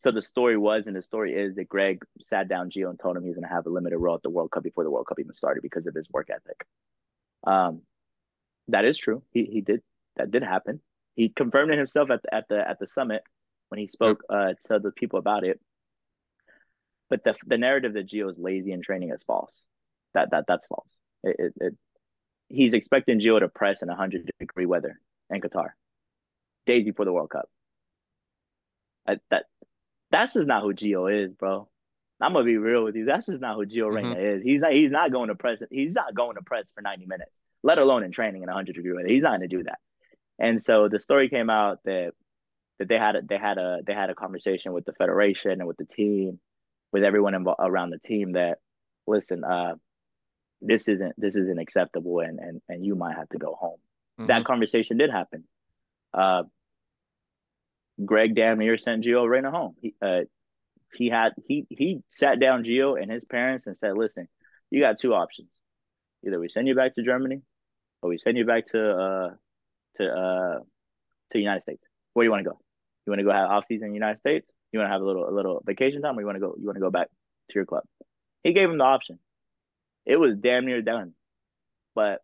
so 0.00 0.10
the 0.10 0.22
story 0.22 0.56
was, 0.56 0.86
and 0.86 0.96
the 0.96 1.02
story 1.02 1.34
is 1.34 1.56
that 1.56 1.68
Gregg 1.68 2.02
sat 2.22 2.48
down 2.48 2.70
Gio 2.70 2.88
and 2.88 2.98
told 2.98 3.18
him 3.18 3.22
he's 3.22 3.34
going 3.34 3.46
to 3.46 3.54
have 3.54 3.66
a 3.66 3.68
limited 3.68 3.98
role 3.98 4.14
at 4.14 4.22
the 4.22 4.30
World 4.30 4.50
Cup 4.50 4.62
before 4.62 4.82
the 4.82 4.90
World 4.90 5.06
Cup 5.06 5.18
even 5.20 5.34
started 5.34 5.60
because 5.60 5.86
of 5.86 5.94
his 5.94 6.08
work 6.10 6.30
ethic. 6.30 6.64
Um, 7.46 7.82
that 8.68 8.86
is 8.86 8.96
true. 8.96 9.22
He 9.30 9.44
he 9.44 9.60
did 9.60 9.82
that 10.16 10.30
did 10.30 10.42
happen. 10.42 10.80
He 11.16 11.28
confirmed 11.28 11.70
it 11.70 11.76
himself 11.76 12.10
at 12.10 12.22
the, 12.22 12.34
at 12.34 12.48
the 12.48 12.66
at 12.66 12.78
the 12.78 12.86
summit 12.86 13.22
when 13.68 13.78
he 13.78 13.88
spoke 13.88 14.22
uh, 14.30 14.54
to 14.68 14.78
the 14.78 14.90
people 14.90 15.18
about 15.18 15.44
it. 15.44 15.60
But 17.10 17.22
the 17.22 17.34
the 17.46 17.58
narrative 17.58 17.92
that 17.92 18.08
Gio 18.08 18.30
is 18.30 18.38
lazy 18.38 18.72
in 18.72 18.80
training 18.80 19.10
is 19.10 19.22
false. 19.24 19.52
That 20.14 20.30
that 20.30 20.44
that's 20.48 20.66
false. 20.66 20.96
It, 21.24 21.36
it, 21.38 21.52
it 21.60 21.74
he's 22.48 22.72
expecting 22.72 23.20
Gio 23.20 23.38
to 23.38 23.48
press 23.48 23.82
in 23.82 23.88
100 23.88 24.30
degree 24.40 24.64
weather 24.64 24.98
in 25.28 25.42
Qatar, 25.42 25.72
days 26.64 26.86
before 26.86 27.04
the 27.04 27.12
World 27.12 27.28
Cup. 27.28 27.50
I, 29.06 29.18
that 29.30 29.44
that's 30.10 30.34
just 30.34 30.46
not 30.46 30.62
who 30.62 30.74
Gio 30.74 31.24
is, 31.24 31.32
bro. 31.34 31.68
I'm 32.20 32.32
gonna 32.32 32.44
be 32.44 32.58
real 32.58 32.84
with 32.84 32.96
you. 32.96 33.04
That's 33.04 33.26
just 33.26 33.40
not 33.40 33.56
who 33.56 33.66
Gio 33.66 33.92
Reyna 33.92 34.14
is. 34.18 34.42
He's 34.42 34.60
not. 34.60 34.72
He's 34.72 34.90
not 34.90 35.10
going 35.12 35.28
to 35.28 35.34
press. 35.34 35.58
He's 35.70 35.94
not 35.94 36.14
going 36.14 36.36
to 36.36 36.42
press 36.42 36.66
for 36.74 36.82
90 36.82 37.06
minutes, 37.06 37.30
let 37.62 37.78
alone 37.78 38.02
in 38.04 38.12
training 38.12 38.42
in 38.42 38.48
100 38.48 38.74
degree 38.74 38.92
weather. 38.92 39.08
He's 39.08 39.22
not 39.22 39.38
going 39.38 39.48
to 39.48 39.56
do 39.56 39.62
that. 39.64 39.78
And 40.38 40.60
so 40.60 40.88
the 40.88 41.00
story 41.00 41.28
came 41.28 41.48
out 41.48 41.78
that 41.84 42.12
that 42.78 42.88
they 42.88 42.98
had 42.98 43.16
a, 43.16 43.22
they 43.22 43.38
had 43.38 43.58
a 43.58 43.78
they 43.86 43.94
had 43.94 44.10
a 44.10 44.14
conversation 44.14 44.72
with 44.72 44.84
the 44.84 44.92
federation 44.92 45.52
and 45.52 45.66
with 45.66 45.76
the 45.76 45.84
team, 45.86 46.40
with 46.92 47.04
everyone 47.04 47.34
involved 47.34 47.60
around 47.62 47.90
the 47.90 47.98
team 47.98 48.32
that 48.32 48.58
listen, 49.06 49.44
uh, 49.44 49.74
this 50.60 50.88
isn't 50.88 51.14
this 51.16 51.36
isn't 51.36 51.58
acceptable, 51.58 52.20
and 52.20 52.38
and 52.38 52.60
and 52.68 52.84
you 52.84 52.94
might 52.94 53.16
have 53.16 53.28
to 53.30 53.38
go 53.38 53.54
home. 53.54 53.78
Mhm. 54.18 54.26
That 54.28 54.44
conversation 54.44 54.98
did 54.98 55.10
happen. 55.10 55.44
Uh, 56.12 56.42
Gregg 58.04 58.34
damn 58.34 58.58
near 58.58 58.78
sent 58.78 59.04
Gio 59.04 59.28
Reyna 59.28 59.50
home. 59.50 59.74
He, 59.80 59.94
uh, 60.00 60.20
he 60.94 61.08
had 61.08 61.32
he 61.46 61.66
he 61.68 62.02
sat 62.08 62.40
down 62.40 62.64
Gio 62.64 63.00
and 63.00 63.10
his 63.10 63.24
parents 63.24 63.66
and 63.66 63.76
said, 63.76 63.96
"Listen, 63.96 64.28
you 64.70 64.80
got 64.80 64.98
two 64.98 65.14
options. 65.14 65.48
Either 66.24 66.40
we 66.40 66.48
send 66.48 66.68
you 66.68 66.74
back 66.74 66.94
to 66.94 67.02
Germany, 67.02 67.42
or 68.02 68.10
we 68.10 68.18
send 68.18 68.36
you 68.36 68.44
back 68.44 68.66
to 68.68 68.90
uh 68.90 69.30
to 69.96 70.10
uh 70.10 70.58
to 70.58 70.64
the 71.32 71.38
United 71.38 71.62
States. 71.62 71.82
Where 72.12 72.24
do 72.24 72.26
you 72.26 72.30
want 72.30 72.44
to 72.44 72.50
go? 72.50 72.58
You 73.06 73.10
want 73.10 73.20
to 73.20 73.24
go 73.24 73.32
have 73.32 73.50
off 73.50 73.66
season 73.66 73.86
in 73.86 73.92
the 73.92 73.98
United 73.98 74.20
States? 74.20 74.46
You 74.72 74.78
want 74.78 74.88
to 74.88 74.92
have 74.92 75.02
a 75.02 75.04
little 75.06 75.28
a 75.28 75.34
little 75.34 75.62
vacation 75.64 76.02
time, 76.02 76.18
or 76.18 76.20
you 76.20 76.26
want 76.26 76.36
to 76.36 76.40
go 76.40 76.54
you 76.58 76.66
want 76.66 76.76
to 76.76 76.80
go 76.80 76.90
back 76.90 77.08
to 77.50 77.54
your 77.54 77.66
club?" 77.66 77.84
He 78.42 78.52
gave 78.52 78.68
him 78.70 78.78
the 78.78 78.84
option. 78.84 79.18
It 80.06 80.16
was 80.16 80.36
damn 80.36 80.66
near 80.66 80.82
done, 80.82 81.12
but 81.94 82.20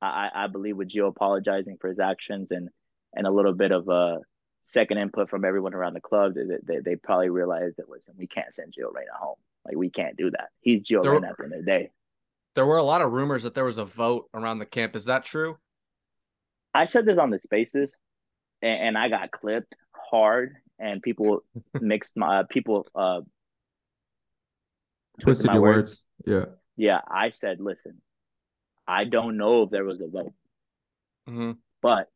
I 0.00 0.30
I 0.34 0.46
believe 0.46 0.76
with 0.76 0.90
Gio 0.90 1.08
apologizing 1.08 1.78
for 1.80 1.88
his 1.88 1.98
actions 1.98 2.48
and 2.50 2.68
and 3.14 3.26
a 3.26 3.30
little 3.30 3.54
bit 3.54 3.72
of 3.72 3.88
a 3.88 4.18
second 4.66 4.98
input 4.98 5.30
from 5.30 5.44
everyone 5.44 5.74
around 5.74 5.94
the 5.94 6.00
club, 6.00 6.34
they, 6.34 6.42
they, 6.62 6.80
they 6.80 6.96
probably 6.96 7.30
realized 7.30 7.78
that 7.78 7.88
listen, 7.88 8.14
we 8.18 8.26
can't 8.26 8.52
send 8.52 8.74
Gio 8.74 8.92
Reyna 8.92 9.12
home. 9.18 9.36
Like 9.64 9.76
we 9.76 9.90
can't 9.90 10.16
do 10.16 10.30
that. 10.32 10.48
He's 10.60 10.82
Gio 10.82 11.02
there, 11.02 11.12
Reyna 11.12 11.28
at 11.28 11.36
the 11.38 11.44
end 11.44 11.52
of 11.54 11.60
the 11.60 11.64
day. 11.64 11.90
There 12.56 12.66
were 12.66 12.76
a 12.76 12.82
lot 12.82 13.00
of 13.00 13.12
rumors 13.12 13.44
that 13.44 13.54
there 13.54 13.64
was 13.64 13.78
a 13.78 13.84
vote 13.84 14.28
around 14.34 14.58
the 14.58 14.66
camp. 14.66 14.96
Is 14.96 15.04
that 15.06 15.24
true? 15.24 15.56
I 16.74 16.86
said 16.86 17.06
this 17.06 17.18
on 17.18 17.30
the 17.30 17.38
spaces, 17.38 17.92
and, 18.60 18.88
and 18.88 18.98
I 18.98 19.08
got 19.08 19.30
clipped 19.30 19.74
hard, 19.92 20.56
and 20.78 21.00
people 21.00 21.44
mixed 21.80 22.16
my 22.16 22.40
uh, 22.40 22.44
people 22.50 22.86
uh 22.94 23.20
twisted 25.20 25.52
your 25.52 25.62
words. 25.62 26.02
words. 26.26 26.56
Yeah, 26.76 26.86
yeah. 26.88 27.00
I 27.08 27.30
said, 27.30 27.60
listen, 27.60 28.02
I 28.86 29.04
don't 29.04 29.36
know 29.36 29.62
if 29.62 29.70
there 29.70 29.84
was 29.84 30.00
a 30.00 30.08
vote, 30.08 30.34
mm-hmm. 31.28 31.52
but 31.80 32.08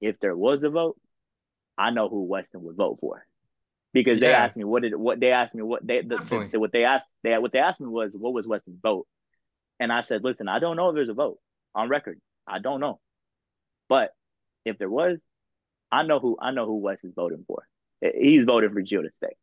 if 0.00 0.18
there 0.20 0.36
was 0.36 0.62
a 0.62 0.70
vote, 0.70 0.96
I 1.82 1.90
know 1.90 2.08
who 2.08 2.22
Weston 2.22 2.62
would 2.62 2.76
vote 2.76 2.98
for 3.00 3.26
because 3.92 4.20
they 4.20 4.30
yeah. 4.30 4.44
asked 4.44 4.56
me 4.56 4.62
what 4.62 4.82
did 4.82 4.94
what 4.94 5.18
they 5.18 5.32
asked 5.32 5.54
me 5.54 5.62
what 5.62 5.84
they 5.84 6.00
the, 6.00 6.48
the, 6.52 6.60
what 6.60 6.70
they 6.70 6.84
asked 6.84 7.08
they 7.24 7.36
what 7.38 7.50
they 7.50 7.58
asked 7.58 7.80
me 7.80 7.88
was 7.88 8.14
what 8.14 8.32
was 8.32 8.46
Weston's 8.46 8.78
vote, 8.80 9.08
and 9.80 9.92
I 9.92 10.02
said, 10.02 10.22
listen, 10.22 10.48
I 10.48 10.60
don't 10.60 10.76
know 10.76 10.90
if 10.90 10.94
there's 10.94 11.08
a 11.08 11.14
vote 11.14 11.38
on 11.74 11.88
record. 11.88 12.20
I 12.46 12.60
don't 12.60 12.78
know, 12.78 13.00
but 13.88 14.14
if 14.64 14.78
there 14.78 14.88
was, 14.88 15.18
I 15.90 16.04
know 16.04 16.20
who 16.20 16.36
I 16.40 16.52
know 16.52 16.66
who 16.66 16.76
West 16.76 17.04
is 17.04 17.12
voting 17.14 17.44
for. 17.48 17.66
He's 18.00 18.44
voting 18.44 18.70
for 18.70 18.82
Gio 18.82 19.02
to 19.02 19.10
stay. 19.16 19.34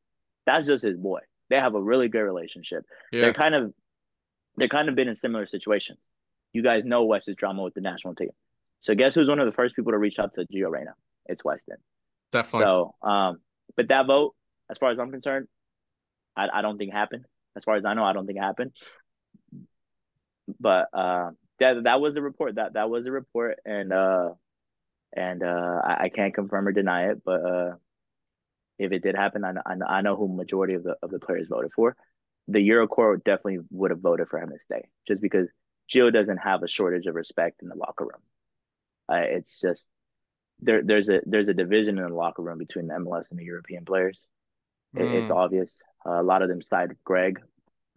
That's 0.45 0.65
just 0.65 0.83
his 0.83 0.97
boy. 0.97 1.19
They 1.49 1.57
have 1.57 1.75
a 1.75 1.81
really 1.81 2.07
good 2.07 2.21
relationship. 2.21 2.85
Yeah. 3.11 3.21
They're 3.21 3.33
kind 3.33 3.53
of 3.53 3.73
they're 4.55 4.69
kind 4.69 4.87
of 4.87 4.95
been 4.95 5.09
in 5.09 5.15
similar 5.15 5.45
situations. 5.45 5.99
You 6.53 6.63
guys 6.63 6.85
know 6.85 7.03
West's 7.03 7.35
drama 7.35 7.63
with 7.63 7.73
the 7.73 7.81
national 7.81 8.15
team. 8.15 8.31
So 8.81 8.95
guess 8.95 9.13
who's 9.13 9.27
one 9.27 9.39
of 9.39 9.45
the 9.45 9.51
first 9.51 9.75
people 9.75 9.91
to 9.91 9.97
reach 9.97 10.19
out 10.19 10.35
to 10.35 10.45
Gio 10.45 10.71
Reyna? 10.71 10.93
It's 11.25 11.43
Weston. 11.43 11.77
Definitely. 12.31 12.65
So, 12.65 12.95
um, 13.01 13.39
but 13.75 13.87
that 13.89 14.05
vote, 14.05 14.35
as 14.69 14.77
far 14.77 14.91
as 14.91 14.99
I'm 14.99 15.11
concerned, 15.11 15.47
I, 16.35 16.47
I 16.53 16.61
don't 16.61 16.77
think 16.77 16.93
happened. 16.93 17.25
As 17.55 17.63
far 17.63 17.75
as 17.75 17.85
I 17.85 17.93
know, 17.93 18.03
I 18.03 18.13
don't 18.13 18.25
think 18.25 18.37
it 18.37 18.43
happened. 18.43 18.71
But 20.59 20.87
uh, 20.93 21.31
that 21.59 21.83
that 21.83 22.01
was 22.01 22.17
a 22.17 22.21
report. 22.21 22.55
That 22.55 22.73
that 22.73 22.89
was 22.89 23.05
a 23.05 23.11
report, 23.11 23.59
and 23.65 23.91
uh, 23.91 24.29
and 25.13 25.43
uh, 25.43 25.81
I, 25.83 26.03
I 26.05 26.09
can't 26.09 26.33
confirm 26.33 26.67
or 26.67 26.71
deny 26.71 27.11
it. 27.11 27.21
But 27.23 27.45
uh, 27.45 27.71
if 28.77 28.91
it 28.91 29.03
did 29.03 29.15
happen, 29.15 29.43
I, 29.43 29.53
I, 29.65 29.97
I 29.97 30.01
know 30.01 30.15
who 30.15 30.27
majority 30.27 30.73
of 30.75 30.83
the 30.83 30.95
of 31.03 31.11
the 31.11 31.19
players 31.19 31.47
voted 31.49 31.71
for. 31.75 31.95
The 32.47 32.67
Eurocorps 32.67 33.23
definitely 33.23 33.59
would 33.69 33.91
have 33.91 33.99
voted 33.99 34.27
for 34.29 34.39
him 34.39 34.49
to 34.49 34.59
stay, 34.59 34.87
just 35.07 35.21
because 35.21 35.47
Gio 35.93 36.11
doesn't 36.11 36.37
have 36.37 36.63
a 36.63 36.67
shortage 36.67 37.05
of 37.05 37.15
respect 37.15 37.61
in 37.61 37.69
the 37.69 37.75
locker 37.75 38.05
room. 38.05 38.21
Uh, 39.11 39.25
it's 39.25 39.59
just 39.59 39.87
there 40.61 40.83
there's 40.83 41.09
a 41.09 41.21
there's 41.25 41.49
a 41.49 41.53
division 41.53 41.97
in 41.97 42.09
the 42.09 42.13
locker 42.13 42.41
room 42.41 42.57
between 42.57 42.87
the 42.87 42.95
MLS 42.95 43.29
and 43.31 43.39
the 43.39 43.45
European 43.45 43.85
players. 43.85 44.19
It, 44.95 45.01
mm. 45.01 45.21
It's 45.21 45.31
obvious. 45.31 45.81
Uh, 46.05 46.21
a 46.21 46.23
lot 46.23 46.41
of 46.41 46.49
them 46.49 46.61
side 46.61 46.89
with 46.89 47.03
Gregg, 47.03 47.39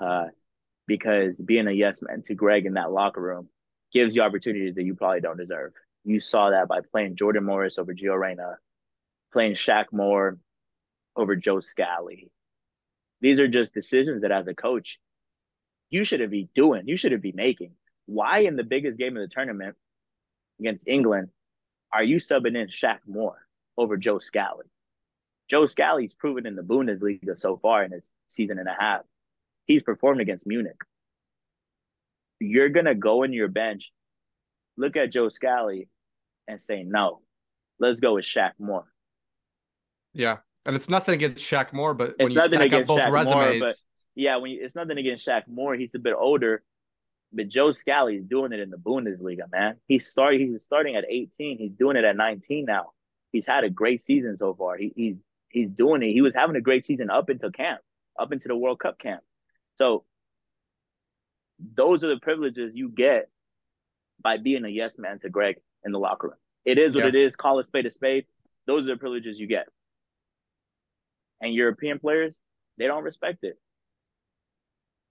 uh, 0.01 0.27
because 0.87 1.41
being 1.41 1.67
a 1.67 1.73
yes 1.73 2.01
man 2.03 2.23
to 2.23 2.35
Gregg 2.35 2.67
in 2.67 2.75
that 2.75 2.93
locker 2.93 3.21
room 3.21 3.49
gives 3.93 4.15
you 4.15 4.23
opportunities 4.23 4.75
that 4.75 4.85
you 4.85 4.95
probably 4.95 5.21
don't 5.21 5.39
deserve. 5.39 5.73
You 6.05 6.21
saw 6.21 6.51
that 6.51 6.69
by 6.69 6.81
playing 6.91 7.17
Jordan 7.17 7.45
Morris 7.45 7.79
over 7.79 7.95
Gio 7.95 8.19
Reyna, 8.19 8.57
playing 9.33 9.55
Shaq 9.55 9.87
Moore 9.93 10.39
over 11.17 11.37
Joe 11.37 11.61
Scally. 11.61 12.31
These 13.21 13.39
are 13.39 13.49
just 13.49 13.75
decisions 13.75 14.23
that 14.23 14.33
as 14.33 14.49
a 14.49 14.55
coach, 14.55 14.99
you 15.91 16.05
shouldn't 16.05 16.31
be 16.31 16.49
doing. 16.55 16.89
You 16.89 16.97
shouldn't 16.97 17.23
be 17.23 17.33
making. 17.33 17.73
Why 18.07 18.41
in 18.41 18.57
the 18.57 18.65
biggest 18.65 18.99
game 18.99 19.17
of 19.17 19.23
the 19.23 19.33
tournament 19.33 19.77
against 20.59 20.89
England 20.89 21.29
are 21.93 22.03
you 22.03 22.16
subbing 22.16 22.57
in 22.57 22.68
Shaq 22.68 22.99
Moore 23.07 23.47
over 23.76 23.97
Joe 23.97 24.18
Scally? 24.18 24.66
Joe 25.49 25.66
Scally's 25.66 26.14
proven 26.14 26.47
in 26.47 26.57
the 26.57 26.62
Bundesliga 26.62 27.38
so 27.38 27.57
far 27.57 27.84
in 27.84 27.93
his 27.93 28.09
season 28.28 28.59
and 28.59 28.68
a 28.68 28.76
half. 28.78 29.03
He's 29.66 29.82
performed 29.82 30.20
against 30.20 30.47
Munich. 30.47 30.80
You're 32.40 32.70
gonna 32.70 32.95
go 32.95 33.22
in 33.22 33.32
your 33.32 33.49
bench, 33.49 33.93
look 34.76 34.97
at 34.97 35.12
Joe 35.12 35.28
Scally, 35.28 35.88
and 36.49 36.61
say 36.61 36.82
no. 36.82 37.20
Let's 37.78 38.01
go 38.01 38.14
with 38.14 38.24
Shaq 38.24 38.53
Moore. 38.59 38.86
Yeah, 40.12 40.38
and 40.64 40.74
it's 40.76 40.88
nothing 40.88 41.14
against 41.14 41.43
Shaq 41.43 41.72
Moore, 41.72 41.95
but 41.95 42.14
it's 42.18 42.34
when 42.34 42.51
you 42.53 42.59
stack 42.59 42.72
up 42.72 42.86
both 42.86 43.01
Shaq 43.01 43.12
resumes, 43.12 43.34
Moore, 43.34 43.59
but 43.61 43.76
yeah, 44.14 44.36
when 44.36 44.53
you, 44.53 44.64
it's 44.64 44.74
nothing 44.74 44.99
against 44.99 45.26
Shaq 45.26 45.43
Moore. 45.49 45.74
He's 45.74 45.95
a 45.95 45.99
bit 45.99 46.14
older, 46.18 46.62
but 47.33 47.49
Joe 47.49 47.72
Scally 47.72 48.16
is 48.16 48.24
doing 48.24 48.53
it 48.53 48.61
in 48.61 48.70
the 48.70 48.76
Bundesliga, 48.76 49.51
man. 49.51 49.76
He's 49.89 50.07
starting. 50.07 50.53
He's 50.53 50.64
starting 50.64 50.97
at 50.97 51.05
18. 51.09 51.59
He's 51.59 51.72
doing 51.72 51.97
it 51.97 52.05
at 52.05 52.16
19 52.16 52.66
now. 52.66 52.93
He's 53.33 53.47
had 53.47 53.64
a 53.64 53.70
great 53.70 54.03
season 54.03 54.37
so 54.37 54.55
far. 54.55 54.76
He, 54.76 54.93
he's 54.95 55.16
he's 55.49 55.70
doing 55.70 56.03
it. 56.03 56.12
He 56.12 56.20
was 56.20 56.35
having 56.35 56.57
a 56.57 56.61
great 56.61 56.87
season 56.87 57.11
up 57.11 57.28
until 57.28 57.51
camp, 57.51 57.80
up 58.18 58.33
into 58.33 58.49
the 58.49 58.57
World 58.57 58.80
Cup 58.80 58.99
camp. 58.99 59.22
So 59.76 60.05
those 61.74 62.05
are 62.05 62.09
the 62.09 62.20
privileges 62.20 62.74
you 62.74 62.89
get 62.89 63.28
by 64.20 64.37
being 64.37 64.64
a 64.64 64.68
yes 64.68 64.99
man 64.99 65.18
to 65.20 65.30
Gregg 65.30 65.57
in 65.85 65.93
the 65.93 65.99
locker 65.99 66.28
room. 66.28 66.37
It 66.64 66.78
is 66.78 66.95
what 66.95 67.05
yeah. 67.05 67.09
it 67.09 67.14
is. 67.14 67.35
Call 67.35 67.59
it 67.59 67.66
spade 67.66 67.87
a 67.87 67.91
spade. 67.91 68.26
Those 68.66 68.85
are 68.85 68.95
the 68.95 68.97
privileges 68.97 69.39
you 69.39 69.47
get. 69.47 69.66
And 71.41 71.53
European 71.53 71.99
players, 71.99 72.39
they 72.78 72.87
don't 72.87 73.03
respect 73.03 73.43
it. 73.43 73.59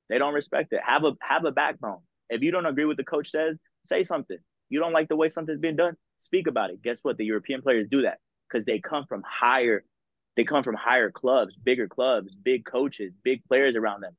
They 0.08 0.18
don't 0.18 0.34
respect 0.34 0.72
it. 0.72 0.82
Have 0.86 1.04
a 1.04 1.14
have 1.22 1.46
a 1.46 1.52
backbone. 1.52 2.00
If 2.32 2.42
you 2.42 2.52
don't 2.52 2.66
agree 2.66 2.86
with 2.86 2.98
the 2.98 3.04
coach 3.04 3.30
says, 3.30 3.58
say 3.86 4.04
something. 4.04 4.38
You 4.70 4.80
don't 4.80 4.94
like 4.94 5.10
the 5.10 5.16
way 5.16 5.30
something's 5.30 5.60
being 5.60 5.76
done, 5.76 5.96
speak 6.18 6.48
about 6.48 6.70
it. 6.70 6.82
Guess 6.82 7.00
what? 7.04 7.18
The 7.18 7.26
European 7.26 7.62
players 7.62 7.88
do 7.92 8.04
that 8.04 8.20
because 8.50 8.66
they 8.66 8.80
come 8.80 9.06
from 9.08 9.22
higher, 9.28 9.84
they 10.38 10.46
come 10.46 10.64
from 10.64 10.76
higher 10.76 11.12
clubs, 11.12 11.56
bigger 11.62 11.88
clubs, 11.88 12.34
big 12.34 12.66
coaches, 12.66 13.14
big 13.24 13.44
players 13.46 13.76
around 13.76 14.02
them. 14.02 14.16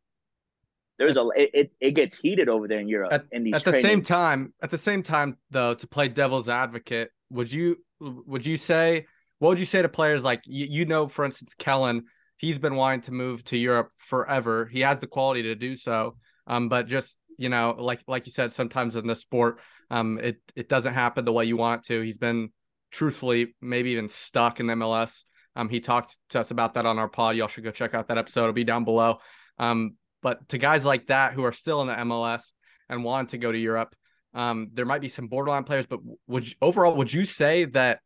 There's 0.99 1.17
a 1.17 1.29
it, 1.35 1.73
it, 1.81 1.93
gets 1.93 2.15
heated 2.17 2.49
over 2.49 2.69
there 2.69 2.79
in 2.79 2.87
Europe. 2.87 3.13
At, 3.13 3.25
in 3.33 3.45
these 3.45 3.55
at 3.55 3.65
the 3.65 3.73
same 3.73 4.03
time, 4.03 4.53
at 4.63 4.71
the 4.71 4.79
same 4.79 5.03
time 5.03 5.39
though, 5.51 5.75
to 5.75 5.87
play 5.87 6.09
devil's 6.09 6.49
advocate, 6.49 7.11
would 7.31 7.51
you 7.51 7.79
would 7.99 8.45
you 8.45 8.57
say 8.57 9.07
what 9.39 9.49
would 9.49 9.59
you 9.59 9.67
say 9.67 9.83
to 9.83 9.89
players 9.89 10.23
like 10.23 10.43
you, 10.45 10.67
you 10.69 10.85
know, 10.85 11.09
for 11.09 11.25
instance, 11.25 11.55
Kellyn, 11.55 12.05
he's 12.37 12.59
been 12.59 12.77
wanting 12.77 13.01
to 13.03 13.13
move 13.13 13.43
to 13.45 13.57
Europe 13.57 13.91
forever. 13.97 14.67
He 14.67 14.81
has 14.81 15.01
the 15.01 15.07
quality 15.07 15.43
to 15.45 15.55
do 15.55 15.75
so. 15.75 16.17
Um, 16.47 16.69
but 16.69 16.87
just 16.87 17.17
you 17.39 17.49
know, 17.49 17.77
like 17.79 18.03
like 18.07 18.27
you 18.27 18.33
said, 18.33 18.53
sometimes 18.53 18.97
in 18.97 19.07
the 19.07 19.17
sport, 19.17 19.61
um, 19.91 20.19
it 20.19 20.41
it 20.55 20.69
doesn't 20.69 20.95
happen 20.95 21.25
the 21.25 21.33
way 21.33 21.45
you 21.45 21.57
want 21.57 21.85
to. 21.85 22.01
He's 22.01 22.19
been 22.19 22.51
truthfully 22.91 23.55
maybe 23.61 23.91
even 23.91 24.09
stuck 24.09 24.61
in 24.61 24.67
MLS. 24.67 25.25
Um, 25.57 25.69
he 25.69 25.81
talked 25.81 26.17
to 26.31 26.41
us 26.41 26.51
about 26.51 26.75
that 26.75 26.87
on 26.87 26.99
our 26.99 27.09
pod. 27.09 27.37
Y'all 27.37 27.49
should 27.49 27.65
go 27.65 27.71
check 27.71 27.95
out 27.95 28.09
that 28.09 28.19
episode. 28.19 28.43
It'll 28.43 28.53
be 28.53 28.65
down 28.65 28.85
below. 28.85 29.19
Um, 29.59 29.97
but 30.23 30.49
to 30.51 30.59
guys 30.59 30.85
like 30.85 31.09
that 31.09 31.35
who 31.35 31.45
are 31.45 31.53
still 31.53 31.83
in 31.83 31.89
the 31.89 31.95
MLS 31.95 32.53
and 32.89 33.05
want 33.05 33.31
to 33.31 33.39
go 33.39 33.51
to 33.53 33.59
Europe, 33.59 33.95
um, 34.35 34.71
there 34.73 34.87
might 34.87 35.01
be 35.01 35.09
some 35.09 35.27
borderline 35.27 35.65
players. 35.65 35.87
But 35.87 36.01
would 36.27 36.47
you, 36.49 36.55
overall, 36.63 36.95
would 36.97 37.13
you 37.13 37.25
say 37.25 37.65
that 37.67 38.01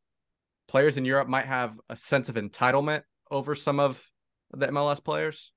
players 0.66 0.96
in 0.96 1.04
Europe 1.04 1.28
might 1.28 1.46
have 1.46 1.78
a 1.88 1.96
sense 1.96 2.28
of 2.28 2.34
entitlement 2.34 3.02
over 3.30 3.54
some 3.54 3.78
of 3.78 4.02
the 4.52 4.66
MLS 4.68 5.02
players? 5.02 5.52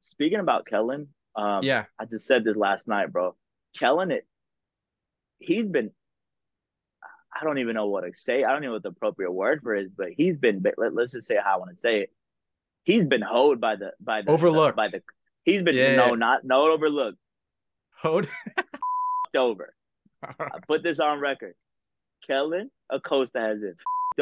Speaking 0.00 0.38
about 0.38 0.66
Kellyn, 0.66 1.08
um, 1.36 1.62
yeah, 1.62 1.84
I 1.98 2.04
just 2.04 2.26
said 2.26 2.44
this 2.44 2.56
last 2.56 2.88
night, 2.88 3.12
bro. 3.12 3.36
Kellyn, 3.78 4.10
it 4.10 4.26
he's 5.38 5.66
been. 5.66 5.90
I 7.36 7.42
don't 7.42 7.58
even 7.58 7.74
know 7.74 7.86
what 7.86 8.02
to 8.02 8.12
say. 8.14 8.44
I 8.44 8.52
don't 8.52 8.62
know 8.62 8.72
what 8.72 8.84
the 8.84 8.90
appropriate 8.90 9.32
word 9.32 9.60
for 9.62 9.74
it 9.74 9.86
is, 9.86 9.90
but 9.96 10.10
he's 10.10 10.36
been. 10.36 10.64
Let, 10.76 10.96
us 10.96 11.12
just 11.12 11.26
say 11.26 11.36
how 11.42 11.54
I 11.54 11.58
want 11.58 11.70
to 11.72 11.76
say 11.76 12.00
it. 12.02 12.12
He's 12.84 13.06
been 13.06 13.22
hoed 13.22 13.60
by 13.60 13.76
the 13.76 13.92
by 14.00 14.22
the 14.22 14.30
overlooked 14.30 14.76
the, 14.76 14.82
by 14.82 14.88
the. 14.88 15.02
He's 15.44 15.62
been 15.62 15.74
yeah. 15.74 15.96
no 15.96 16.14
not 16.14 16.44
no 16.44 16.70
overlooked. 16.70 17.18
Hoed 17.98 18.28
over. 19.36 19.74
I 20.22 20.58
put 20.66 20.82
this 20.82 21.00
on 21.00 21.20
record. 21.20 21.54
Kellyn 22.26 22.70
Acosta 22.88 23.40
has 23.40 23.60
been 23.60 23.74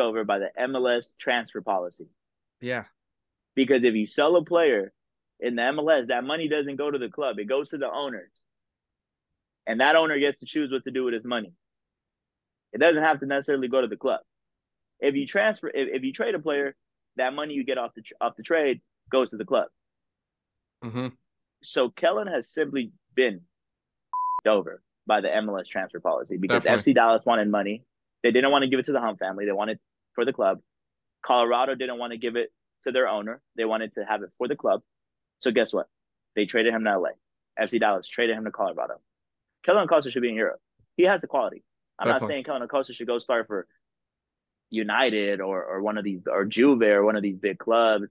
over 0.02 0.24
by 0.24 0.38
the 0.38 0.50
MLS 0.58 1.12
transfer 1.18 1.60
policy. 1.60 2.08
Yeah. 2.60 2.84
Because 3.54 3.84
if 3.84 3.94
you 3.94 4.06
sell 4.06 4.36
a 4.36 4.44
player 4.44 4.92
in 5.42 5.56
the 5.56 5.62
MLS, 5.62 6.06
that 6.06 6.24
money 6.24 6.48
doesn't 6.48 6.76
go 6.76 6.90
to 6.90 6.98
the 6.98 7.08
club, 7.08 7.38
it 7.38 7.48
goes 7.48 7.70
to 7.70 7.78
the 7.78 7.90
owners. 7.90 8.30
And 9.66 9.80
that 9.80 9.96
owner 9.96 10.18
gets 10.18 10.40
to 10.40 10.46
choose 10.46 10.70
what 10.70 10.84
to 10.84 10.90
do 10.90 11.04
with 11.04 11.14
his 11.14 11.24
money. 11.24 11.52
It 12.72 12.78
doesn't 12.78 13.02
have 13.02 13.20
to 13.20 13.26
necessarily 13.26 13.68
go 13.68 13.80
to 13.80 13.88
the 13.88 13.96
club. 13.96 14.20
If 15.00 15.14
you 15.14 15.26
transfer, 15.26 15.68
if, 15.68 15.88
if 15.88 16.02
you 16.04 16.12
trade 16.12 16.34
a 16.34 16.38
player, 16.38 16.74
that 17.16 17.34
money 17.34 17.54
you 17.54 17.64
get 17.64 17.76
off 17.76 17.90
the 17.94 18.02
off 18.20 18.36
the 18.36 18.42
trade 18.42 18.80
goes 19.10 19.30
to 19.30 19.36
the 19.36 19.44
club. 19.44 19.66
Mm-hmm. 20.84 21.08
So 21.62 21.90
Kellyn 21.90 22.28
has 22.28 22.48
simply 22.48 22.92
been 23.14 23.42
over 24.46 24.80
by 25.06 25.20
the 25.20 25.28
MLS 25.28 25.66
transfer 25.66 26.00
policy 26.00 26.36
because 26.36 26.62
Definitely. 26.62 26.92
FC 26.92 26.94
Dallas 26.94 27.24
wanted 27.26 27.48
money. 27.48 27.84
They 28.22 28.30
didn't 28.30 28.52
want 28.52 28.62
to 28.62 28.68
give 28.68 28.78
it 28.78 28.86
to 28.86 28.92
the 28.92 29.00
Hunt 29.00 29.18
family. 29.18 29.44
They 29.44 29.52
wanted 29.52 29.78
for 30.14 30.24
the 30.24 30.32
club. 30.32 30.60
Colorado 31.24 31.74
didn't 31.74 31.98
want 31.98 32.12
to 32.12 32.18
give 32.18 32.36
it 32.36 32.52
to 32.86 32.92
their 32.92 33.08
owner. 33.08 33.40
They 33.56 33.64
wanted 33.64 33.94
to 33.94 34.04
have 34.04 34.22
it 34.22 34.30
for 34.38 34.48
the 34.48 34.56
club. 34.56 34.82
So 35.42 35.50
guess 35.50 35.72
what? 35.72 35.88
They 36.34 36.46
traded 36.46 36.72
him 36.72 36.84
to 36.84 36.98
LA. 36.98 37.10
FC 37.60 37.78
Dallas 37.78 38.08
traded 38.08 38.36
him 38.36 38.44
to 38.44 38.50
Colorado. 38.50 39.00
Kellyn 39.64 39.84
Acosta 39.84 40.10
should 40.10 40.22
be 40.22 40.30
in 40.30 40.34
Europe. 40.34 40.60
He 40.96 41.04
has 41.04 41.20
the 41.20 41.26
quality. 41.26 41.62
I'm 41.98 42.08
not 42.08 42.22
saying 42.28 42.44
Kellyn 42.44 42.62
Acosta 42.62 42.94
should 42.94 43.06
go 43.06 43.18
start 43.18 43.46
for 43.46 43.66
United 44.70 45.40
or 45.40 45.62
or 45.64 45.82
one 45.82 45.98
of 45.98 46.04
these 46.04 46.22
or 46.26 46.44
Juve 46.46 46.82
or 46.82 47.04
one 47.04 47.16
of 47.16 47.22
these 47.22 47.36
big 47.36 47.58
clubs, 47.58 48.06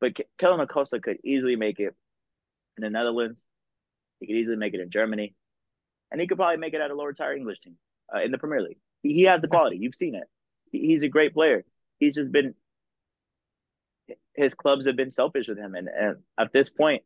but 0.00 0.14
Ke- 0.14 0.28
Kellyn 0.38 0.60
Acosta 0.60 1.00
could 1.00 1.18
easily 1.24 1.56
make 1.56 1.80
it 1.80 1.94
in 2.76 2.82
the 2.82 2.90
Netherlands. 2.90 3.42
He 4.20 4.26
could 4.26 4.36
easily 4.36 4.56
make 4.56 4.74
it 4.74 4.80
in 4.80 4.90
Germany, 4.90 5.34
and 6.10 6.20
he 6.20 6.26
could 6.26 6.36
probably 6.36 6.58
make 6.58 6.74
it 6.74 6.80
at 6.80 6.90
a 6.90 6.94
lower 6.94 7.12
tier 7.14 7.32
English 7.32 7.60
team 7.60 7.76
uh, 8.14 8.20
in 8.20 8.30
the 8.30 8.38
Premier 8.38 8.60
League. 8.62 8.78
He, 9.02 9.14
he 9.14 9.22
has 9.22 9.40
the 9.40 9.48
quality. 9.48 9.78
You've 9.78 9.94
seen 9.94 10.14
it. 10.14 10.28
He, 10.70 10.80
he's 10.86 11.02
a 11.02 11.08
great 11.08 11.32
player. 11.32 11.64
He's 11.98 12.14
just 12.14 12.30
been 12.30 12.54
his 14.34 14.54
clubs 14.54 14.86
have 14.86 14.96
been 14.96 15.10
selfish 15.10 15.48
with 15.48 15.58
him, 15.58 15.74
and, 15.74 15.88
and 15.88 16.16
at 16.38 16.52
this 16.52 16.68
point, 16.70 17.02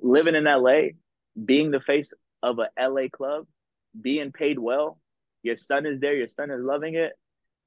living 0.00 0.34
in 0.34 0.44
LA, 0.44 0.90
being 1.44 1.70
the 1.70 1.80
face 1.80 2.12
of 2.42 2.58
a 2.58 2.68
LA 2.80 3.08
club, 3.12 3.46
being 4.00 4.32
paid 4.32 4.58
well, 4.58 4.98
your 5.42 5.56
son 5.56 5.86
is 5.86 5.98
there, 5.98 6.14
your 6.14 6.28
son 6.28 6.50
is 6.50 6.62
loving 6.62 6.94
it. 6.94 7.12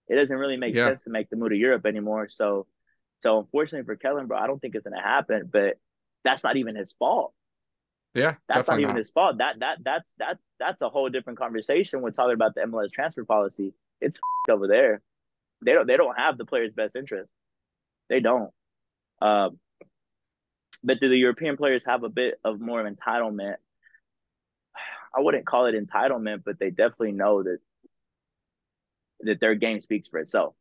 It 0.07 0.15
doesn't 0.15 0.37
really 0.37 0.57
make 0.57 0.75
Yeah. 0.75 0.87
sense 0.87 1.03
to 1.03 1.09
make 1.09 1.29
the 1.29 1.35
move 1.35 1.49
to 1.49 1.55
Europe 1.57 1.85
anymore. 1.85 2.29
So, 2.29 2.67
so 3.19 3.39
unfortunately 3.39 3.85
for 3.85 3.95
Kellyn, 3.95 4.27
bro, 4.27 4.37
I 4.37 4.47
don't 4.47 4.59
think 4.59 4.75
it's 4.75 4.83
gonna 4.83 5.01
happen. 5.01 5.49
But 5.51 5.77
that's 6.23 6.43
not 6.43 6.57
even 6.57 6.75
his 6.75 6.93
fault. 6.93 7.33
Yeah, 8.13 8.35
That's 8.47 8.67
not 8.67 8.79
even 8.79 8.95
his 8.95 9.11
fault. 9.11 9.39
That 9.39 9.59
that 9.59 9.79
that's 9.83 10.13
that's 10.17 10.41
that's 10.57 10.81
a 10.81 10.89
whole 10.89 11.09
different 11.09 11.37
conversation 11.37 12.01
when 12.01 12.13
talking 12.13 12.33
about 12.33 12.55
the 12.55 12.61
MLS 12.61 12.91
transfer 12.91 13.25
policy. 13.25 13.73
It's 13.99 14.19
over 14.49 14.67
there. 14.67 15.01
They 15.63 15.73
don't 15.73 15.85
they 15.85 15.97
don't 15.97 16.17
have 16.17 16.37
the 16.37 16.45
player's 16.45 16.71
best 16.73 16.95
interest. 16.95 17.29
They 18.09 18.19
don't. 18.19 18.51
Um, 19.21 19.59
but 20.83 20.99
do 20.99 21.09
the 21.09 21.17
European 21.17 21.57
players 21.57 21.85
have 21.85 22.03
a 22.03 22.09
bit 22.09 22.35
of 22.43 22.59
more 22.59 22.85
of 22.85 22.93
entitlement? 22.93 23.55
I 25.15 25.21
wouldn't 25.21 25.45
call 25.45 25.65
it 25.65 25.75
entitlement, 25.75 26.43
but 26.45 26.59
they 26.59 26.69
definitely 26.69 27.13
know 27.13 27.43
that 27.43 27.57
that 29.21 29.39
their 29.39 29.55
game 29.55 29.79
speaks 29.79 30.07
for 30.07 30.19
itself. 30.19 30.53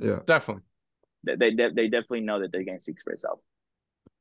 Yeah. 0.00 0.18
Definitely. 0.26 0.64
They 1.22 1.54
they, 1.54 1.68
they 1.70 1.88
definitely 1.88 2.20
know 2.20 2.40
that 2.40 2.52
their 2.52 2.64
game 2.64 2.80
speaks 2.80 3.02
for 3.02 3.12
itself. 3.12 3.38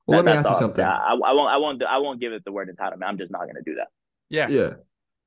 Well, 0.05 0.17
let 0.21 0.25
me 0.25 0.31
ask 0.31 0.47
you 0.47 0.55
all 0.55 0.63
I'm 0.63 0.71
saying. 0.71 0.85
something. 0.85 0.85
I, 0.85 1.13
I 1.13 1.33
won't 1.33 1.49
I 1.49 1.57
won't 1.57 1.83
I 1.83 1.97
won't 1.97 2.21
give 2.21 2.33
it 2.33 2.45
the 2.45 2.51
word 2.51 2.69
entitlement. 2.69 3.05
I'm 3.05 3.17
just 3.17 3.31
not 3.31 3.41
going 3.41 3.55
to 3.55 3.63
do 3.63 3.75
that. 3.75 3.87
Yeah. 4.29 4.47
Yeah. 4.47 4.73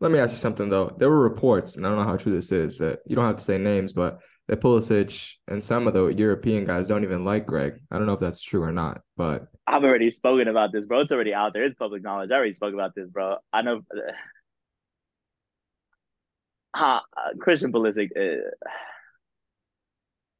Let 0.01 0.11
me 0.11 0.19
ask 0.19 0.31
you 0.31 0.37
something 0.37 0.69
though. 0.69 0.95
There 0.97 1.11
were 1.11 1.23
reports, 1.23 1.77
and 1.77 1.87
I 1.87 1.89
don't 1.89 1.99
know 1.99 2.05
how 2.05 2.17
true 2.17 2.35
this 2.35 2.53
is, 2.53 2.79
that 2.79 3.01
you 3.07 3.17
don't 3.17 3.27
have 3.27 3.37
to 3.37 3.45
say 3.45 3.59
names, 3.59 3.93
but 3.93 4.21
that 4.49 4.61
Pulisic 4.61 5.35
and 5.49 5.63
some 5.63 5.87
of 5.87 5.95
the 5.95 6.07
European 6.09 6.65
guys 6.65 6.89
don't 6.89 7.03
even 7.03 7.25
like 7.25 7.47
Gregg. 7.47 7.81
I 7.91 7.99
don't 7.99 8.07
know 8.07 8.13
if 8.13 8.21
that's 8.21 8.43
true 8.43 8.63
or 8.63 8.73
not, 8.73 9.01
but 9.17 9.49
I've 9.67 9.83
already 9.83 10.11
spoken 10.11 10.49
about 10.49 10.73
this, 10.73 10.87
bro. 10.87 11.01
It's 11.01 11.13
already 11.13 11.35
out 11.35 11.53
there. 11.53 11.65
It's 11.65 11.77
public 11.77 12.03
knowledge. 12.03 12.31
I 12.31 12.37
already 12.37 12.55
spoke 12.55 12.75
about 12.75 12.95
this, 12.95 13.09
bro. 13.09 13.37
I 13.53 13.63
know. 13.63 13.83
Uh, 16.79 17.01
Christian 17.41 17.73
Pulisic, 17.73 18.11
uh, 18.15 18.51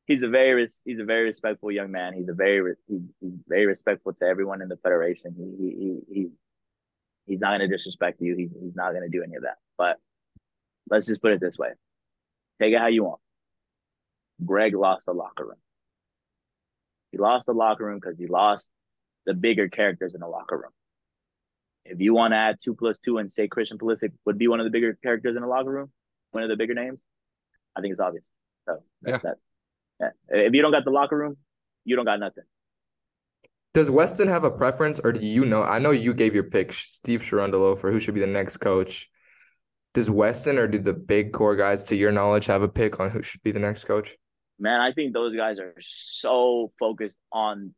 he's 0.07 0.23
a 0.23 0.29
very 0.29 0.69
he's 0.85 0.99
a 0.99 1.05
very 1.05 1.25
respectful 1.25 1.71
young 1.73 1.91
man. 1.91 2.13
He's 2.13 2.29
a 2.29 2.35
very 2.35 2.75
he's 2.87 3.01
very 3.49 3.65
respectful 3.65 4.13
to 4.13 4.25
everyone 4.27 4.61
in 4.61 4.69
the 4.69 4.77
federation. 4.77 5.35
He 5.35 5.65
he 5.65 5.77
he, 5.79 6.15
he 6.15 6.29
he's 7.27 7.41
not 7.41 7.57
going 7.57 7.69
to 7.69 7.75
disrespect 7.75 8.21
you. 8.21 8.37
He, 8.37 8.49
he's 8.63 8.77
not 8.77 8.93
going 8.93 9.03
to 9.03 9.09
do 9.09 9.23
any 9.23 9.37
of 9.37 9.43
that. 9.43 9.57
But 9.79 9.97
let's 10.91 11.07
just 11.07 11.23
put 11.23 11.33
it 11.33 11.41
this 11.41 11.57
way: 11.59 11.71
take 12.61 12.75
it 12.75 12.79
how 12.79 12.89
you 12.89 13.05
want. 13.05 13.21
Gregg 14.45 14.75
lost 14.75 15.07
the 15.07 15.13
locker 15.13 15.45
room. 15.45 15.59
He 17.13 17.19
lost 17.19 17.47
the 17.47 17.55
locker 17.55 17.85
room 17.85 17.99
because 18.01 18.19
he 18.19 18.27
lost 18.27 18.69
the 19.25 19.35
bigger 19.35 19.69
characters 19.69 20.15
in 20.15 20.21
the 20.21 20.29
locker 20.29 20.57
room. 20.57 20.73
If 21.85 22.01
you 22.01 22.15
want 22.15 22.33
to 22.33 22.37
add 22.37 22.57
two 22.63 22.75
plus 22.75 22.99
two 22.99 23.19
and 23.19 23.33
say 23.33 23.49
Christian 23.49 23.79
Pulisic 23.79 24.13
would 24.25 24.39
be 24.39 24.49
one 24.49 24.61
of 24.61 24.65
the 24.65 24.71
bigger 24.71 24.99
characters 25.03 25.37
in 25.37 25.43
the 25.43 25.49
locker 25.49 25.71
room, 25.71 25.91
one 26.33 26.43
of 26.43 26.51
the 26.51 26.57
bigger 26.57 26.75
names, 26.75 26.99
I 27.77 27.81
think 27.81 27.93
it's 27.93 28.01
obvious. 28.01 28.25
So 28.67 28.79
that's 29.03 29.23
that. 29.23 29.37
Yeah. 30.01 30.11
If 30.29 30.53
you 30.53 30.63
don't 30.63 30.73
got 30.73 30.85
the 30.85 30.91
locker 30.91 31.17
room, 31.17 31.37
you 31.85 31.97
don't 31.97 32.05
got 32.05 32.21
nothing. 32.21 32.45
does 33.73 33.91
Weston 33.91 34.29
have 34.29 34.43
a 34.43 34.51
preference, 34.51 35.01
or 35.01 35.13
do 35.13 35.25
you 35.25 35.45
know? 35.45 35.63
I 35.63 35.79
know 35.79 35.91
you 35.91 36.15
gave 36.15 36.35
your 36.35 36.45
pick, 36.45 36.73
Steve 36.73 37.21
Cherundolo, 37.23 37.79
for 37.79 37.93
who 37.93 38.01
should 38.01 38.15
be 38.15 38.21
the 38.21 38.27
next 38.27 38.57
coach. 38.57 39.11
Does 39.95 40.11
Weston 40.11 40.59
or 40.59 40.67
do 40.67 40.79
the 40.79 40.95
big 40.95 41.33
core 41.33 41.57
guys, 41.57 41.83
to 41.85 41.97
your 41.97 42.11
knowledge, 42.11 42.47
have 42.47 42.63
a 42.63 42.69
pick 42.69 43.01
on 43.01 43.11
who 43.11 43.23
should 43.23 43.43
be 43.43 43.53
the 43.53 43.61
next 43.61 43.85
coach? 43.85 44.17
Man, 44.59 44.81
I 44.81 44.93
think 44.93 45.13
those 45.13 45.35
guys 45.37 45.59
are 45.59 45.75
so 45.81 46.73
focused 46.79 47.17
on 47.31 47.75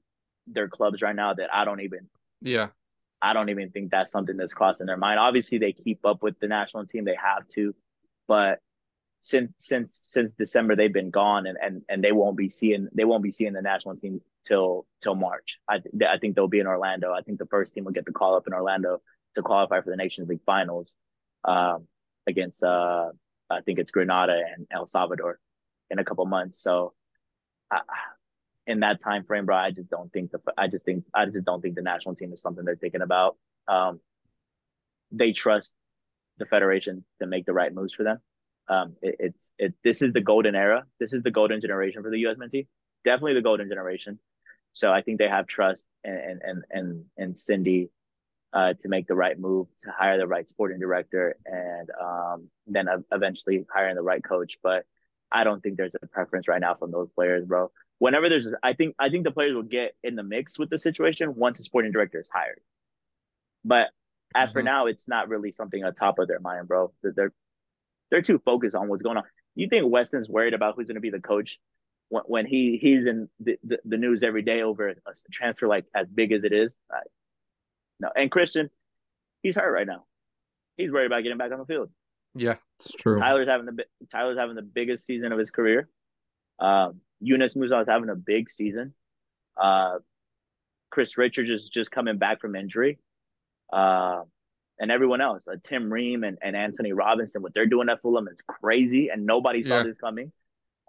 their 0.47 0.68
clubs 0.68 1.03
right 1.03 1.16
now 1.16 1.35
that 1.35 1.53
I 1.53 1.64
don't 1.64 1.81
even 1.81 2.09
Yeah. 2.41 2.68
I 3.20 3.33
don't 3.33 3.49
even 3.49 3.70
think 3.70 3.91
that's 3.91 4.12
something 4.12 4.37
that's 4.37 4.53
crossing 4.53 4.87
their 4.87 4.97
mind. 4.97 5.18
Obviously, 5.18 5.59
they 5.59 5.72
keep 5.72 6.07
up 6.07 6.22
with 6.22 6.39
the 6.39 6.47
national 6.47 6.87
team; 6.87 7.05
they 7.05 7.16
have 7.16 7.47
to, 7.55 7.74
but 8.29 8.61
since 9.20 9.53
since 9.59 9.99
since 10.01 10.33
December, 10.33 10.76
they've 10.76 10.93
been 10.93 11.11
gone, 11.11 11.47
and 11.47 11.59
and 11.61 11.83
and 11.89 12.05
they 12.05 12.12
won't 12.12 12.37
be 12.37 12.49
seeing 12.49 12.89
they 12.93 13.05
won't 13.05 13.24
be 13.24 13.33
seeing 13.33 13.53
the 13.53 13.62
national 13.62 13.97
team 13.97 14.20
till 14.47 14.87
till 15.03 15.16
March. 15.16 15.59
I 15.68 15.79
th- 15.81 15.95
I 16.09 16.18
think 16.18 16.37
they'll 16.37 16.47
be 16.47 16.61
in 16.61 16.68
Orlando. 16.68 17.12
I 17.12 17.22
think 17.22 17.39
the 17.39 17.47
first 17.47 17.74
team 17.74 17.85
will 17.85 17.93
get 17.93 18.05
the 18.05 18.12
call 18.12 18.37
up 18.37 18.47
in 18.47 18.53
Orlando 18.53 19.03
to 19.35 19.43
qualify 19.43 19.81
for 19.81 19.91
the 19.91 19.97
Nations 19.97 20.29
League 20.29 20.45
finals, 20.47 20.93
um, 21.45 21.89
against 22.26 22.62
uh 22.62 23.11
I 23.51 23.62
think 23.62 23.79
it's 23.81 23.91
Grenada 23.91 24.41
and 24.55 24.66
El 24.70 24.87
Salvador 24.87 25.41
in 25.91 25.99
a 25.99 26.05
couple 26.05 26.24
months. 26.26 26.62
So. 26.62 26.95
I, 27.70 27.80
in 28.68 28.80
that 28.80 29.01
time 29.01 29.24
frame, 29.24 29.47
bro, 29.47 29.57
I 29.57 29.70
just 29.70 29.89
don't 29.89 30.12
think 30.12 30.30
the 30.30 30.41
I 30.57 30.68
just 30.68 30.84
think 30.84 31.05
I 31.14 31.24
just 31.24 31.45
don't 31.45 31.62
think 31.62 31.74
the 31.74 31.82
national 31.82 32.14
team 32.14 32.32
is 32.34 32.43
something 32.43 32.64
they're 32.64 32.76
thinking 32.76 33.01
about. 33.01 33.36
Um, 33.66 34.01
they 35.11 35.32
trust 35.32 35.74
the 36.36 36.45
federation 36.45 37.05
to 37.20 37.26
make 37.26 37.47
the 37.47 37.55
right 37.55 37.72
moves 37.72 37.95
for 37.95 38.05
them. 38.05 38.18
Um, 38.68 38.97
it, 39.01 39.16
it's 39.18 39.51
it 39.59 39.74
this 39.82 40.03
is 40.03 40.12
the 40.12 40.20
golden 40.20 40.55
era. 40.55 40.84
This 41.01 41.14
is 41.14 41.22
the 41.22 41.30
golden 41.30 41.62
generation 41.62 42.03
for 42.03 42.11
the 42.11 42.18
U.S. 42.20 42.36
men's 42.36 42.53
team. 42.53 42.66
Definitely 43.07 43.34
the 43.34 43.43
golden 43.43 43.68
generation. 43.68 44.18
So 44.74 44.93
I 44.93 45.01
think 45.01 45.18
they 45.18 45.28
have 45.28 45.47
trust 45.47 45.86
and 46.05 46.43
and 46.43 46.62
and 46.70 47.05
and 47.16 47.39
Cindy 47.39 47.89
uh, 48.53 48.74
to 48.80 48.89
make 48.89 49.07
the 49.07 49.14
right 49.14 49.39
move 49.39 49.68
to 49.84 49.91
hire 49.91 50.18
the 50.18 50.26
right 50.26 50.47
sporting 50.47 50.78
director 50.78 51.36
and 51.47 51.89
um, 51.99 52.51
then 52.66 52.86
eventually 53.11 53.64
hiring 53.74 53.97
the 53.97 54.03
right 54.03 54.22
coach. 54.22 54.59
But 54.62 54.84
I 55.31 55.45
don't 55.45 55.62
think 55.62 55.76
there's 55.76 55.93
a 56.01 56.07
preference 56.07 56.49
right 56.49 56.61
now 56.61 56.74
from 56.74 56.91
those 56.91 57.09
players, 57.14 57.45
bro 57.45 57.70
whenever 57.99 58.29
there's 58.29 58.49
I 58.62 58.72
think 58.72 58.95
I 58.99 59.11
think 59.11 59.24
the 59.24 59.31
players 59.31 59.55
will 59.55 59.62
get 59.62 59.95
in 60.03 60.16
the 60.16 60.22
mix 60.22 60.59
with 60.59 60.70
the 60.70 60.79
situation 60.79 61.35
once 61.37 61.59
the 61.59 61.64
sporting 61.64 61.93
director 61.93 62.20
is 62.20 62.29
hired. 62.33 62.61
But 63.64 63.91
as 64.35 64.53
for 64.53 64.62
Mhm. 64.62 64.66
now, 64.66 64.87
it's 64.87 65.09
not 65.09 65.29
really 65.29 65.53
something 65.53 65.83
on 65.85 65.95
top 65.95 66.18
of 66.18 66.29
their 66.29 66.41
mind, 66.41 66.68
bro. 66.68 66.93
They're 67.03 67.33
they're, 68.11 68.22
too 68.22 68.39
focused 68.39 68.74
on 68.74 68.89
what's 68.89 69.03
going 69.03 69.18
on. 69.18 69.24
You 69.55 69.68
think 69.68 69.91
Weston's 69.91 70.31
worried 70.31 70.55
about 70.55 70.76
who's 70.76 70.87
going 70.87 70.95
to 70.95 71.01
be 71.01 71.11
the 71.11 71.20
coach 71.20 71.61
when, 72.09 72.22
when 72.24 72.47
he 72.47 72.79
he's 72.79 73.07
in 73.07 73.29
the, 73.41 73.59
the, 73.62 73.81
the 73.85 73.97
news 73.99 74.22
every 74.22 74.43
day 74.43 74.62
over 74.62 74.89
a 74.89 74.95
transfer 75.31 75.66
like 75.66 75.85
as 75.95 76.09
big 76.09 76.33
as 76.33 76.45
it 76.45 76.53
is? 76.53 76.76
No, 78.01 78.11
and 78.14 78.31
Christian, 78.31 78.70
he's 79.43 79.57
hurt 79.57 79.72
right 79.72 79.87
now. 79.87 80.07
He's 80.76 80.93
worried 80.93 81.07
about 81.07 81.22
getting 81.22 81.39
back 81.39 81.53
on 81.53 81.59
the 81.59 81.66
field. 81.66 81.91
Yeah. 82.41 82.57
It's 82.80 82.93
true. 82.93 83.16
Tyler's 83.18 83.49
having 83.49 83.66
the 83.66 83.84
Tyler's 84.11 84.39
having 84.39 84.55
the 84.57 84.62
biggest 84.62 85.05
season 85.05 85.32
of 85.32 85.39
his 85.39 85.51
career. 85.51 85.89
Um, 86.59 87.01
Yunus 87.20 87.57
Musa 87.57 87.80
is 87.80 87.89
having 87.89 88.09
a 88.09 88.14
big 88.14 88.51
season. 88.51 88.95
Uh, 89.57 89.99
Chris 90.91 91.18
Richards 91.18 91.51
is 91.51 91.68
just 91.68 91.91
coming 91.91 92.18
back 92.18 92.41
from 92.41 92.55
injury. 92.57 92.99
Uh, 93.72 94.22
and 94.80 94.91
everyone 94.93 95.20
else, 95.20 95.43
uh, 95.51 95.57
Tim 95.64 95.93
Ream 95.93 96.22
and, 96.22 96.39
and 96.41 96.57
Antonee 96.57 96.93
Robinson, 96.93 97.43
what 97.43 97.53
they're 97.53 97.66
doing 97.66 97.89
at 97.89 98.01
Fulham 98.01 98.28
is 98.28 98.39
crazy, 98.47 99.09
and 99.09 99.26
nobody 99.26 99.64
saw 99.64 99.78
Yeah. 99.78 99.82
this 99.82 99.99
coming. 99.99 100.30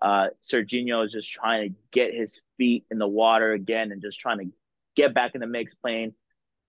Uh, 0.02 0.28
Sergiño 0.48 1.04
is 1.06 1.12
just 1.12 1.30
trying 1.30 1.70
to 1.70 1.76
get 1.92 2.14
his 2.14 2.42
feet 2.58 2.86
in 2.92 3.00
the 3.00 3.08
water 3.08 3.52
again 3.54 3.92
and 3.92 4.02
just 4.02 4.20
trying 4.20 4.38
to 4.38 4.46
get 4.96 5.14
back 5.14 5.34
in 5.34 5.42
the 5.42 5.48
mix, 5.48 5.74
playing 5.74 6.14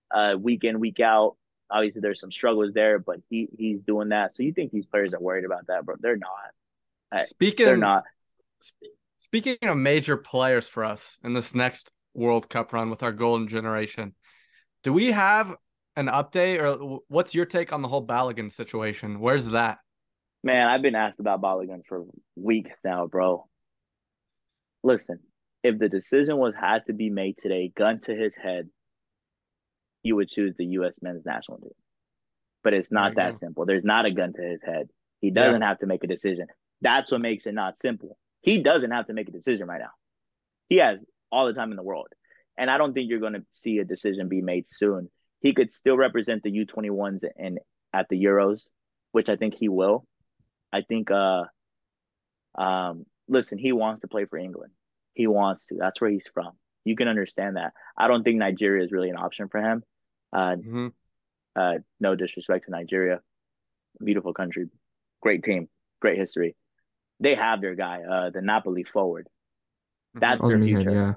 uh, 0.09 0.35
week 0.37 0.63
in, 0.63 0.79
week 0.79 0.99
out. 0.99 1.37
Obviously, 1.71 2.01
there's 2.01 2.19
some 2.19 2.31
struggles 2.31 2.73
there, 2.73 2.99
but 2.99 3.17
he 3.29 3.47
he's 3.57 3.81
doing 3.81 4.09
that. 4.09 4.33
So 4.33 4.43
you 4.43 4.53
think 4.53 4.71
these 4.71 4.85
players 4.85 5.13
are 5.13 5.19
worried 5.19 5.45
about 5.45 5.67
that, 5.67 5.85
bro? 5.85 5.95
They're 5.99 6.17
not. 6.17 7.25
Speaking 7.27 7.65
They're 7.65 7.77
not. 7.77 8.03
Speaking 9.19 9.57
of 9.63 9.77
major 9.77 10.17
players 10.17 10.67
for 10.67 10.83
us 10.83 11.17
in 11.23 11.33
this 11.33 11.55
next 11.55 11.91
World 12.13 12.49
Cup 12.49 12.73
run 12.73 12.89
with 12.89 13.03
our 13.03 13.11
golden 13.11 13.47
generation, 13.47 14.13
do 14.83 14.91
we 14.91 15.11
have 15.11 15.55
an 15.95 16.07
update 16.07 16.61
or 16.61 16.99
what's 17.07 17.35
your 17.35 17.45
take 17.45 17.71
on 17.71 17.81
the 17.81 17.87
whole 17.87 18.05
Balogun 18.05 18.51
situation? 18.51 19.19
Where's 19.19 19.47
that? 19.47 19.79
Man, 20.43 20.67
I've 20.67 20.81
been 20.81 20.95
asked 20.95 21.19
about 21.19 21.41
Balogun 21.41 21.81
for 21.87 22.05
weeks 22.35 22.79
now, 22.83 23.07
bro. 23.07 23.47
Listen, 24.83 25.19
if 25.63 25.77
the 25.77 25.89
decision 25.89 26.37
was 26.37 26.55
had 26.59 26.85
to 26.87 26.93
be 26.93 27.09
made 27.09 27.37
today, 27.37 27.71
gun 27.75 27.99
to 28.01 28.15
his 28.15 28.35
head, 28.35 28.69
you 30.03 30.15
would 30.15 30.29
choose 30.29 30.55
the 30.57 30.65
U.S. 30.65 30.93
men's 31.01 31.25
national 31.25 31.59
team. 31.59 31.71
But 32.63 32.73
it's 32.73 32.91
not 32.91 33.15
that 33.15 33.33
go. 33.33 33.37
simple. 33.37 33.65
There's 33.65 33.83
not 33.83 34.05
a 34.05 34.11
gun 34.11 34.33
to 34.33 34.41
his 34.41 34.61
head. 34.61 34.89
He 35.19 35.31
doesn't 35.31 35.61
have 35.61 35.79
to 35.79 35.87
make 35.87 36.03
a 36.03 36.07
decision. 36.07 36.47
That's 36.81 37.11
what 37.11 37.21
makes 37.21 37.45
it 37.45 37.53
not 37.53 37.79
simple. 37.79 38.17
He 38.41 38.61
doesn't 38.61 38.91
have 38.91 39.07
to 39.07 39.13
make 39.13 39.29
a 39.29 39.31
decision 39.31 39.67
right 39.67 39.81
now. 39.81 39.91
He 40.67 40.77
has 40.77 41.05
all 41.31 41.45
the 41.47 41.53
time 41.53 41.71
in 41.71 41.77
the 41.77 41.83
world. 41.83 42.07
And 42.57 42.69
I 42.69 42.77
don't 42.77 42.93
think 42.93 43.09
you're 43.09 43.19
going 43.19 43.33
to 43.33 43.45
see 43.53 43.79
a 43.79 43.85
decision 43.85 44.27
be 44.27 44.41
made 44.41 44.65
soon. 44.67 45.09
He 45.39 45.53
could 45.53 45.71
still 45.71 45.97
represent 45.97 46.43
the 46.43 46.51
U21s 46.51 47.23
and 47.37 47.59
at 47.93 48.07
the 48.09 48.23
Euros, 48.23 48.61
which 49.11 49.29
I 49.29 49.35
think 49.35 49.55
he 49.55 49.69
will. 49.69 50.05
I 50.71 50.81
think 50.81 51.11
uh 51.11 51.43
um 52.55 53.05
listen, 53.27 53.57
he 53.57 53.71
wants 53.71 54.01
to 54.01 54.07
play 54.07 54.25
for 54.25 54.37
England. 54.37 54.71
He 55.13 55.27
wants 55.27 55.65
to. 55.67 55.75
That's 55.77 55.99
where 55.99 56.09
he's 56.09 56.29
from. 56.33 56.51
You 56.83 56.95
can 56.95 57.07
understand 57.07 57.57
that. 57.57 57.73
I 57.97 58.07
don't 58.07 58.23
think 58.23 58.37
Nigeria 58.37 58.83
is 58.83 58.91
really 58.91 59.09
an 59.09 59.17
option 59.17 59.49
for 59.49 59.59
him. 59.59 59.83
Uh, 60.33 60.57
hmm 60.63 60.87
uh, 61.55 61.75
no 61.99 62.15
disrespect 62.15 62.65
to 62.65 62.71
Nigeria, 62.71 63.21
beautiful 64.03 64.33
country, 64.33 64.69
great 65.21 65.43
team, 65.43 65.67
great 65.99 66.17
history. 66.17 66.55
They 67.19 67.35
have 67.35 67.61
their 67.61 67.75
guy, 67.75 68.01
uh, 68.03 68.29
the 68.31 68.41
Napoli 68.41 68.83
forward. 68.83 69.27
That's 70.19 70.45
their 70.45 70.59
Osimhen, 70.59 70.59
future. 70.59 70.91
yeah. 70.91 71.13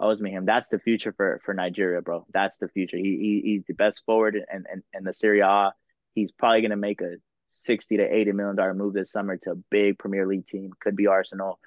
Osimhen, 0.00 0.44
that's 0.46 0.68
the 0.68 0.78
future 0.78 1.12
for 1.12 1.40
for 1.44 1.54
Nigeria, 1.54 2.02
bro. 2.02 2.26
That's 2.32 2.56
the 2.58 2.68
future. 2.68 2.96
He, 2.96 3.18
he 3.42 3.42
he's 3.52 3.64
the 3.66 3.74
best 3.74 4.02
forward 4.04 4.36
and 4.36 4.66
and 4.70 4.82
and 4.92 5.06
the 5.06 5.14
Serie 5.14 5.40
A. 5.40 5.72
He's 6.14 6.32
probably 6.32 6.62
gonna 6.62 6.76
make 6.76 7.00
a 7.00 7.16
sixty 7.52 7.96
to 7.98 8.02
eighty 8.02 8.32
million 8.32 8.56
dollar 8.56 8.74
move 8.74 8.94
this 8.94 9.12
summer 9.12 9.36
to 9.38 9.52
a 9.52 9.56
big 9.70 9.98
Premier 9.98 10.26
League 10.26 10.46
team. 10.48 10.72
Could 10.80 10.96
be 10.96 11.06
Arsenal, 11.06 11.60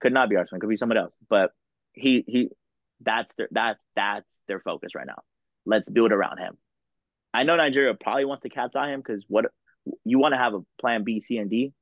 could 0.00 0.12
not 0.12 0.28
be 0.28 0.36
Arsenal. 0.36 0.60
Could 0.60 0.70
be 0.70 0.76
someone 0.76 0.98
else. 0.98 1.14
But 1.28 1.52
he 1.92 2.24
he, 2.26 2.50
that's 3.00 3.34
their 3.34 3.48
that's 3.52 3.80
that's 3.94 4.40
their 4.48 4.60
focus 4.60 4.94
right 4.94 5.06
now. 5.06 5.22
Let's 5.64 5.88
build 5.88 6.12
around 6.12 6.38
him. 6.38 6.56
I 7.34 7.44
know 7.44 7.56
Nigeria 7.56 7.94
probably 7.94 8.24
wants 8.24 8.42
to 8.42 8.48
cap 8.48 8.70
on 8.74 8.90
him 8.90 9.00
because 9.00 9.24
what 9.28 9.46
you 10.04 10.18
want 10.18 10.32
to 10.32 10.38
have 10.38 10.54
a 10.54 10.60
plan 10.80 11.04
B, 11.04 11.20
C, 11.20 11.38
and 11.38 11.50
D. 11.50 11.72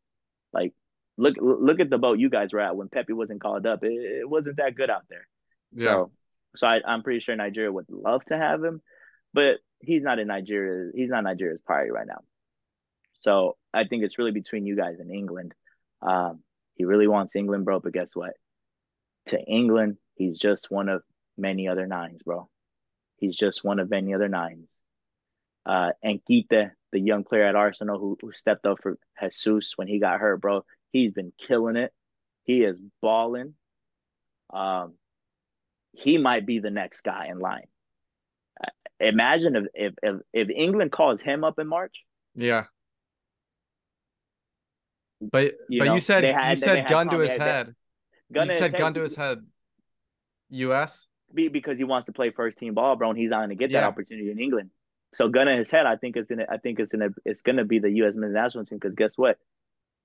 Like 0.53 0.75
look 1.17 1.35
look 1.41 1.81
at 1.81 1.91
the 1.91 1.99
boat 1.99 2.19
you 2.19 2.31
guys 2.31 2.53
were 2.53 2.61
at 2.61 2.77
when 2.77 2.89
Pepi 2.89 3.13
wasn't 3.13 3.41
called 3.41 3.67
up. 3.67 3.85
It, 3.85 3.93
it 3.93 4.29
wasn't 4.29 4.57
that 4.57 4.75
good 4.75 4.91
out 4.91 5.05
there. 5.09 5.27
Yeah. 5.73 5.85
So, 5.85 6.11
so 6.57 6.67
I, 6.67 6.81
I'm 6.87 7.03
pretty 7.03 7.21
sure 7.21 7.37
Nigeria 7.37 7.71
would 7.71 7.87
love 7.89 8.25
to 8.27 8.37
have 8.37 8.63
him, 8.63 8.81
but 9.33 9.57
he's 9.81 10.03
not 10.03 10.19
in 10.19 10.29
Nigeria. 10.29 10.91
He's 10.95 11.11
not 11.11 11.25
Nigeria's 11.25 11.61
priority 11.65 11.93
right 11.93 12.07
now. 12.07 12.21
So 13.15 13.57
I 13.73 13.85
think 13.85 14.03
it's 14.03 14.19
really 14.19 14.33
between 14.33 14.67
you 14.67 14.77
guys 14.77 14.97
and 14.99 15.11
England. 15.11 15.55
Um, 16.03 16.41
he 16.75 16.85
really 16.85 17.07
wants 17.07 17.37
England, 17.37 17.65
bro. 17.65 17.81
But 17.81 17.93
guess 17.93 18.11
what? 18.15 18.33
To 19.27 19.39
England, 19.39 19.99
he's 20.15 20.39
just 20.39 20.71
one 20.71 20.89
of 20.89 21.03
many 21.37 21.69
other 21.69 21.87
nines, 21.87 22.23
bro. 22.25 22.49
He's 23.21 23.37
just 23.37 23.63
one 23.63 23.79
of 23.79 23.91
many 23.91 24.15
other 24.15 24.29
nines. 24.29 24.71
Uh, 25.67 25.91
and 26.03 26.21
Kite, 26.27 26.71
the 26.91 26.99
young 26.99 27.23
player 27.23 27.45
at 27.45 27.55
Arsenal 27.55 27.99
who, 27.99 28.19
who 28.21 28.33
stepped 28.33 28.67
up 28.67 28.79
for 28.83 28.99
Jesus 29.31 29.75
when 29.77 29.87
he 29.89 29.99
got 30.01 30.19
hurt, 30.19 30.41
bro. 30.41 30.65
He's 30.91 31.13
been 31.13 31.33
killing 31.47 31.77
it. 31.77 31.93
He 32.45 32.63
is 32.63 32.81
balling. 33.03 33.55
Um, 34.53 34.95
he 35.93 36.19
might 36.19 36.47
be 36.47 36.59
the 36.59 36.71
next 36.71 37.03
guy 37.03 37.29
in 37.29 37.39
line. 37.39 37.67
Uh, 38.63 38.69
Imagine 39.01 39.57
if, 39.57 39.65
if 39.75 39.95
if 40.03 40.17
if 40.33 40.49
England 40.51 40.93
calls 40.93 41.21
him 41.21 41.45
up 41.45 41.59
in 41.59 41.67
March. 41.67 42.05
Yeah. 42.35 42.65
But 45.21 45.55
You 45.69 45.81
but 45.81 45.85
know, 45.87 45.95
you 45.95 46.01
said 46.01 46.25
had- 46.25 46.57
you 46.57 46.63
said 46.65 46.89
gun 46.89 47.09
to 47.11 47.19
his 47.19 47.33
head. 47.33 47.75
Gun 48.33 48.49
you 48.49 48.57
said 48.57 48.63
his 48.63 48.73
gun 48.73 48.83
head 48.83 48.95
to 48.95 49.03
his 49.03 49.17
head. 49.17 49.39
U.S. 50.51 51.07
be 51.35 51.49
because 51.49 51.79
he 51.79 51.85
wants 51.85 52.07
to 52.07 52.13
play 52.13 52.31
first 52.31 52.59
team 52.59 52.75
ball, 52.75 52.97
bro, 52.97 53.11
and 53.11 53.19
he's 53.19 53.31
not 53.31 53.39
going 53.39 53.51
to 53.51 53.55
get 53.55 53.73
that 53.73 53.81
Yeah. 53.81 53.87
opportunity 53.87 54.31
in 54.31 54.39
England. 54.39 54.71
So 55.15 55.29
gun 55.29 55.49
in 55.49 55.59
his 55.59 55.71
head, 55.71 55.87
I 55.87 55.97
think 55.97 56.17
it's 56.17 56.31
in. 56.31 56.41
I 56.49 56.59
think 56.59 56.79
it's 56.79 56.95
in. 56.95 57.03
A, 57.03 57.09
it's 57.25 57.43
going 57.43 57.57
to 57.57 57.65
be 57.65 57.79
the 57.81 57.91
U.S. 58.03 58.15
men's 58.15 58.35
national 58.35 58.65
team 58.65 58.79
because 58.79 58.95
guess 58.95 59.13
what? 59.17 59.39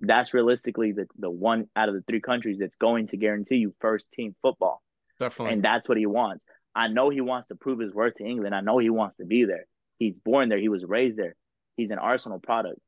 That's 0.01 0.33
realistically 0.33 0.91
the 0.93 1.07
the 1.17 1.29
one 1.29 1.67
out 1.75 1.89
of 1.89 1.95
the 1.95 2.01
three 2.07 2.21
countries 2.21 2.57
that's 2.59 2.75
going 2.75 3.07
to 3.09 3.17
guarantee 3.17 3.57
you 3.57 3.73
first 3.79 4.05
team 4.13 4.35
football. 4.41 4.81
Definitely. 5.19 5.53
and 5.53 5.63
that's 5.63 5.87
what 5.87 5.97
he 5.97 6.05
wants. 6.07 6.43
I 6.73 6.89
know 6.89 7.09
he 7.09 7.21
wants 7.21 7.47
to 7.47 7.55
prove 7.55 7.79
his 7.79 7.93
worth 7.93 8.15
to 8.15 8.25
England. 8.25 8.53
I 8.53 8.59
know 8.61 8.79
he 8.79 8.89
wants 8.89 9.15
to 9.17 9.25
be 9.25 9.45
there. 9.45 9.65
He's 9.97 10.15
born 10.15 10.49
there. 10.49 10.57
He 10.57 10.67
was 10.67 10.83
raised 10.83 11.17
there. 11.17 11.35
He's 11.77 11.91
an 11.91 11.99
Arsenal 11.99 12.39
product. 12.39 12.79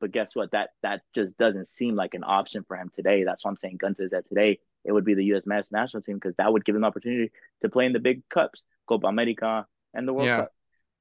But 0.00 0.12
guess 0.12 0.36
what? 0.36 0.52
That 0.52 0.70
that 0.82 1.00
just 1.14 1.36
doesn't 1.38 1.66
seem 1.66 1.96
like 1.96 2.14
an 2.14 2.22
option 2.24 2.64
for 2.68 2.76
him 2.76 2.90
today. 2.94 3.24
That's 3.24 3.44
why 3.44 3.50
I'm 3.50 3.56
saying 3.56 3.78
gun 3.78 3.94
to 3.96 4.02
his 4.02 4.12
head 4.12 4.24
today. 4.28 4.60
It 4.88 4.92
would 4.92 5.04
be 5.04 5.12
the 5.14 5.24
U.S. 5.26 5.44
men's 5.46 5.68
national 5.70 6.02
team 6.02 6.16
because 6.16 6.34
that 6.38 6.50
would 6.50 6.64
give 6.64 6.74
him 6.74 6.82
opportunity 6.82 7.30
to 7.62 7.68
play 7.68 7.84
in 7.84 7.92
the 7.92 7.98
big 7.98 8.26
cups, 8.30 8.62
Copa 8.88 9.06
America, 9.06 9.66
and 9.92 10.08
the 10.08 10.14
World 10.14 10.26
Yeah. 10.26 10.36
Cup. 10.38 10.52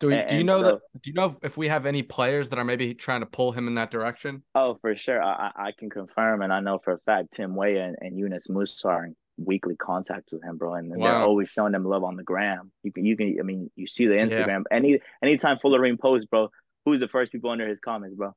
do, 0.02 0.08
we, 0.08 0.16
and- 0.16 0.30
do 0.30 0.36
you 0.36 0.44
know 0.44 0.62
so- 0.62 0.64
that? 0.72 1.02
Do 1.02 1.10
you 1.10 1.14
know 1.14 1.38
if- 1.42 1.58
we 1.58 1.70
have 1.70 1.86
any 1.86 2.04
players 2.04 2.50
that 2.50 2.60
are 2.60 2.66
maybe 2.66 2.94
trying 2.94 3.22
to 3.22 3.26
pull 3.26 3.54
him 3.54 3.68
in 3.68 3.76
that 3.76 3.90
direction? 3.90 4.44
Oh, 4.54 4.78
for 4.82 4.96
sure. 4.98 5.24
I, 5.24 5.52
I 5.56 5.72
can 5.72 5.90
confirm, 5.90 6.42
and 6.42 6.52
I 6.52 6.60
know 6.60 6.80
for 6.84 6.94
a 6.94 7.00
fact 7.00 7.30
Tim 7.34 7.56
Weah 7.56 7.86
and, 7.86 7.96
and 8.02 8.20
Yunus 8.20 8.50
Musa 8.50 8.90
are 8.90 9.06
in 9.06 9.16
weekly 9.38 9.76
contact 9.78 10.30
with 10.32 10.44
him, 10.44 10.58
bro, 10.58 10.74
and 10.74 10.92
they're 10.92 11.16
always 11.16 11.48
showing 11.50 11.72
them 11.72 11.86
love 11.86 12.04
on 12.04 12.18
the 12.18 12.24
gram. 12.24 12.72
You 12.84 12.92
can, 12.92 13.06
you 13.06 13.16
can, 13.16 13.38
I 13.40 13.44
mean, 13.44 13.72
you 13.76 13.88
see 13.88 14.06
the 14.08 14.16
Instagram. 14.16 14.64
Any 14.72 15.00
anytime 15.24 15.60
Folarin 15.64 15.98
posts, 16.00 16.26
bro, 16.26 16.50
who's 16.86 17.00
the 17.00 17.08
first 17.08 17.32
people 17.32 17.52
under 17.52 17.68
his 17.68 17.80
comments, 17.80 18.16
bro? 18.16 18.34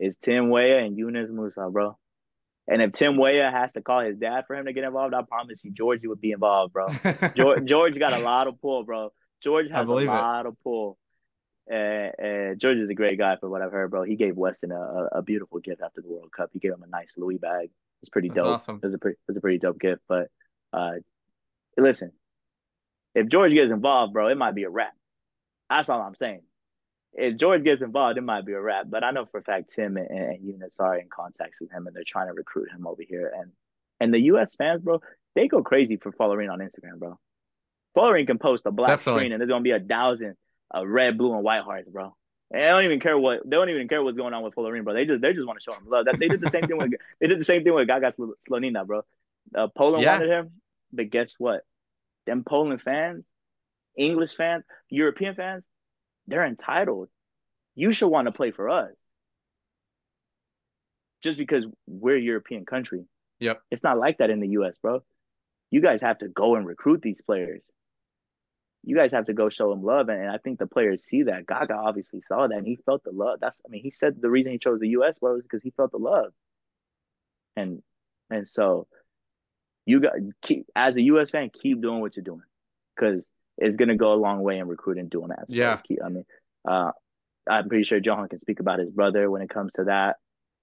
It's 0.00 0.16
Tim 0.16 0.50
Weah 0.50 0.78
and 0.78 0.96
Yunus 0.96 1.28
Musa, 1.30 1.68
bro. 1.70 1.98
And 2.66 2.80
if 2.80 2.92
Tim 2.92 3.18
Weah 3.18 3.50
has 3.50 3.74
to 3.74 3.82
call 3.82 4.00
his 4.00 4.16
dad 4.16 4.44
for 4.46 4.56
him 4.56 4.64
to 4.66 4.72
get 4.72 4.84
involved, 4.84 5.12
I 5.14 5.22
promise 5.22 5.62
you, 5.62 5.70
Georgie 5.70 6.06
would 6.06 6.20
be 6.20 6.32
involved, 6.32 6.72
bro. 6.72 6.88
George, 7.36 7.64
George 7.66 7.98
got 7.98 8.14
a 8.14 8.18
lot 8.18 8.46
of 8.46 8.60
pull, 8.60 8.84
bro. 8.84 9.12
George 9.42 9.70
has 9.70 9.82
a 9.82 9.86
believe 9.86 10.08
it. 10.08 10.12
lot 10.12 10.46
of 10.46 10.56
pull. 10.62 10.96
And, 11.66 12.12
and 12.18 12.60
George 12.60 12.78
is 12.78 12.88
a 12.88 12.94
great 12.94 13.18
guy 13.18 13.36
for 13.36 13.50
what 13.50 13.60
I've 13.60 13.72
heard, 13.72 13.90
bro. 13.90 14.02
He 14.04 14.16
gave 14.16 14.36
Weston 14.36 14.72
a, 14.72 14.76
a, 14.80 15.08
a 15.18 15.22
beautiful 15.22 15.58
gift 15.60 15.82
after 15.82 16.00
the 16.00 16.08
World 16.08 16.30
Cup. 16.34 16.50
He 16.52 16.58
gave 16.58 16.72
him 16.72 16.82
a 16.82 16.86
nice 16.86 17.14
Louis 17.18 17.36
bag. 17.38 17.70
It's 18.02 18.08
pretty 18.10 18.28
That's 18.28 18.36
dope. 18.36 18.46
awesome. 18.46 18.80
It 18.82 18.86
was 18.86 18.94
a 18.94 18.98
pretty, 18.98 19.16
it 19.16 19.28
was 19.28 19.36
a 19.36 19.40
pretty 19.40 19.58
dope 19.58 19.78
gift. 19.78 20.02
But 20.08 20.28
uh, 20.72 20.92
listen, 21.76 22.12
if 23.14 23.28
George 23.28 23.52
gets 23.52 23.70
involved, 23.72 24.12
bro, 24.14 24.28
it 24.28 24.36
might 24.38 24.54
be 24.54 24.64
a 24.64 24.70
wrap. 24.70 24.94
That's 25.68 25.88
all 25.88 26.00
I'm 26.00 26.14
saying. 26.14 26.42
If 27.16 27.36
George 27.36 27.62
gets 27.62 27.80
involved, 27.82 28.18
it 28.18 28.22
might 28.22 28.44
be 28.44 28.52
a 28.54 28.60
wrap. 28.60 28.86
But 28.88 29.04
I 29.04 29.12
know 29.12 29.24
for 29.26 29.38
a 29.38 29.42
fact 29.42 29.72
Tim 29.74 29.96
and, 29.96 30.08
and 30.10 30.44
Yunus 30.44 30.80
are 30.80 30.96
in 30.96 31.08
contact 31.08 31.54
with 31.60 31.70
him, 31.70 31.86
and 31.86 31.94
they're 31.94 32.02
trying 32.06 32.26
to 32.26 32.32
recruit 32.34 32.70
him 32.70 32.86
over 32.86 33.02
here. 33.06 33.32
And 33.38 33.52
and 34.00 34.12
the 34.12 34.18
U.S. 34.32 34.56
fans, 34.56 34.82
bro, 34.82 35.00
they 35.34 35.46
go 35.46 35.62
crazy 35.62 35.96
for 35.96 36.10
Folarin 36.12 36.52
on 36.52 36.58
Instagram, 36.58 36.98
bro. 36.98 37.18
Folarin 37.96 38.26
can 38.26 38.38
post 38.38 38.66
a 38.66 38.72
black 38.72 38.90
Definitely. 38.98 39.20
screen, 39.20 39.32
and 39.32 39.40
there's 39.40 39.48
gonna 39.48 39.62
be 39.62 39.70
a 39.70 39.78
thousand 39.80 40.34
uh, 40.74 40.84
red, 40.86 41.16
blue, 41.16 41.32
and 41.34 41.44
white 41.44 41.62
hearts, 41.62 41.88
bro. 41.88 42.16
And 42.50 42.60
they 42.62 42.66
don't 42.66 42.84
even 42.84 43.00
care 43.00 43.16
what 43.16 43.40
they 43.44 43.56
don't 43.56 43.70
even 43.70 43.86
care 43.88 44.02
what's 44.02 44.16
going 44.16 44.34
on 44.34 44.42
with 44.42 44.54
Folarin, 44.54 44.82
bro. 44.84 44.94
They 44.94 45.04
just 45.04 45.20
they 45.22 45.32
just 45.32 45.46
want 45.46 45.60
to 45.60 45.62
show 45.62 45.72
him 45.74 45.86
love. 45.86 46.06
That 46.06 46.18
they 46.18 46.28
did 46.28 46.40
the 46.40 46.50
same 46.50 46.66
thing 46.66 46.76
with 46.78 46.92
they 47.20 47.28
did 47.28 47.38
the 47.38 47.44
same 47.44 47.62
thing 47.62 47.74
with 47.74 47.86
Gaga 47.86 48.12
Sl- 48.12 48.32
Slonina, 48.50 48.84
bro. 48.86 49.02
Uh, 49.54 49.68
Poland 49.68 50.02
Yeah. 50.02 50.14
wanted 50.14 50.30
him, 50.30 50.50
but 50.92 51.10
guess 51.10 51.34
what? 51.38 51.60
Them 52.26 52.42
Poland 52.44 52.82
fans, 52.82 53.24
English 53.96 54.34
fans, 54.34 54.64
European 54.88 55.34
fans, 55.34 55.64
they're 56.26 56.46
entitled. 56.46 57.08
You 57.74 57.92
should 57.92 58.08
want 58.08 58.26
to 58.26 58.32
play 58.32 58.50
for 58.50 58.68
us. 58.68 58.92
Just 61.22 61.38
because 61.38 61.66
we're 61.86 62.16
a 62.16 62.20
European 62.20 62.64
country. 62.64 63.04
Yep. 63.40 63.62
It's 63.70 63.82
not 63.82 63.98
like 63.98 64.18
that 64.18 64.30
in 64.30 64.40
the 64.40 64.48
US, 64.48 64.74
bro. 64.80 65.02
You 65.70 65.80
guys 65.80 66.02
have 66.02 66.18
to 66.18 66.28
go 66.28 66.56
and 66.56 66.66
recruit 66.66 67.02
these 67.02 67.20
players. 67.22 67.62
You 68.82 68.94
guys 68.94 69.12
have 69.12 69.26
to 69.26 69.32
go 69.32 69.48
show 69.48 69.70
them 69.70 69.82
love. 69.82 70.08
And, 70.08 70.20
and 70.20 70.30
I 70.30 70.38
think 70.38 70.58
the 70.58 70.66
players 70.66 71.04
see 71.04 71.24
that. 71.24 71.46
Gaga 71.46 71.74
obviously 71.74 72.20
saw 72.20 72.46
that 72.46 72.56
and 72.56 72.66
he 72.66 72.78
felt 72.84 73.02
the 73.02 73.12
love. 73.12 73.38
That's 73.40 73.58
I 73.66 73.70
mean, 73.70 73.82
he 73.82 73.90
said 73.90 74.20
the 74.20 74.30
reason 74.30 74.52
he 74.52 74.58
chose 74.58 74.78
the 74.80 74.88
US 74.90 75.18
was 75.20 75.42
because 75.42 75.62
he 75.62 75.70
felt 75.70 75.92
the 75.92 75.98
love. 75.98 76.32
And 77.56 77.82
and 78.30 78.46
so 78.46 78.86
you 79.86 80.00
got 80.00 80.12
keep 80.42 80.66
as 80.76 80.96
a 80.96 81.02
US 81.02 81.30
fan, 81.30 81.50
keep 81.50 81.80
doing 81.80 82.00
what 82.00 82.16
you're 82.16 82.24
doing. 82.24 82.42
Cause 82.98 83.26
it's 83.58 83.76
gonna 83.76 83.96
go 83.96 84.12
a 84.12 84.16
long 84.16 84.40
way 84.42 84.58
in 84.58 84.68
recruiting 84.68 85.08
doing 85.08 85.28
that. 85.28 85.40
So 85.48 85.54
Yeah. 85.54 85.76
keep- 85.86 86.02
I 86.04 86.08
mean, 86.08 86.24
uh 86.68 86.92
I'm 87.48 87.68
pretty 87.68 87.84
sure 87.84 87.98
Johan 87.98 88.28
can 88.28 88.38
speak 88.38 88.60
about 88.60 88.78
his 88.78 88.90
brother 88.90 89.30
when 89.30 89.42
it 89.42 89.50
comes 89.50 89.70
to 89.76 89.84
that. 89.84 90.16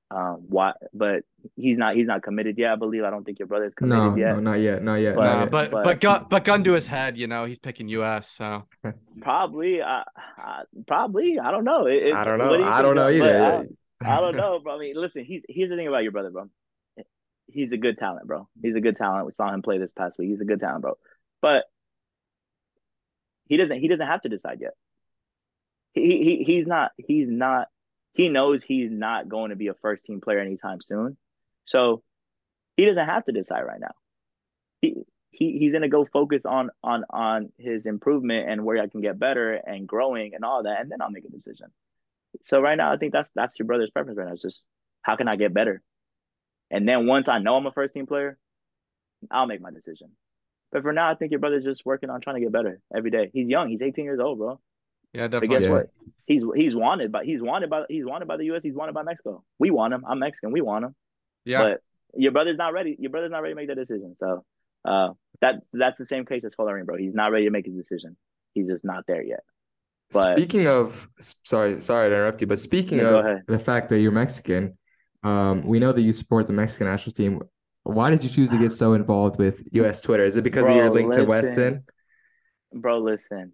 Um, 0.09 0.43
why? 0.49 0.73
But 0.93 1.23
he's 1.55 1.77
not. 1.77 1.95
He's 1.95 2.07
not 2.07 2.21
committed 2.21 2.57
yet. 2.57 2.73
I 2.73 2.75
believe. 2.75 3.03
I 3.03 3.09
don't 3.11 3.23
think 3.23 3.39
your 3.39 3.47
brother's 3.47 3.73
committed 3.75 4.03
No, 4.11 4.15
yet. 4.17 4.33
no, 4.35 4.39
not 4.41 4.59
yet, 4.59 4.83
not 4.83 4.95
yet, 4.95 5.15
But- 5.15 5.23
not 5.23 5.35
Uh, 5.35 5.39
yet. 5.41 5.51
but 5.51 5.71
but- 5.71 5.83
but 5.85 6.01
gun 6.01 6.25
but 6.29 6.43
gun 6.43 6.63
to 6.65 6.73
his 6.73 6.87
head, 6.87 7.17
you 7.17 7.27
know, 7.27 7.45
he's 7.45 7.59
picking 7.59 7.87
U.S. 7.89 8.27
So 8.29 8.63
Probably. 9.21 9.81
I, 9.81 10.03
I, 10.37 10.63
probably. 10.87 11.39
I 11.39 11.51
don't 11.51 11.63
know. 11.63 11.85
It, 11.85 11.97
it's- 12.03 12.15
I 12.15 12.25
don't 12.25 12.39
know. 12.39 12.57
do 12.57 12.63
I 12.63 12.81
don't 12.81 12.95
know 12.95 13.07
either. 13.09 13.67
I, 14.03 14.17
I 14.17 14.19
don't 14.19 14.35
know, 14.35 14.59
bro. 14.59 14.75
I 14.75 14.79
mean, 14.79 14.95
listen. 14.95 15.23
He's 15.23 15.45
here's 15.47 15.69
the 15.69 15.75
thing 15.77 15.87
about 15.87 16.03
your 16.03 16.11
brother, 16.11 16.31
bro. 16.31 16.49
He's 17.47 17.71
a 17.73 17.77
good 17.77 17.97
talent, 17.97 18.27
bro. 18.27 18.47
He's 18.61 18.75
a 18.75 18.81
good 18.81 18.97
talent. 18.97 19.25
We 19.27 19.33
saw 19.33 19.53
him 19.53 19.61
play 19.61 19.77
this 19.77 19.93
past 19.93 20.17
week. 20.17 20.29
He's 20.29 20.41
a 20.41 20.45
good 20.45 20.59
talent, 20.59 20.81
bro. 20.81 20.97
But 21.41 21.65
he 23.51 23.57
doesn't. 23.57 23.81
He 23.81 23.89
doesn't 23.89 24.07
have 24.07 24.21
to 24.21 24.29
decide 24.29 24.61
yet. 24.61 24.75
He 25.91 26.23
he 26.23 26.43
he's 26.45 26.67
not. 26.67 26.93
He's 26.95 27.27
not 27.27 27.67
he 28.13 28.29
knows 28.29 28.63
he's 28.63 28.89
not 28.89 29.27
going 29.27 29.49
to 29.49 29.57
be 29.57 29.67
a 29.67 29.73
first 29.73 30.05
team 30.05 30.21
player 30.21 30.39
anytime 30.39 30.79
soon. 30.79 31.17
So 31.65 32.01
he 32.77 32.85
doesn't 32.85 33.05
have 33.05 33.25
to 33.25 33.33
decide 33.33 33.63
right 33.63 33.81
now. 33.81 33.91
He 34.79 35.03
he 35.31 35.57
he's 35.59 35.73
gonna 35.73 35.89
go 35.89 36.05
focus 36.05 36.45
on 36.45 36.69
on 36.81 37.03
on 37.09 37.51
his 37.57 37.85
improvement 37.85 38.49
and 38.49 38.63
where 38.63 38.81
I 38.81 38.87
can 38.87 39.01
get 39.01 39.19
better 39.19 39.55
and 39.55 39.85
growing 39.85 40.33
and 40.33 40.45
all 40.45 40.63
that, 40.63 40.79
and 40.79 40.89
then 40.89 41.01
I'll 41.01 41.11
make 41.11 41.25
a 41.25 41.29
decision. 41.29 41.67
So 42.45 42.61
right 42.61 42.77
now, 42.77 42.93
I 42.93 42.95
think 42.95 43.11
that's 43.11 43.31
that's 43.35 43.59
your 43.59 43.65
brother's 43.65 43.91
preference 43.91 44.17
right 44.17 44.27
now. 44.27 44.33
It's 44.33 44.41
just 44.41 44.63
how 45.01 45.17
can 45.17 45.27
I 45.27 45.35
get 45.35 45.53
better, 45.53 45.81
and 46.69 46.87
then 46.87 47.05
once 47.05 47.27
I 47.27 47.39
know 47.39 47.57
I'm 47.57 47.65
a 47.65 47.73
first 47.73 47.93
team 47.93 48.07
player, 48.07 48.37
I'll 49.29 49.45
make 49.45 49.59
my 49.59 49.71
decision. 49.71 50.11
But 50.71 50.83
for 50.83 50.93
now, 50.93 51.09
I 51.11 51.15
think 51.15 51.31
your 51.31 51.39
brother's 51.39 51.63
just 51.63 51.85
working 51.85 52.09
on 52.09 52.21
trying 52.21 52.37
to 52.37 52.41
get 52.41 52.51
better 52.51 52.79
every 52.95 53.11
day. 53.11 53.29
He's 53.33 53.49
young. 53.49 53.69
He's 53.69 53.81
18 53.81 54.05
years 54.05 54.19
old, 54.19 54.37
bro. 54.37 54.59
Yeah, 55.13 55.27
definitely. 55.27 55.47
But 55.47 55.53
definitely. 55.53 55.59
guess 55.59 55.63
Yeah. 55.63 55.71
what? 55.71 55.89
He's 56.25 56.43
he's 56.63 56.75
wanted 56.75 57.11
by 57.11 57.25
he's 57.25 57.41
wanted 57.41 57.69
by 57.69 57.83
he's 57.89 58.05
wanted 58.05 58.27
by 58.27 58.37
the 58.37 58.45
U.S. 58.45 58.61
He's 58.63 58.75
wanted 58.75 58.93
by 58.93 59.03
Mexico. 59.03 59.43
We 59.59 59.69
want 59.71 59.93
him. 59.93 60.05
I'm 60.07 60.19
Mexican. 60.19 60.51
We 60.51 60.61
want 60.61 60.85
him. 60.85 60.95
Yeah. 61.43 61.63
But 61.63 61.81
your 62.15 62.31
brother's 62.31 62.57
not 62.57 62.71
ready. 62.73 62.95
Your 62.99 63.11
brother's 63.11 63.31
not 63.31 63.41
ready 63.41 63.53
to 63.53 63.55
make 63.55 63.67
that 63.67 63.75
decision. 63.75 64.15
So 64.15 64.45
uh, 64.85 65.09
that 65.41 65.55
that's 65.73 65.97
the 65.97 66.05
same 66.05 66.25
case 66.25 66.45
as 66.45 66.55
Folarin, 66.55 66.85
bro. 66.85 66.95
He's 66.97 67.13
not 67.13 67.31
ready 67.31 67.45
to 67.45 67.51
make 67.51 67.65
his 67.65 67.75
decision. 67.75 68.15
He's 68.53 68.67
just 68.67 68.85
not 68.85 69.03
there 69.07 69.21
yet. 69.23 69.41
But- 70.13 70.37
Speaking 70.37 70.67
of, 70.67 71.07
sorry, 71.19 71.79
sorry 71.81 72.09
to 72.09 72.15
interrupt 72.15 72.41
you, 72.41 72.47
but 72.47 72.59
speaking 72.59 72.97
No, 72.97 73.21
go 73.21 73.29
of 73.35 73.45
the 73.47 73.59
fact 73.59 73.89
that 73.89 73.99
you're 74.01 74.11
Mexican, 74.11 74.77
um, 75.23 75.65
we 75.65 75.79
know 75.79 75.91
that 75.93 76.01
you 76.01 76.11
support 76.11 76.47
the 76.47 76.53
Mexican 76.53 76.87
national 76.87 77.13
team. 77.13 77.41
Why 77.91 78.09
did 78.09 78.23
you 78.23 78.29
choose 78.29 78.49
to 78.51 78.57
get 78.57 78.73
so 78.73 78.93
involved 78.93 79.37
with 79.37 79.61
U.S. 79.73 80.01
Twitter? 80.01 80.25
Is 80.25 80.37
it 80.37 80.43
because 80.43 80.67
of 80.67 80.75
your 80.75 80.89
link 80.89 81.13
to. 81.13 81.23
Weston? 81.23 81.83
Bro, 82.73 82.99
listen. 82.99 83.53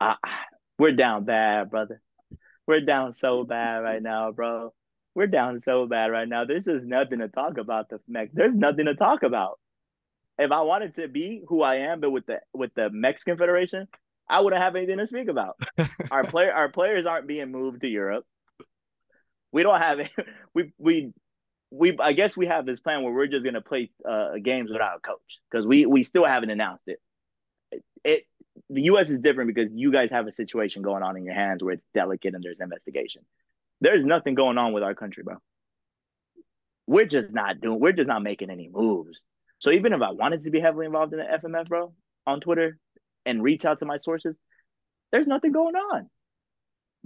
I, 0.00 0.16
we're 0.78 0.92
down 0.92 1.24
bad, 1.24 1.70
brother. 1.70 2.00
We're 2.66 2.80
down 2.80 3.12
so 3.12 3.44
bad 3.44 3.78
right 3.78 4.02
now, 4.02 4.32
bro. 4.32 4.72
We're 5.14 5.26
down 5.26 5.58
so 5.60 5.86
bad 5.86 6.10
right 6.10 6.28
now. 6.28 6.44
There's 6.44 6.66
just 6.66 6.86
nothing 6.86 7.20
to 7.20 7.28
talk 7.28 7.58
about. 7.58 7.88
The 7.88 8.00
Mex. 8.06 8.30
There's 8.34 8.54
nothing 8.54 8.86
to 8.86 8.94
talk 8.94 9.22
about. 9.22 9.58
If 10.38 10.52
I 10.52 10.60
wanted 10.60 10.96
to 10.96 11.08
be 11.08 11.42
who 11.48 11.62
I 11.62 11.76
am, 11.76 12.00
but 12.00 12.10
with 12.10 12.26
the 12.26 12.40
with 12.52 12.74
the 12.74 12.90
Mexican 12.90 13.38
Federation, 13.38 13.88
I 14.28 14.40
wouldn't 14.40 14.60
have 14.60 14.76
anything 14.76 14.98
to 14.98 15.06
speak 15.06 15.28
about. 15.28 15.58
our 16.10 16.26
player 16.26 16.52
our 16.52 16.68
players 16.68 17.06
aren't 17.06 17.26
being 17.26 17.50
moved 17.50 17.80
to 17.80 17.88
Europe. 17.88 18.26
We 19.52 19.62
don't 19.62 19.80
have 19.80 20.00
it. 20.00 20.10
We 20.54 20.72
we 20.78 21.12
we. 21.70 21.96
I 21.98 22.12
guess 22.12 22.36
we 22.36 22.46
have 22.46 22.66
this 22.66 22.80
plan 22.80 23.02
where 23.02 23.12
we're 23.12 23.26
just 23.26 23.44
gonna 23.44 23.60
play 23.60 23.90
uh, 24.08 24.34
games 24.42 24.70
without 24.70 24.98
a 24.98 25.00
coach 25.00 25.40
because 25.50 25.66
we 25.66 25.86
we 25.86 26.02
still 26.02 26.24
haven't 26.24 26.50
announced 26.50 26.88
it. 26.88 27.00
it. 27.72 27.84
It 28.04 28.24
the 28.70 28.82
U.S. 28.82 29.10
is 29.10 29.18
different 29.18 29.54
because 29.54 29.70
you 29.72 29.92
guys 29.92 30.10
have 30.10 30.26
a 30.26 30.32
situation 30.32 30.82
going 30.82 31.02
on 31.02 31.16
in 31.16 31.24
your 31.24 31.34
hands 31.34 31.62
where 31.62 31.74
it's 31.74 31.86
delicate 31.92 32.34
and 32.34 32.42
there's 32.42 32.60
investigation. 32.60 33.22
There's 33.80 34.04
nothing 34.04 34.34
going 34.34 34.58
on 34.58 34.72
with 34.72 34.82
our 34.82 34.94
country, 34.94 35.22
bro. 35.22 35.36
We're 36.86 37.06
just 37.06 37.30
not 37.30 37.60
doing. 37.60 37.80
We're 37.80 37.92
just 37.92 38.08
not 38.08 38.22
making 38.22 38.50
any 38.50 38.68
moves. 38.72 39.20
So 39.58 39.70
even 39.70 39.92
if 39.92 40.02
I 40.02 40.10
wanted 40.10 40.42
to 40.42 40.50
be 40.50 40.60
heavily 40.60 40.86
involved 40.86 41.12
in 41.12 41.18
the 41.18 41.24
FMF, 41.24 41.68
bro, 41.68 41.92
on 42.26 42.40
Twitter 42.40 42.78
and 43.24 43.42
reach 43.42 43.64
out 43.64 43.78
to 43.78 43.86
my 43.86 43.96
sources, 43.96 44.36
there's 45.12 45.26
nothing 45.26 45.52
going 45.52 45.74
on. 45.74 46.10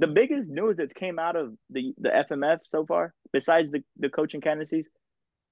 The 0.01 0.07
biggest 0.07 0.51
news 0.51 0.77
that's 0.79 0.95
came 0.95 1.19
out 1.19 1.37
of 1.37 1.53
the, 1.69 1.93
the 1.99 2.09
FMF 2.09 2.59
so 2.71 2.87
far, 2.87 3.15
besides 3.33 3.71
the, 3.71 3.83
the 3.99 4.09
coaching 4.09 4.41
candidacies, 4.41 4.87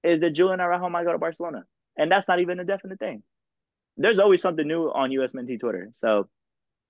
is 0.03 0.21
that 0.21 0.31
Julian 0.31 0.59
Araujo 0.59 0.89
might 0.89 1.03
go 1.05 1.11
to 1.11 1.19
Barcelona. 1.19 1.63
And 1.97 2.11
that's 2.11 2.27
not 2.27 2.39
even 2.39 2.59
a 2.59 2.65
definite 2.65 2.99
thing. 2.99 3.21
There's 3.97 4.17
always 4.17 4.41
something 4.41 4.67
new 4.67 4.85
on 4.87 5.11
US 5.11 5.33
Mentee 5.33 5.59
Twitter. 5.59 5.91
So, 5.97 6.29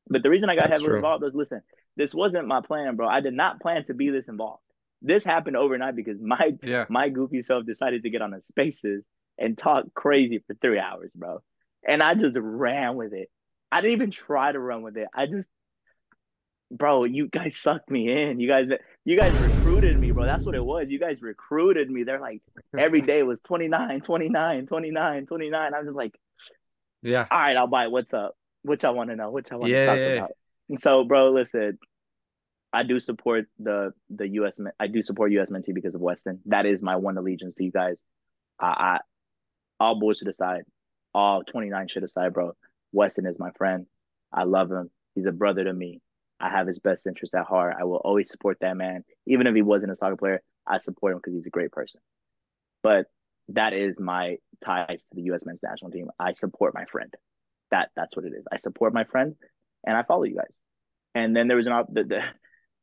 but 0.08 0.24
the 0.24 0.30
reason 0.30 0.50
I 0.50 0.56
got 0.56 0.70
That's 0.70 0.76
heavily 0.76 0.90
true. 0.90 0.98
involved 0.98 1.24
was 1.24 1.34
listen, 1.36 1.62
this 1.98 2.14
wasn't 2.14 2.48
my 2.48 2.62
plan, 2.62 2.96
bro. 2.96 3.08
I 3.10 3.20
did 3.22 3.34
not 3.34 3.60
plan 3.60 3.84
to 3.86 3.94
be 3.94 4.10
this 4.10 4.30
involved. 4.30 4.64
This 5.02 5.26
happened 5.26 5.58
overnight 5.58 5.96
because 5.98 6.18
my 6.22 6.54
Yeah. 6.64 6.86
my 6.90 7.10
goofy 7.10 7.42
self 7.44 7.66
decided 7.66 8.04
to 8.04 8.10
get 8.10 8.22
on 8.22 8.32
the 8.32 8.42
spaces 8.42 9.04
and 9.38 9.58
talk 9.58 9.86
crazy 9.94 10.44
for 10.48 10.56
three 10.62 10.80
hours, 10.80 11.12
bro. 11.16 11.40
And 11.86 12.02
I 12.04 12.14
just 12.14 12.38
ran 12.40 12.96
with 12.96 13.14
it. 13.14 13.30
I 13.72 13.82
didn't 13.82 13.94
even 13.94 14.12
try 14.12 14.52
to 14.52 14.60
run 14.60 14.82
with 14.82 14.98
it. 14.98 15.08
I 15.14 15.26
just, 15.28 15.50
bro, 16.72 17.04
you 17.04 17.28
guys 17.28 17.58
sucked 17.58 17.90
me 17.90 18.10
in. 18.12 18.40
You 18.40 18.48
guys, 18.48 18.68
you 19.06 19.18
guys 19.18 19.34
recruited 19.40 19.98
me, 20.00 20.12
bro. 20.12 20.26
That's 20.26 20.46
what 20.46 20.56
it 20.56 20.64
was. 20.64 20.90
You 20.90 21.00
guys 21.00 21.22
recruited 21.22 21.90
me. 21.90 22.04
They're 22.04 22.20
like, 22.20 22.42
every 22.78 23.02
day 23.02 23.24
was 23.24 23.40
29, 23.42 24.02
29, 24.02 24.68
29, 24.68 25.26
29. 25.26 25.74
I'm 25.74 25.86
just 25.86 25.96
like, 25.96 26.14
Yeah. 27.02 27.26
all 27.30 27.40
right, 27.40 27.56
I'll 27.58 27.68
buy 27.68 27.86
it. 27.86 27.92
What's 27.92 28.14
up? 28.14 28.36
Which 28.64 28.84
I 28.84 28.90
want 28.92 29.10
to 29.10 29.16
know. 29.16 29.32
Which 29.32 29.52
I 29.52 29.56
want 29.56 29.72
Yeah, 29.72 29.80
to 29.80 29.86
talk 29.86 30.00
yeah. 30.00 30.18
about. 30.18 30.32
And 30.70 30.80
so, 30.80 31.04
bro, 31.04 31.32
listen, 31.32 31.80
I 32.72 32.84
do 32.84 33.00
support 33.00 33.46
the 33.58 33.94
the 34.10 34.28
U.S. 34.28 34.54
I 34.80 34.88
do 34.88 35.02
support 35.02 35.32
U.S. 35.32 35.50
Mentee 35.50 35.74
because 35.74 35.96
of 35.96 36.02
Weston. 36.02 36.40
That 36.46 36.66
is 36.66 36.84
my 36.84 36.98
one 36.98 37.18
allegiance 37.18 37.56
to 37.56 37.64
you 37.64 37.72
guys. 37.72 38.00
I, 38.60 38.68
I 38.68 39.00
all 39.80 40.00
bullshit 40.00 40.28
aside, 40.28 40.64
all 41.14 41.44
29 41.44 41.88
shit 41.88 42.04
aside, 42.04 42.34
bro. 42.34 42.52
Weston 42.92 43.26
is 43.26 43.40
my 43.40 43.50
friend. 43.58 43.86
I 44.32 44.44
love 44.44 44.70
him. 44.72 44.92
He's 45.16 45.26
a 45.26 45.32
brother 45.32 45.64
to 45.64 45.74
me. 45.74 46.02
I 46.40 46.50
have 46.50 46.68
his 46.68 46.80
best 46.80 47.06
interest 47.06 47.34
at 47.36 47.46
heart. 47.46 47.76
I 47.80 47.84
will 47.84 47.98
always 47.98 48.30
support 48.30 48.58
that 48.62 48.78
man, 48.78 49.04
even 49.28 49.48
if 49.48 49.56
he 49.56 49.62
wasn't 49.62 49.92
a 49.92 49.96
soccer 49.96 50.16
player. 50.16 50.42
I 50.66 50.78
support 50.78 51.14
him 51.14 51.20
because 51.20 51.34
he's 51.34 51.46
a 51.46 51.50
great 51.52 51.72
person. 51.72 52.00
But 52.84 53.08
that 53.50 53.74
is 53.74 54.00
my 54.00 54.38
ties 54.64 55.06
to 55.06 55.16
the 55.16 55.24
U.S. 55.24 55.42
men's 55.46 55.60
national 55.64 55.92
team. 55.92 56.10
I 56.20 56.34
support 56.34 56.74
my 56.74 56.86
friend. 56.86 57.14
That 57.72 57.90
that's 57.96 58.16
what 58.16 58.26
it 58.26 58.34
is. 58.34 58.46
I 58.52 58.58
support 58.58 58.94
my 58.94 59.04
friend, 59.04 59.36
and 59.86 59.98
I 59.98 60.04
follow 60.04 60.24
you 60.24 60.36
guys. 60.36 60.54
And 61.16 61.36
then 61.36 61.48
there 61.48 61.58
was 61.58 61.66
an 61.66 61.74
op- 61.74 61.94
the, 61.94 62.04
the, 62.04 62.22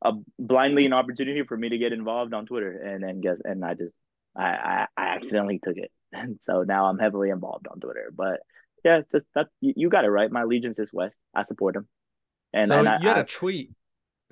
a 0.02 0.12
blindly 0.38 0.86
an 0.86 0.92
opportunity 0.92 1.42
for 1.44 1.56
me 1.56 1.68
to 1.70 1.78
get 1.78 1.92
involved 1.92 2.34
on 2.34 2.46
Twitter, 2.46 2.72
and 2.72 3.04
and 3.04 3.22
guess 3.22 3.38
and 3.44 3.64
I 3.64 3.74
just 3.74 3.96
I 4.36 4.44
I, 4.44 4.86
I 4.96 5.06
accidentally 5.16 5.60
took 5.62 5.76
it, 5.76 5.90
and 6.12 6.38
so 6.42 6.62
now 6.62 6.86
I'm 6.86 6.98
heavily 6.98 7.30
involved 7.30 7.66
on 7.68 7.80
Twitter. 7.80 8.12
But 8.14 8.40
yeah, 8.84 9.00
just 9.12 9.26
that 9.34 9.46
you, 9.60 9.72
you 9.76 9.88
got 9.88 10.04
it 10.04 10.10
right. 10.10 10.30
My 10.30 10.42
allegiance 10.42 10.78
is 10.78 10.92
West. 10.92 11.16
I 11.34 11.42
support 11.42 11.76
him. 11.76 11.88
And 12.56 12.68
so 12.68 12.78
and 12.78 12.88
I, 12.88 12.98
you 13.00 13.08
had 13.08 13.18
I- 13.18 13.20
a 13.20 13.24
tweet. 13.26 13.70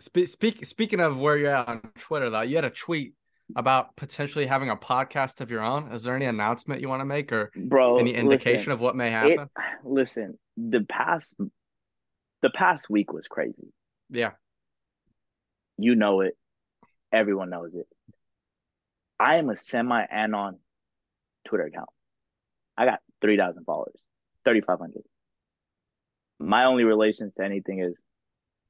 Spe- 0.00 0.26
speak 0.26 0.66
speaking 0.66 0.98
of 0.98 1.18
where 1.18 1.36
you're 1.38 1.54
at 1.54 1.68
on 1.68 1.80
Twitter, 1.98 2.28
though, 2.28 2.40
you 2.40 2.56
had 2.56 2.64
a 2.64 2.70
tweet 2.70 3.14
about 3.54 3.94
potentially 3.94 4.46
having 4.46 4.70
a 4.70 4.76
podcast 4.76 5.40
of 5.40 5.50
your 5.50 5.60
own. 5.60 5.92
Is 5.92 6.02
there 6.02 6.16
any 6.16 6.24
announcement 6.24 6.80
you 6.80 6.88
want 6.88 7.00
to 7.00 7.04
make 7.04 7.30
or 7.30 7.52
bro. 7.54 7.98
any 7.98 8.12
indication 8.14 8.56
listen, 8.58 8.72
of 8.72 8.80
what 8.80 8.96
may 8.96 9.08
it, 9.08 9.12
happen? 9.12 9.50
listen, 9.84 10.38
the 10.56 10.84
past 10.88 11.36
the 12.42 12.50
past 12.50 12.90
week 12.90 13.12
was 13.12 13.28
crazy. 13.28 13.72
yeah. 14.10 14.32
You 15.78 15.94
know 15.94 16.22
it. 16.22 16.36
Everyone 17.12 17.50
knows 17.50 17.72
it. 17.74 17.86
I 19.20 19.36
am 19.36 19.48
a 19.50 19.56
semi 19.56 20.04
anon 20.10 20.58
Twitter 21.46 21.64
account. 21.66 21.88
I 22.76 22.84
got 22.86 22.98
3,000 23.20 23.64
followers, 23.64 23.94
3,500. 24.44 25.02
My 26.40 26.64
only 26.64 26.82
relations 26.84 27.34
to 27.34 27.44
anything 27.44 27.80
is 27.80 27.94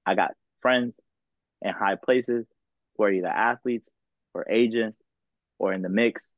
I 0.07 0.14
got 0.14 0.32
friends 0.61 0.94
in 1.62 1.72
high 1.72 1.96
places 1.96 2.46
who 2.96 3.05
are 3.05 3.11
either 3.12 3.28
athletes 3.28 3.88
or 4.34 4.46
agents 4.50 5.00
or 5.59 5.72
in 5.72 5.82
the 5.82 5.88
mix, 5.88 6.32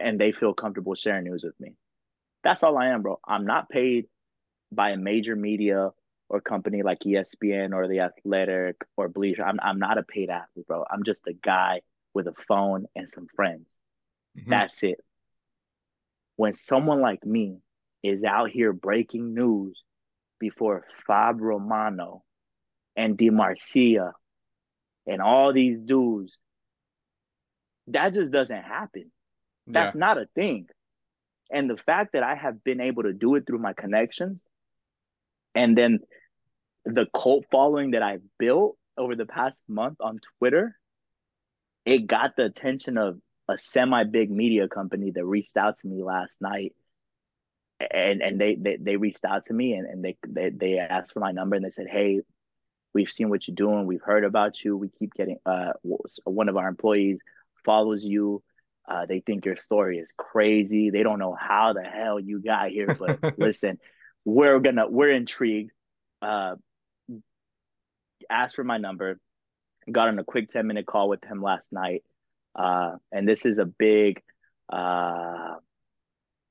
and 0.00 0.18
they 0.20 0.32
feel 0.32 0.54
comfortable 0.54 0.94
sharing 0.94 1.24
news 1.24 1.42
with 1.44 1.58
me. 1.60 1.74
That's 2.44 2.62
all 2.62 2.78
I 2.78 2.88
am, 2.88 3.02
bro. 3.02 3.18
I'm 3.26 3.46
not 3.46 3.68
paid 3.68 4.06
by 4.72 4.90
a 4.90 4.96
major 4.96 5.36
media 5.36 5.90
or 6.28 6.40
company 6.40 6.82
like 6.82 6.98
ESPN 7.06 7.74
or 7.74 7.88
The 7.88 8.00
Athletic 8.00 8.76
or 8.96 9.08
Bleacher. 9.08 9.44
I'm 9.44 9.58
I'm 9.62 9.78
not 9.78 9.98
a 9.98 10.02
paid 10.02 10.30
athlete, 10.30 10.66
bro. 10.66 10.84
I'm 10.90 11.04
just 11.04 11.26
a 11.26 11.32
guy 11.32 11.80
with 12.14 12.26
a 12.26 12.34
phone 12.46 12.86
and 12.94 13.08
some 13.08 13.26
friends. 13.34 13.66
Mhm. 14.38 14.48
That's 14.48 14.82
it. 14.82 15.00
When 16.36 16.52
someone 16.52 17.00
like 17.00 17.24
me 17.24 17.60
is 18.02 18.24
out 18.24 18.50
here 18.50 18.72
breaking 18.72 19.34
news 19.34 19.82
before 20.38 20.86
Fab 21.06 21.40
Romano 21.40 22.22
and 22.98 23.16
Di 23.16 23.30
Marzio 23.30 24.10
and 25.06 25.22
all 25.22 25.52
these 25.52 25.78
dudes, 25.78 26.36
that 27.86 28.12
just 28.12 28.32
doesn't 28.32 28.62
happen. 28.62 29.12
That's 29.68 29.94
yeah. 29.94 30.00
not 30.00 30.18
a 30.18 30.26
thing. 30.34 30.66
And 31.50 31.70
the 31.70 31.76
fact 31.76 32.12
that 32.12 32.24
I 32.24 32.34
have 32.34 32.62
been 32.64 32.80
able 32.80 33.04
to 33.04 33.12
do 33.12 33.36
it 33.36 33.46
through 33.46 33.60
my 33.60 33.72
connections 33.72 34.40
and 35.54 35.78
then 35.78 36.00
the 36.84 37.06
cult 37.16 37.46
following 37.52 37.92
that 37.92 38.02
I've 38.02 38.22
built 38.36 38.76
over 38.98 39.14
the 39.14 39.26
past 39.26 39.62
month 39.68 39.98
on 40.00 40.18
Twitter, 40.38 40.76
it 41.86 42.06
got 42.08 42.34
the 42.36 42.44
attention 42.44 42.98
of 42.98 43.18
a 43.48 43.56
semi 43.56 44.04
big 44.04 44.28
media 44.28 44.68
company 44.68 45.12
that 45.12 45.24
reached 45.24 45.56
out 45.56 45.78
to 45.80 45.86
me 45.86 46.02
last 46.02 46.42
night. 46.42 46.74
And 47.92 48.22
and 48.22 48.40
they 48.40 48.56
they, 48.56 48.76
they 48.76 48.96
reached 48.96 49.24
out 49.24 49.46
to 49.46 49.54
me 49.54 49.74
and, 49.74 49.86
and 49.86 50.04
they, 50.04 50.16
they 50.26 50.50
they 50.50 50.78
asked 50.78 51.12
for 51.12 51.20
my 51.20 51.30
number 51.30 51.54
and 51.54 51.64
they 51.64 51.70
said, 51.70 51.86
Hey, 51.88 52.22
we've 52.94 53.10
seen 53.10 53.30
what 53.30 53.46
you're 53.46 53.54
doing, 53.54 53.86
we've 53.86 54.02
heard 54.02 54.24
about 54.24 54.62
you. 54.64 54.76
We 54.76 54.90
keep 54.98 55.14
getting 55.14 55.38
uh 55.46 55.72
one 56.24 56.48
of 56.48 56.56
our 56.56 56.68
employees 56.68 57.18
follows 57.64 58.04
you. 58.04 58.42
Uh, 58.88 59.04
they 59.04 59.20
think 59.20 59.44
your 59.44 59.56
story 59.56 59.98
is 59.98 60.10
crazy. 60.16 60.88
They 60.88 61.02
don't 61.02 61.18
know 61.18 61.36
how 61.38 61.74
the 61.74 61.82
hell 61.82 62.18
you 62.18 62.40
got 62.40 62.70
here, 62.70 62.96
but 62.98 63.34
listen, 63.38 63.78
we're 64.24 64.58
gonna 64.60 64.88
we're 64.88 65.10
intrigued. 65.10 65.72
Uh, 66.22 66.56
ask 68.30 68.54
for 68.56 68.64
my 68.64 68.78
number. 68.78 69.18
got 69.90 70.08
on 70.08 70.18
a 70.18 70.24
quick 70.24 70.50
10 70.50 70.66
minute 70.66 70.86
call 70.86 71.08
with 71.08 71.24
him 71.24 71.42
last 71.42 71.72
night. 71.72 72.02
Uh, 72.54 72.96
and 73.12 73.28
this 73.28 73.46
is 73.46 73.58
a 73.58 73.64
big 73.64 74.20
uh, 74.72 75.54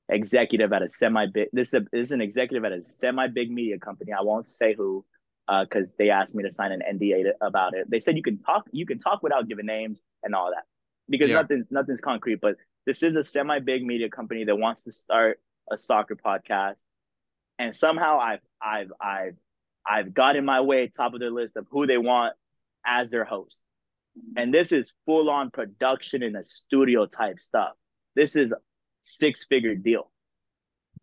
executive 0.08 0.72
at 0.72 0.82
a 0.82 0.88
semi 0.88 1.26
big. 1.26 1.48
This 1.52 1.68
is, 1.68 1.74
a, 1.74 1.80
this 1.92 2.06
is 2.06 2.12
an 2.12 2.20
executive 2.20 2.64
at 2.64 2.72
a 2.72 2.84
semi 2.84 3.26
big 3.28 3.50
media 3.50 3.78
company. 3.78 4.12
I 4.12 4.22
won't 4.22 4.46
say 4.46 4.74
who 4.74 5.04
because 5.48 5.90
uh, 5.90 5.94
they 5.98 6.10
asked 6.10 6.34
me 6.34 6.42
to 6.42 6.50
sign 6.50 6.72
an 6.72 6.82
NDA 6.82 7.24
to, 7.24 7.34
about 7.40 7.74
it. 7.74 7.90
They 7.90 8.00
said 8.00 8.16
you 8.16 8.22
can 8.22 8.38
talk, 8.38 8.66
you 8.70 8.86
can 8.86 8.98
talk 8.98 9.22
without 9.22 9.48
giving 9.48 9.66
names 9.66 9.98
and 10.22 10.34
all 10.34 10.50
that 10.54 10.64
because 11.08 11.30
yeah. 11.30 11.36
nothing, 11.36 11.64
nothing's 11.70 12.00
concrete. 12.00 12.40
But 12.40 12.56
this 12.86 13.02
is 13.02 13.16
a 13.16 13.24
semi 13.24 13.58
big 13.58 13.84
media 13.84 14.08
company 14.10 14.44
that 14.44 14.56
wants 14.56 14.84
to 14.84 14.92
start 14.92 15.40
a 15.70 15.78
soccer 15.78 16.16
podcast, 16.16 16.82
and 17.58 17.74
somehow 17.74 18.18
I've 18.18 18.40
I've 18.62 18.92
I've 19.00 19.36
I've 19.86 20.14
got 20.14 20.36
in 20.36 20.44
my 20.44 20.60
way 20.60 20.88
top 20.88 21.14
of 21.14 21.20
their 21.20 21.30
list 21.30 21.56
of 21.56 21.66
who 21.70 21.86
they 21.86 21.98
want 21.98 22.34
as 22.86 23.10
their 23.10 23.24
host. 23.24 23.62
And 24.36 24.52
this 24.52 24.72
is 24.72 24.92
full 25.06 25.30
on 25.30 25.50
production 25.50 26.22
in 26.22 26.34
a 26.36 26.44
studio 26.44 27.06
type 27.06 27.40
stuff. 27.40 27.72
This 28.16 28.36
is 28.36 28.52
six 29.02 29.44
figure 29.44 29.74
deal. 29.74 30.10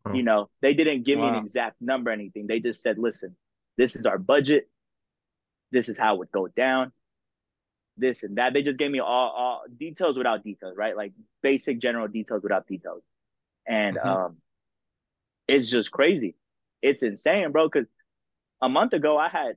Oh. 0.05 0.13
You 0.13 0.23
know, 0.23 0.49
they 0.61 0.73
didn't 0.73 1.03
give 1.03 1.19
wow. 1.19 1.31
me 1.31 1.37
an 1.37 1.43
exact 1.43 1.81
number 1.81 2.11
anything. 2.11 2.47
They 2.47 2.59
just 2.59 2.81
said, 2.81 2.97
listen, 2.97 3.35
this 3.78 3.95
is 3.95 4.05
our 4.05 4.17
budget. 4.17 4.69
This 5.71 5.89
is 5.89 5.97
how 5.97 6.15
it 6.15 6.19
would 6.19 6.32
go 6.32 6.47
down. 6.47 6.91
This 7.97 8.23
and 8.23 8.38
that. 8.38 8.53
They 8.53 8.63
just 8.63 8.80
gave 8.80 8.91
me 8.91 8.99
all, 8.99 9.30
all 9.30 9.63
details 9.80 10.17
without 10.17 10.43
details, 10.43 10.76
right? 10.78 10.95
Like 10.95 11.13
basic 11.41 11.80
general 11.80 12.07
details 12.07 12.43
without 12.43 12.67
details. 12.67 13.03
And 13.67 13.97
mm-hmm. 13.97 14.07
um 14.07 14.38
it's 15.47 15.69
just 15.69 15.91
crazy. 15.91 16.36
It's 16.82 17.03
insane, 17.03 17.51
bro. 17.51 17.69
Cause 17.69 17.86
a 18.61 18.69
month 18.69 18.93
ago 18.93 19.17
I 19.17 19.30
had 19.30 19.55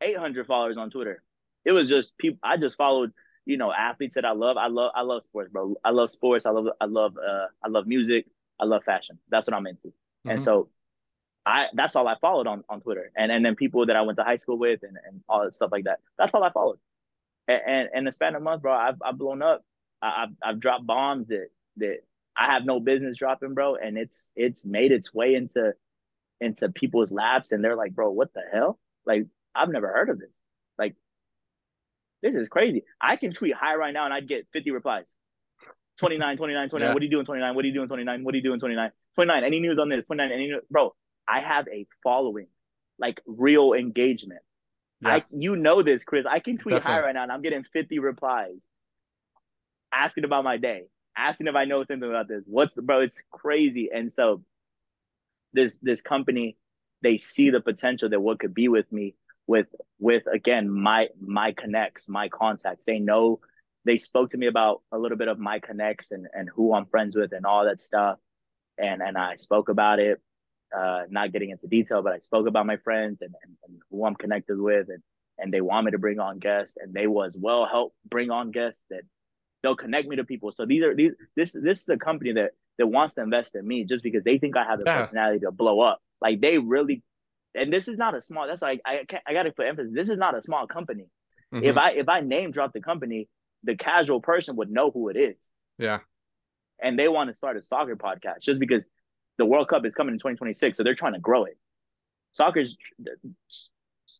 800 0.00 0.46
followers 0.46 0.76
on 0.76 0.90
Twitter. 0.90 1.22
It 1.64 1.72
was 1.72 1.88
just 1.88 2.16
people. 2.18 2.38
I 2.42 2.56
just 2.56 2.76
followed, 2.76 3.12
you 3.46 3.56
know, 3.56 3.72
athletes 3.72 4.16
that 4.16 4.24
I 4.24 4.32
love. 4.32 4.56
I 4.56 4.68
love, 4.68 4.92
I 4.94 5.02
love 5.02 5.22
sports, 5.22 5.50
bro. 5.50 5.76
I 5.84 5.90
love 5.90 6.10
sports. 6.10 6.46
I 6.46 6.50
love, 6.50 6.66
I 6.80 6.84
love, 6.84 7.16
uh, 7.16 7.46
I 7.64 7.68
love 7.68 7.86
music. 7.86 8.26
I 8.60 8.64
love 8.64 8.84
fashion. 8.84 9.18
That's 9.30 9.46
what 9.46 9.54
I'm 9.54 9.66
into. 9.66 9.88
Mm-hmm. 9.88 10.30
And 10.30 10.42
so, 10.42 10.68
I 11.46 11.66
that's 11.74 11.96
all 11.96 12.08
I 12.08 12.16
followed 12.20 12.46
on 12.46 12.64
on 12.68 12.80
Twitter. 12.80 13.10
And 13.16 13.30
and 13.30 13.44
then 13.44 13.54
people 13.56 13.86
that 13.86 13.96
I 13.96 14.02
went 14.02 14.18
to 14.18 14.24
high 14.24 14.36
school 14.36 14.58
with 14.58 14.82
and 14.82 14.96
and 15.06 15.20
all 15.28 15.44
that 15.44 15.54
stuff 15.54 15.70
like 15.72 15.84
that. 15.84 16.00
That's 16.18 16.32
all 16.34 16.42
I 16.42 16.50
followed. 16.50 16.78
And 17.48 17.60
and 17.66 17.88
in 17.94 18.04
the 18.04 18.12
span 18.12 18.34
of 18.34 18.42
a 18.42 18.44
month, 18.44 18.62
bro, 18.62 18.72
I've 18.72 19.00
I've 19.04 19.18
blown 19.18 19.42
up. 19.42 19.64
I, 20.02 20.20
have 20.20 20.30
I've 20.42 20.60
dropped 20.60 20.86
bombs 20.86 21.28
that 21.28 21.48
that 21.78 21.98
I 22.36 22.46
have 22.46 22.64
no 22.64 22.80
business 22.80 23.18
dropping, 23.18 23.54
bro. 23.54 23.76
And 23.76 23.98
it's 23.98 24.26
it's 24.36 24.64
made 24.64 24.92
its 24.92 25.12
way 25.12 25.34
into 25.34 25.74
into 26.40 26.68
people's 26.68 27.12
laps, 27.12 27.52
and 27.52 27.62
they're 27.62 27.76
like, 27.76 27.94
bro, 27.94 28.10
what 28.10 28.32
the 28.34 28.42
hell? 28.52 28.78
Like 29.06 29.26
I've 29.54 29.68
never 29.68 29.88
heard 29.88 30.10
of 30.10 30.18
this. 30.18 30.30
Like, 30.78 30.96
this 32.22 32.34
is 32.34 32.48
crazy. 32.48 32.84
I 33.00 33.16
can 33.16 33.32
tweet 33.32 33.54
high 33.54 33.76
right 33.76 33.92
now 33.94 34.04
and 34.04 34.14
I'd 34.14 34.28
get 34.28 34.46
50 34.52 34.72
replies. 34.72 35.06
29, 36.00 36.36
29, 36.36 36.68
29. 36.68 36.88
Yeah. 36.88 36.92
What 36.92 37.00
are 37.00 37.04
you 37.04 37.10
doing, 37.10 37.24
29? 37.24 37.54
What 37.54 37.64
are 37.64 37.68
you 37.68 37.74
doing, 37.74 37.86
29? 37.86 38.24
What 38.24 38.34
are 38.34 38.36
you 38.36 38.42
doing, 38.42 38.58
29? 38.58 38.90
29. 39.14 39.44
Any 39.44 39.60
news 39.60 39.78
on 39.78 39.88
this? 39.88 40.06
29. 40.06 40.32
Any 40.32 40.48
news? 40.48 40.62
Bro, 40.70 40.94
I 41.28 41.40
have 41.40 41.66
a 41.68 41.86
following, 42.02 42.48
like 42.98 43.20
real 43.26 43.72
engagement. 43.72 44.42
Yeah. 45.00 45.16
I 45.16 45.24
you 45.30 45.56
know 45.56 45.82
this, 45.82 46.04
Chris. 46.04 46.26
I 46.28 46.38
can 46.38 46.58
tweet 46.58 46.76
Definitely. 46.76 46.94
high 46.94 47.06
right 47.06 47.14
now 47.14 47.22
and 47.24 47.32
I'm 47.32 47.42
getting 47.42 47.64
50 47.64 47.98
replies 47.98 48.66
asking 49.92 50.24
about 50.24 50.44
my 50.44 50.56
day, 50.56 50.84
asking 51.16 51.46
if 51.46 51.54
I 51.54 51.64
know 51.64 51.84
something 51.84 52.08
about 52.08 52.28
this. 52.28 52.44
What's 52.46 52.74
the 52.74 52.82
bro? 52.82 53.00
It's 53.00 53.22
crazy. 53.30 53.90
And 53.94 54.12
so 54.12 54.42
this 55.52 55.78
this 55.78 56.02
company, 56.02 56.56
they 57.02 57.18
see 57.18 57.50
the 57.50 57.60
potential 57.60 58.08
that 58.08 58.20
what 58.20 58.40
could 58.40 58.54
be 58.54 58.68
with 58.68 58.90
me 58.92 59.14
with 59.46 59.66
with 59.98 60.24
again 60.32 60.70
my 60.70 61.08
my 61.20 61.52
connects, 61.52 62.08
my 62.08 62.28
contacts. 62.28 62.84
They 62.84 62.98
know 62.98 63.40
they 63.84 63.98
spoke 63.98 64.30
to 64.30 64.36
me 64.36 64.46
about 64.46 64.82
a 64.92 64.98
little 64.98 65.18
bit 65.18 65.28
of 65.28 65.38
my 65.38 65.60
connects 65.60 66.10
and 66.10 66.26
and 66.32 66.48
who 66.48 66.74
I'm 66.74 66.86
friends 66.86 67.16
with 67.16 67.32
and 67.32 67.46
all 67.46 67.64
that 67.64 67.80
stuff. 67.80 68.18
And 68.78 69.02
and 69.02 69.16
I 69.16 69.36
spoke 69.36 69.68
about 69.68 70.00
it, 70.00 70.20
uh, 70.76 71.02
not 71.08 71.32
getting 71.32 71.50
into 71.50 71.66
detail, 71.66 72.02
but 72.02 72.12
I 72.12 72.18
spoke 72.18 72.46
about 72.46 72.66
my 72.66 72.76
friends 72.78 73.18
and, 73.20 73.34
and, 73.42 73.56
and 73.66 73.78
who 73.90 74.04
I'm 74.04 74.14
connected 74.14 74.58
with 74.58 74.88
and 74.88 75.02
and 75.36 75.52
they 75.52 75.60
want 75.60 75.84
me 75.84 75.90
to 75.90 75.98
bring 75.98 76.20
on 76.20 76.38
guests 76.38 76.76
and 76.80 76.94
they 76.94 77.08
will 77.08 77.24
as 77.24 77.34
well 77.36 77.66
help 77.66 77.92
bring 78.08 78.30
on 78.30 78.52
guests 78.52 78.82
that 78.90 79.02
they'll 79.62 79.74
connect 79.74 80.06
me 80.08 80.16
to 80.16 80.24
people. 80.24 80.52
So 80.52 80.64
these 80.64 80.82
are 80.84 80.94
these 80.94 81.12
this 81.36 81.52
this 81.52 81.82
is 81.82 81.88
a 81.88 81.96
company 81.96 82.32
that 82.32 82.52
that 82.78 82.86
wants 82.86 83.14
to 83.14 83.22
invest 83.22 83.54
in 83.54 83.66
me 83.66 83.84
just 83.84 84.02
because 84.02 84.24
they 84.24 84.38
think 84.38 84.56
I 84.56 84.64
have 84.64 84.78
the 84.78 84.84
yeah. 84.86 85.02
personality 85.02 85.40
to 85.40 85.50
blow 85.50 85.80
up. 85.80 86.00
Like 86.20 86.40
they 86.40 86.58
really 86.58 87.02
and 87.54 87.72
this 87.72 87.88
is 87.88 87.96
not 87.96 88.14
a 88.14 88.22
small. 88.22 88.46
That's 88.46 88.62
like 88.62 88.80
I 88.84 89.04
I 89.26 89.32
got 89.32 89.44
to 89.44 89.52
put 89.52 89.66
emphasis. 89.66 89.92
This 89.94 90.08
is 90.08 90.18
not 90.18 90.36
a 90.36 90.42
small 90.42 90.66
company. 90.66 91.06
Mm-hmm. 91.52 91.64
If 91.64 91.76
I 91.76 91.90
if 91.90 92.08
I 92.08 92.20
name 92.20 92.50
drop 92.50 92.72
the 92.72 92.80
company, 92.80 93.28
the 93.62 93.76
casual 93.76 94.20
person 94.20 94.56
would 94.56 94.70
know 94.70 94.90
who 94.90 95.08
it 95.08 95.16
is. 95.16 95.36
Yeah. 95.78 96.00
And 96.82 96.98
they 96.98 97.08
want 97.08 97.30
to 97.30 97.34
start 97.34 97.56
a 97.56 97.62
soccer 97.62 97.96
podcast 97.96 98.40
just 98.42 98.58
because 98.58 98.84
the 99.38 99.44
World 99.44 99.68
Cup 99.68 99.84
is 99.84 99.94
coming 99.94 100.14
in 100.14 100.18
2026, 100.18 100.76
so 100.76 100.82
they're 100.82 100.94
trying 100.94 101.14
to 101.14 101.20
grow 101.20 101.44
it. 101.44 101.58
Soccer's 102.32 102.76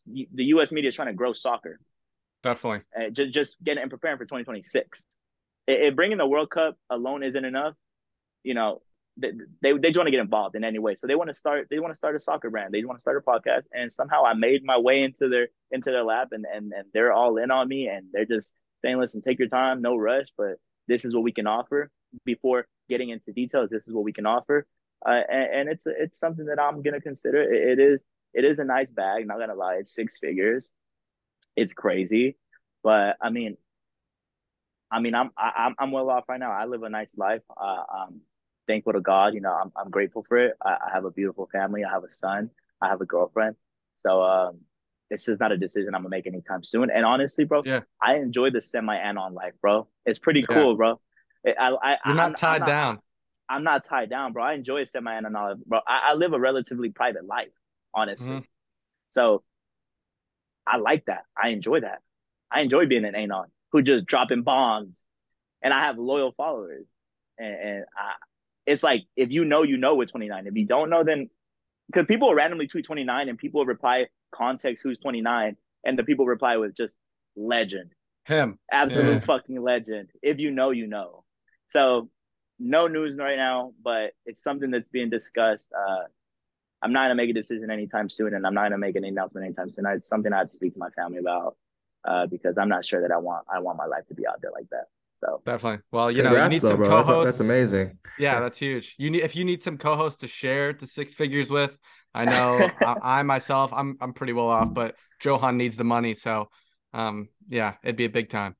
the 0.05 0.43
U.S. 0.43 0.71
media 0.71 0.89
is 0.89 0.95
trying 0.95 1.07
to 1.07 1.13
grow 1.13 1.33
soccer. 1.33 1.79
Definitely. 2.43 2.81
Uh, 2.95 3.09
just 3.09 3.33
just 3.33 3.63
getting 3.63 3.81
and 3.81 3.91
preparing 3.91 4.17
for 4.17 4.25
2026. 4.25 5.05
If 5.67 5.95
bringing 5.95 6.17
the 6.17 6.27
World 6.27 6.51
Cup 6.51 6.77
alone 6.89 7.23
isn't 7.23 7.43
enough, 7.43 7.73
you 8.43 8.53
know, 8.53 8.81
they 9.17 9.31
they, 9.61 9.73
they 9.73 9.89
just 9.89 9.97
want 9.97 10.07
to 10.07 10.11
get 10.11 10.19
involved 10.19 10.55
in 10.55 10.63
any 10.63 10.79
way. 10.79 10.95
So 10.95 11.07
they 11.07 11.15
want 11.15 11.29
to 11.29 11.33
start 11.33 11.67
they 11.69 11.79
want 11.79 11.93
to 11.93 11.97
start 11.97 12.15
a 12.15 12.19
soccer 12.19 12.49
brand. 12.49 12.73
They 12.73 12.83
want 12.83 12.99
to 12.99 13.01
start 13.01 13.17
a 13.17 13.21
podcast. 13.21 13.63
And 13.73 13.91
somehow 13.91 14.23
I 14.25 14.33
made 14.33 14.63
my 14.63 14.77
way 14.77 15.01
into 15.03 15.27
their 15.27 15.47
into 15.71 15.91
their 15.91 16.03
lap, 16.03 16.29
and 16.31 16.45
and 16.45 16.71
and 16.71 16.85
they're 16.93 17.13
all 17.13 17.37
in 17.37 17.51
on 17.51 17.67
me 17.67 17.87
and 17.87 18.07
they're 18.13 18.25
just 18.25 18.53
saying, 18.83 18.99
listen, 18.99 19.21
take 19.21 19.39
your 19.39 19.47
time, 19.47 19.81
no 19.81 19.95
rush, 19.95 20.27
but 20.37 20.57
this 20.87 21.05
is 21.05 21.15
what 21.15 21.23
we 21.23 21.31
can 21.31 21.47
offer. 21.47 21.89
Before 22.23 22.67
getting 22.87 23.09
into 23.09 23.33
details, 23.33 23.69
this 23.71 23.87
is 23.87 23.93
what 23.93 24.03
we 24.03 24.13
can 24.13 24.25
offer. 24.25 24.67
Uh, 25.07 25.21
and, 25.29 25.53
and 25.53 25.69
it's 25.69 25.85
it's 25.85 26.19
something 26.19 26.45
that 26.45 26.59
I'm 26.59 26.81
gonna 26.81 27.01
consider. 27.01 27.41
It, 27.41 27.79
it 27.79 27.79
is 27.79 28.05
it 28.33 28.43
is 28.43 28.59
a 28.59 28.65
nice 28.65 28.91
bag. 28.91 29.27
Not 29.27 29.39
gonna 29.39 29.55
lie, 29.55 29.75
it's 29.75 29.93
six 29.93 30.17
figures. 30.17 30.69
It's 31.55 31.73
crazy, 31.73 32.37
but 32.83 33.15
I 33.21 33.29
mean, 33.29 33.57
I 34.91 34.99
mean, 34.99 35.15
I'm 35.15 35.31
I, 35.37 35.51
I'm 35.57 35.75
I'm 35.77 35.91
well 35.91 36.09
off 36.09 36.25
right 36.27 36.39
now. 36.39 36.51
I 36.51 36.65
live 36.65 36.83
a 36.83 36.89
nice 36.89 37.15
life. 37.17 37.41
Uh, 37.55 37.83
um, 37.93 38.21
thankful 38.67 38.93
to 38.93 39.01
God. 39.01 39.33
You 39.33 39.41
know, 39.41 39.53
I'm 39.53 39.71
I'm 39.75 39.89
grateful 39.89 40.25
for 40.27 40.37
it. 40.37 40.55
I, 40.63 40.77
I 40.87 40.89
have 40.93 41.05
a 41.05 41.11
beautiful 41.11 41.47
family. 41.51 41.83
I 41.83 41.91
have 41.91 42.03
a 42.03 42.09
son. 42.09 42.49
I 42.81 42.89
have 42.89 43.01
a 43.01 43.05
girlfriend. 43.05 43.55
So 43.95 44.23
um, 44.23 44.59
it's 45.09 45.25
just 45.25 45.39
not 45.39 45.51
a 45.51 45.57
decision 45.57 45.93
I'm 45.95 46.01
gonna 46.01 46.09
make 46.09 46.27
anytime 46.27 46.63
soon. 46.63 46.89
And 46.89 47.05
honestly, 47.05 47.45
bro, 47.45 47.61
yeah. 47.65 47.81
I 48.01 48.15
enjoy 48.15 48.49
the 48.49 48.61
semi 48.61 48.95
anon 48.95 49.33
life, 49.33 49.53
bro. 49.61 49.87
It's 50.05 50.19
pretty 50.19 50.41
yeah. 50.41 50.55
cool, 50.55 50.75
bro. 50.75 50.99
I, 51.45 51.75
I, 51.81 51.97
You're 52.05 52.15
not 52.15 52.29
I'm, 52.29 52.33
tied 52.33 52.53
I'm 52.55 52.59
not, 52.61 52.67
down. 52.67 52.99
I'm 53.49 53.63
not 53.63 53.83
tied 53.83 54.09
down, 54.09 54.33
bro. 54.33 54.43
I 54.43 54.53
enjoy 54.53 54.83
semi 54.85 55.13
anon 55.13 55.61
bro. 55.65 55.79
I, 55.87 56.11
I, 56.11 56.13
live 56.13 56.33
a 56.33 56.39
relatively 56.39 56.89
private 56.89 57.25
life, 57.25 57.51
honestly. 57.93 58.31
Mm-hmm. 58.31 58.45
So 59.11 59.43
I 60.65 60.77
like 60.77 61.05
that. 61.05 61.23
I 61.41 61.49
enjoy 61.49 61.81
that. 61.81 61.99
I 62.51 62.61
enjoy 62.61 62.85
being 62.85 63.05
an 63.05 63.15
anon 63.15 63.47
who 63.71 63.81
just 63.81 64.05
dropping 64.05 64.43
bombs, 64.43 65.05
and 65.61 65.73
I 65.73 65.81
have 65.81 65.97
loyal 65.97 66.33
followers, 66.35 66.85
and, 67.37 67.55
and 67.55 67.85
I, 67.95 68.13
it's 68.65 68.83
like 68.83 69.03
if 69.15 69.31
you 69.31 69.45
know, 69.45 69.63
you 69.63 69.77
know 69.77 69.95
with 69.95 70.11
29. 70.11 70.47
If 70.47 70.55
you 70.55 70.65
don't 70.65 70.89
know, 70.89 71.03
then 71.03 71.29
because 71.87 72.07
people 72.07 72.33
randomly 72.33 72.67
tweet 72.67 72.85
29 72.85 73.29
and 73.29 73.37
people 73.37 73.65
reply 73.65 74.07
context 74.33 74.81
who's 74.83 74.97
29, 74.99 75.55
and 75.83 75.99
the 75.99 76.03
people 76.03 76.25
reply 76.25 76.57
with 76.57 76.75
just 76.75 76.95
legend. 77.35 77.91
Him. 78.25 78.57
Absolute 78.71 79.13
yeah. 79.13 79.19
fucking 79.19 79.61
legend. 79.61 80.09
If 80.23 80.39
you 80.39 80.49
know, 80.49 80.71
you 80.71 80.87
know. 80.87 81.23
So 81.67 82.09
no 82.59 82.87
news 82.87 83.17
right 83.17 83.37
now, 83.37 83.73
but 83.83 84.11
it's 84.25 84.41
something 84.41 84.71
that's 84.71 84.87
being 84.89 85.09
discussed. 85.09 85.69
Uh, 85.77 86.03
I'm 86.81 86.93
not 86.93 87.05
gonna 87.05 87.15
make 87.15 87.29
a 87.29 87.33
decision 87.33 87.71
anytime 87.71 88.09
soon, 88.09 88.33
and 88.33 88.45
I'm 88.45 88.53
not 88.53 88.63
gonna 88.63 88.77
make 88.77 88.95
an 88.95 89.03
announcement 89.03 89.45
anytime 89.45 89.69
soon. 89.69 89.85
It's 89.87 90.07
something 90.07 90.31
I 90.31 90.39
have 90.39 90.49
to 90.49 90.53
speak 90.53 90.73
to 90.73 90.79
my 90.79 90.89
family 90.91 91.17
about 91.19 91.57
uh, 92.05 92.27
because 92.27 92.57
I'm 92.57 92.69
not 92.69 92.85
sure 92.85 93.01
that 93.01 93.11
I 93.11 93.17
want 93.17 93.45
I 93.51 93.59
want 93.59 93.77
my 93.77 93.85
life 93.85 94.07
to 94.07 94.13
be 94.13 94.27
out 94.27 94.41
there 94.41 94.51
like 94.51 94.69
that. 94.69 94.85
So 95.21 95.41
definitely. 95.45 95.83
Well, 95.91 96.11
you 96.11 96.21
Congrats, 96.21 96.39
know, 96.39 96.43
you 96.43 96.49
need 96.49 96.61
though, 96.61 96.69
some 96.69 96.77
bro. 96.77 96.87
co-hosts. 96.89 97.07
That's, 97.07 97.25
that's, 97.25 97.39
amazing. 97.39 97.97
Yeah, 98.19 98.39
that's 98.39 98.57
huge. 98.57 98.95
You 98.97 99.09
need 99.09 99.23
if 99.23 99.35
you 99.35 99.45
need 99.45 99.61
some 99.61 99.77
co-hosts 99.77 100.19
to 100.21 100.27
share 100.27 100.73
the 100.73 100.87
six 100.87 101.13
figures 101.13 101.49
with. 101.49 101.77
I 102.13 102.25
know 102.25 102.69
I, 102.79 103.19
I, 103.19 103.23
myself, 103.23 103.73
I'm 103.73 103.97
I'm 103.99 104.13
pretty 104.13 104.33
well 104.33 104.49
off, 104.49 104.73
but 104.73 104.95
Johan 105.23 105.57
needs 105.57 105.75
the 105.77 105.83
money, 105.83 106.13
so 106.13 106.49
um, 106.93 107.29
yeah, 107.47 107.75
it'd 107.83 107.95
be 107.95 108.05
a 108.05 108.09
big 108.09 108.29
time. 108.29 108.55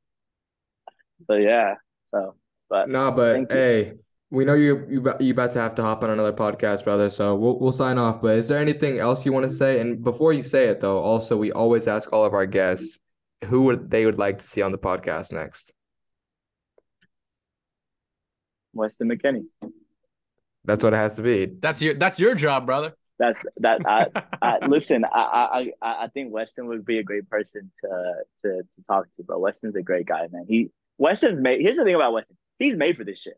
But 1.28 1.36
yeah, 1.36 1.76
so 2.12 2.36
but 2.70 2.89
no, 2.89 3.11
but 3.11 3.51
hey, 3.51 3.93
we 4.30 4.45
know 4.45 4.53
you 4.53 4.86
you 4.89 5.13
you 5.20 5.32
about 5.32 5.51
to 5.51 5.59
have 5.59 5.76
to 5.76 5.82
hop 5.82 6.03
on 6.03 6.09
another 6.09 6.34
podcast, 6.34 6.84
brother. 6.84 7.09
So 7.09 7.36
we'll 7.36 7.59
we'll 7.59 7.72
sign 7.72 7.97
off. 7.97 8.22
But 8.22 8.38
is 8.38 8.47
there 8.47 8.59
anything 8.59 8.99
else 8.99 9.26
you 9.26 9.32
want 9.32 9.45
to 9.45 9.51
say? 9.51 9.80
And 9.80 10.03
before 10.03 10.34
you 10.34 10.43
say 10.43 10.68
it, 10.68 10.80
though, 10.80 10.99
also 10.99 11.38
we 11.38 11.51
always 11.51 11.88
ask 11.88 12.11
all 12.11 12.26
of 12.26 12.34
our 12.34 12.45
guests 12.45 12.99
who 13.45 13.61
would 13.63 13.89
they 13.89 14.05
would 14.05 14.18
like 14.18 14.39
to 14.39 14.47
see 14.47 14.61
on 14.61 14.72
the 14.72 14.78
podcast 14.78 15.32
next. 15.32 15.74
Weston 18.74 19.09
McKennie. 19.09 19.45
That's 20.66 20.84
what 20.84 20.93
it 20.93 20.97
has 20.97 21.16
to 21.16 21.22
be. 21.22 21.45
That's 21.45 21.82
your 21.82 21.93
that's 21.93 22.20
your 22.20 22.36
job, 22.36 22.66
brother. 22.66 22.93
That's 23.18 23.39
that. 23.57 23.82
I, 23.86 24.07
I 24.41 24.66
listen. 24.68 25.05
I, 25.05 25.72
I 25.82 26.03
I 26.03 26.07
think 26.07 26.34
Weston 26.34 26.68
would 26.68 26.86
be 26.86 26.97
a 26.97 27.03
great 27.03 27.30
person 27.30 27.72
to 27.84 28.13
to 28.41 28.49
to 28.63 28.84
talk 28.88 29.05
to, 29.18 29.24
bro. 29.24 29.39
Weston's 29.39 29.76
a 29.76 29.82
great 29.82 30.07
guy, 30.07 30.28
man. 30.32 30.45
He 30.47 30.72
Weston's 30.98 31.41
made. 31.41 31.62
Here's 31.62 31.78
the 31.78 31.84
thing 31.84 31.96
about 31.96 32.14
Weston. 32.14 32.38
He's 32.60 32.76
made 32.76 32.98
for 32.98 33.04
this 33.04 33.20
shit. 33.20 33.38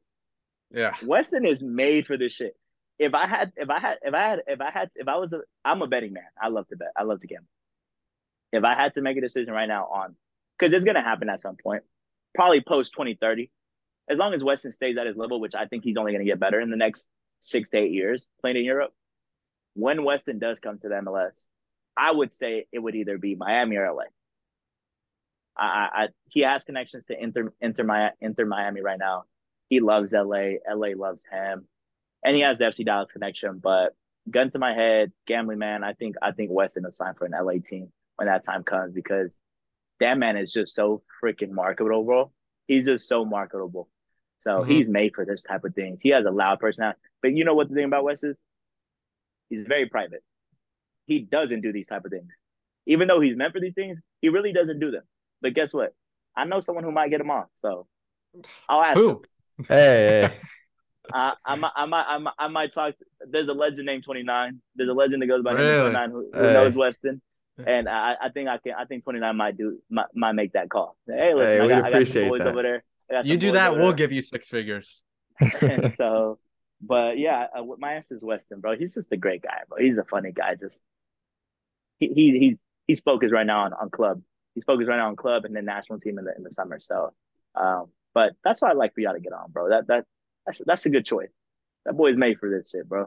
Yeah. 0.71 0.93
Weston 1.03 1.45
is 1.45 1.63
made 1.63 2.05
for 2.05 2.17
this 2.17 2.33
shit. 2.33 2.55
If 2.99 3.13
I 3.13 3.27
had, 3.27 3.51
if 3.55 3.69
I 3.69 3.79
had, 3.79 3.97
if 4.01 4.13
I 4.13 4.19
had, 4.19 4.39
if 4.47 4.61
I 4.61 4.71
had, 4.71 4.89
if 4.95 5.07
I 5.07 5.17
was 5.17 5.33
a, 5.33 5.41
I'm 5.63 5.81
a 5.81 5.87
betting 5.87 6.13
man. 6.13 6.23
I 6.41 6.49
love 6.49 6.67
to 6.69 6.75
bet. 6.75 6.91
I 6.95 7.03
love 7.03 7.21
to 7.21 7.27
gamble. 7.27 7.47
If 8.51 8.63
I 8.63 8.75
had 8.75 8.93
to 8.95 9.01
make 9.01 9.17
a 9.17 9.21
decision 9.21 9.53
right 9.53 9.67
now 9.67 9.85
on, 9.85 10.15
because 10.57 10.73
it's 10.73 10.85
gonna 10.85 11.03
happen 11.03 11.29
at 11.29 11.39
some 11.39 11.55
point, 11.55 11.83
probably 12.33 12.61
post 12.61 12.93
2030. 12.93 13.51
As 14.09 14.17
long 14.17 14.33
as 14.33 14.43
Weston 14.43 14.71
stays 14.71 14.97
at 14.97 15.05
his 15.05 15.17
level, 15.17 15.39
which 15.39 15.53
I 15.53 15.65
think 15.65 15.83
he's 15.83 15.97
only 15.97 16.11
gonna 16.11 16.25
get 16.25 16.39
better 16.39 16.59
in 16.59 16.69
the 16.69 16.77
next 16.77 17.07
six 17.39 17.69
to 17.69 17.77
eight 17.77 17.91
years 17.91 18.25
playing 18.41 18.57
in 18.57 18.65
Europe. 18.65 18.93
When 19.73 20.03
Weston 20.03 20.39
does 20.39 20.59
come 20.59 20.79
to 20.79 20.89
the 20.89 20.95
MLS, 20.95 21.33
I 21.95 22.11
would 22.11 22.33
say 22.33 22.67
it 22.71 22.79
would 22.79 22.95
either 22.95 23.17
be 23.17 23.35
Miami 23.35 23.77
or 23.77 23.91
LA. 23.91 24.05
I, 25.57 25.89
I 25.93 26.07
he 26.29 26.41
has 26.41 26.63
connections 26.63 27.05
to 27.05 27.21
Inter 27.21 27.53
Inter 27.61 27.83
Miami, 27.83 28.15
Inter 28.21 28.45
Miami 28.45 28.81
right 28.81 28.99
now. 28.99 29.25
He 29.69 29.79
loves 29.79 30.13
LA. 30.13 30.57
LA 30.69 30.89
loves 30.95 31.23
him, 31.29 31.67
and 32.23 32.35
he 32.35 32.41
has 32.41 32.57
the 32.57 32.65
FC 32.65 32.85
Dallas 32.85 33.11
connection. 33.11 33.59
But 33.59 33.93
gun 34.29 34.51
to 34.51 34.59
my 34.59 34.73
head, 34.73 35.11
gambling 35.25 35.59
man, 35.59 35.83
I 35.83 35.93
think 35.93 36.15
I 36.21 36.31
think 36.31 36.51
Weston 36.51 36.85
is 36.85 36.97
signed 36.97 37.17
for 37.17 37.25
an 37.25 37.33
LA 37.33 37.59
team 37.65 37.91
when 38.15 38.27
that 38.27 38.45
time 38.45 38.63
comes 38.63 38.93
because 38.93 39.31
that 39.99 40.17
man 40.17 40.37
is 40.37 40.51
just 40.51 40.75
so 40.75 41.01
freaking 41.23 41.51
marketable, 41.51 42.03
bro. 42.03 42.31
He's 42.67 42.85
just 42.85 43.07
so 43.07 43.25
marketable. 43.25 43.89
So 44.39 44.61
mm-hmm. 44.61 44.71
he's 44.71 44.89
made 44.89 45.15
for 45.15 45.25
this 45.25 45.43
type 45.43 45.63
of 45.63 45.73
things. 45.73 46.01
He 46.01 46.09
has 46.09 46.25
a 46.25 46.31
loud 46.31 46.59
personality. 46.59 46.99
But 47.21 47.33
you 47.33 47.45
know 47.45 47.55
what 47.55 47.69
the 47.69 47.75
thing 47.75 47.85
about 47.85 48.03
Wes 48.03 48.23
is? 48.23 48.35
He's 49.49 49.65
very 49.65 49.87
private. 49.87 50.23
He 51.05 51.19
doesn't 51.19 51.61
do 51.61 51.71
these 51.71 51.87
type 51.87 52.05
of 52.05 52.11
things. 52.11 52.31
Even 52.85 53.07
though 53.07 53.19
he's 53.19 53.35
meant 53.35 53.53
for 53.53 53.59
these 53.59 53.73
things, 53.73 53.97
he 54.21 54.29
really 54.29 54.53
doesn't 54.53 54.79
do 54.79 54.91
them. 54.91 55.03
But 55.41 55.53
guess 55.53 55.73
what? 55.73 55.93
I 56.35 56.45
know 56.45 56.59
someone 56.59 56.83
who 56.83 56.91
might 56.91 57.09
get 57.09 57.21
him 57.21 57.31
on. 57.31 57.45
So 57.55 57.87
I'll 58.69 58.81
ask 58.81 58.97
who? 58.97 59.09
him. 59.09 59.19
Hey. 59.67 60.37
I, 61.11 61.33
I, 61.45 61.55
might, 61.55 61.71
I 61.75 61.85
might, 61.85 62.05
I 62.07 62.17
might, 62.19 62.33
I 62.37 62.47
might 62.47 62.73
talk. 62.73 62.97
To, 62.97 63.05
there's 63.27 63.47
a 63.47 63.53
legend 63.53 63.85
named 63.85 64.03
29. 64.03 64.61
There's 64.75 64.89
a 64.89 64.93
legend 64.93 65.21
that 65.21 65.27
goes 65.27 65.41
by 65.41 65.53
really? 65.53 65.91
29 65.91 66.11
who, 66.11 66.29
who 66.33 66.47
hey. 66.47 66.53
knows 66.53 66.75
Weston, 66.75 67.21
and 67.65 67.89
I, 67.89 68.15
I 68.21 68.29
think 68.29 68.49
I 68.49 68.57
can. 68.57 68.73
I 68.77 68.85
think 68.85 69.03
29 69.03 69.35
might 69.35 69.57
do 69.57 69.79
might, 69.89 70.07
might 70.13 70.33
make 70.33 70.53
that 70.53 70.69
call. 70.69 70.95
Hey, 71.07 71.33
listen, 71.33 71.47
hey, 71.47 71.59
I, 71.61 71.67
got, 71.67 71.85
I 71.85 71.91
got 71.91 72.07
some 72.07 72.27
boys 72.29 72.39
that. 72.39 72.47
over 72.47 72.61
there. 72.61 73.23
You 73.23 73.37
do 73.37 73.53
that, 73.53 73.75
we'll 73.75 73.87
there. 73.87 73.93
give 73.93 74.11
you 74.11 74.21
six 74.21 74.47
figures. 74.47 75.01
and 75.39 75.91
so, 75.93 76.39
but 76.81 77.17
yeah, 77.17 77.47
uh, 77.57 77.63
my 77.79 77.93
answer 77.93 78.15
is 78.15 78.23
Weston, 78.23 78.59
bro. 78.59 78.77
He's 78.77 78.93
just 78.93 79.11
a 79.11 79.17
great 79.17 79.41
guy, 79.41 79.61
bro. 79.69 79.79
He's 79.79 79.97
a 79.97 80.03
funny 80.03 80.31
guy. 80.31 80.55
Just 80.55 80.83
he, 81.99 82.07
he 82.07 82.39
he's 82.39 82.55
he's 82.85 82.99
focused 83.01 83.33
right 83.33 83.47
now 83.47 83.61
on, 83.61 83.73
on 83.73 83.89
club. 83.89 84.21
He's 84.57 84.63
focused 84.63 84.89
right 84.89 84.97
now 84.97 85.09
on 85.09 85.15
club 85.15 85.45
and 85.45 85.55
the 85.55 85.61
national 85.61 85.99
team 85.99 86.17
in 86.17 86.25
the 86.25 86.35
in 86.35 86.41
the 86.41 86.49
summer. 86.49 86.79
So, 86.79 87.13
um, 87.53 87.91
but 88.15 88.33
that's 88.43 88.59
why 88.59 88.71
I 88.71 88.73
like 88.73 88.95
for 88.95 89.01
y'all 89.01 89.13
to 89.13 89.19
get 89.19 89.31
on, 89.31 89.51
bro. 89.51 89.69
That 89.69 89.85
that 89.85 90.05
that's 90.47 90.63
that's 90.65 90.83
a 90.87 90.89
good 90.89 91.05
choice. 91.05 91.29
That 91.85 91.93
boy's 91.93 92.17
made 92.17 92.39
for 92.39 92.49
this 92.49 92.71
shit, 92.71 92.89
bro. 92.89 93.05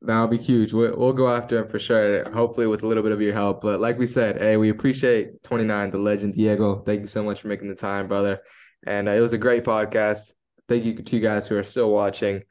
That'll 0.00 0.26
be 0.26 0.38
huge. 0.38 0.72
We'll, 0.72 0.96
we'll 0.96 1.12
go 1.12 1.28
after 1.28 1.58
him 1.58 1.68
for 1.68 1.78
sure. 1.78 2.28
Hopefully, 2.32 2.66
with 2.66 2.82
a 2.82 2.88
little 2.88 3.04
bit 3.04 3.12
of 3.12 3.22
your 3.22 3.32
help. 3.32 3.60
But 3.60 3.78
like 3.78 3.96
we 3.96 4.08
said, 4.08 4.38
hey, 4.38 4.56
we 4.56 4.70
appreciate 4.70 5.40
29, 5.44 5.92
the 5.92 5.98
legend 5.98 6.34
Diego. 6.34 6.82
Thank 6.84 7.02
you 7.02 7.06
so 7.06 7.22
much 7.22 7.40
for 7.40 7.46
making 7.46 7.68
the 7.68 7.76
time, 7.76 8.08
brother. 8.08 8.40
And 8.84 9.08
uh, 9.08 9.12
it 9.12 9.20
was 9.20 9.34
a 9.34 9.38
great 9.38 9.62
podcast. 9.62 10.32
Thank 10.66 10.84
you 10.84 11.00
to 11.00 11.16
you 11.16 11.22
guys 11.22 11.46
who 11.46 11.56
are 11.56 11.62
still 11.62 11.92
watching. 11.92 12.42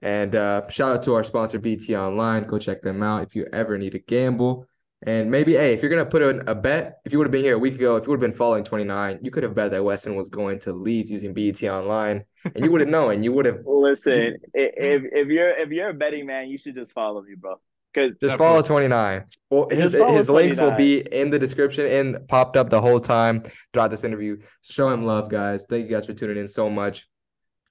And 0.00 0.36
uh, 0.36 0.68
shout 0.68 0.92
out 0.92 1.02
to 1.04 1.14
our 1.14 1.24
sponsor, 1.24 1.58
BET 1.58 1.90
Online. 1.90 2.44
Go 2.44 2.60
check 2.60 2.82
them 2.82 3.02
out 3.02 3.24
if 3.24 3.34
you 3.34 3.48
ever 3.52 3.76
need 3.76 3.92
to 3.92 3.98
gamble. 3.98 4.68
And 5.06 5.30
maybe, 5.30 5.52
hey, 5.52 5.74
if 5.74 5.82
you're 5.82 5.90
gonna 5.90 6.06
put 6.06 6.22
in 6.22 6.42
a 6.48 6.54
bet, 6.54 7.00
if 7.04 7.12
you 7.12 7.18
would 7.18 7.26
have 7.26 7.32
been 7.32 7.44
here 7.44 7.56
a 7.56 7.58
week 7.58 7.74
ago, 7.74 7.96
if 7.96 8.04
you 8.04 8.10
would 8.10 8.22
have 8.22 8.30
been 8.30 8.36
following 8.36 8.64
29, 8.64 9.18
you 9.22 9.30
could 9.30 9.42
have 9.42 9.54
bet 9.54 9.70
that 9.72 9.84
Weston 9.84 10.16
was 10.16 10.30
going 10.30 10.58
to 10.60 10.72
Leeds 10.72 11.10
using 11.10 11.34
BET 11.34 11.62
Online, 11.64 12.24
and 12.44 12.64
you 12.64 12.70
would 12.70 12.80
have 12.80 12.88
known. 12.88 13.12
And 13.12 13.24
you 13.24 13.32
would 13.32 13.44
have. 13.44 13.58
Listen, 13.66 14.38
if 14.54 15.02
if 15.12 15.28
you're 15.28 15.50
if 15.50 15.68
you're 15.70 15.90
a 15.90 15.94
betting 15.94 16.26
man, 16.26 16.48
you 16.48 16.56
should 16.56 16.74
just 16.74 16.92
follow 16.92 17.22
me, 17.22 17.34
bro. 17.34 17.60
Because 17.92 18.16
just 18.20 18.38
follow 18.38 18.60
29. 18.62 19.24
Well, 19.50 19.68
his 19.70 19.92
his 19.92 20.28
links 20.28 20.58
will 20.58 20.72
be 20.72 21.00
in 21.00 21.30
the 21.30 21.38
description 21.38 21.86
and 21.86 22.26
popped 22.26 22.56
up 22.56 22.70
the 22.70 22.80
whole 22.80 22.98
time 22.98 23.42
throughout 23.72 23.90
this 23.90 24.04
interview. 24.04 24.38
Show 24.62 24.88
him 24.88 25.04
love, 25.04 25.28
guys. 25.28 25.66
Thank 25.68 25.84
you 25.84 25.90
guys 25.90 26.06
for 26.06 26.14
tuning 26.14 26.38
in 26.38 26.48
so 26.48 26.68
much. 26.70 27.06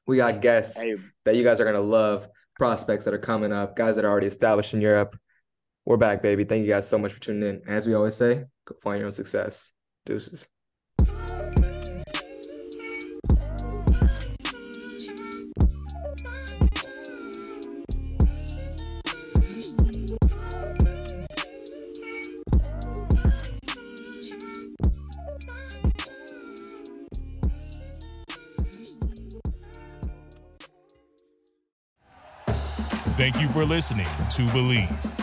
We 0.05 0.17
got 0.17 0.41
guests 0.41 0.81
hey. 0.81 0.95
that 1.25 1.35
you 1.35 1.43
guys 1.43 1.59
are 1.59 1.65
gonna 1.65 1.81
love, 1.81 2.27
prospects 2.55 3.05
that 3.05 3.13
are 3.13 3.19
coming 3.19 3.51
up, 3.51 3.75
guys 3.75 3.95
that 3.95 4.05
are 4.05 4.11
already 4.11 4.27
established 4.27 4.73
in 4.73 4.81
Europe. 4.81 5.17
We're 5.85 5.97
back, 5.97 6.21
baby. 6.21 6.45
Thank 6.45 6.65
you 6.65 6.71
guys 6.71 6.87
so 6.87 6.97
much 6.97 7.11
for 7.11 7.19
tuning 7.19 7.43
in. 7.43 7.61
As 7.67 7.85
we 7.85 7.93
always 7.93 8.15
say, 8.15 8.45
go 8.65 8.75
find 8.81 8.99
your 8.99 9.07
own 9.07 9.11
success. 9.11 9.73
Deuces. 10.05 10.47
Thank 33.15 33.41
you 33.41 33.47
for 33.49 33.65
listening 33.65 34.05
to 34.05 34.41
Bleav. 34.47 35.22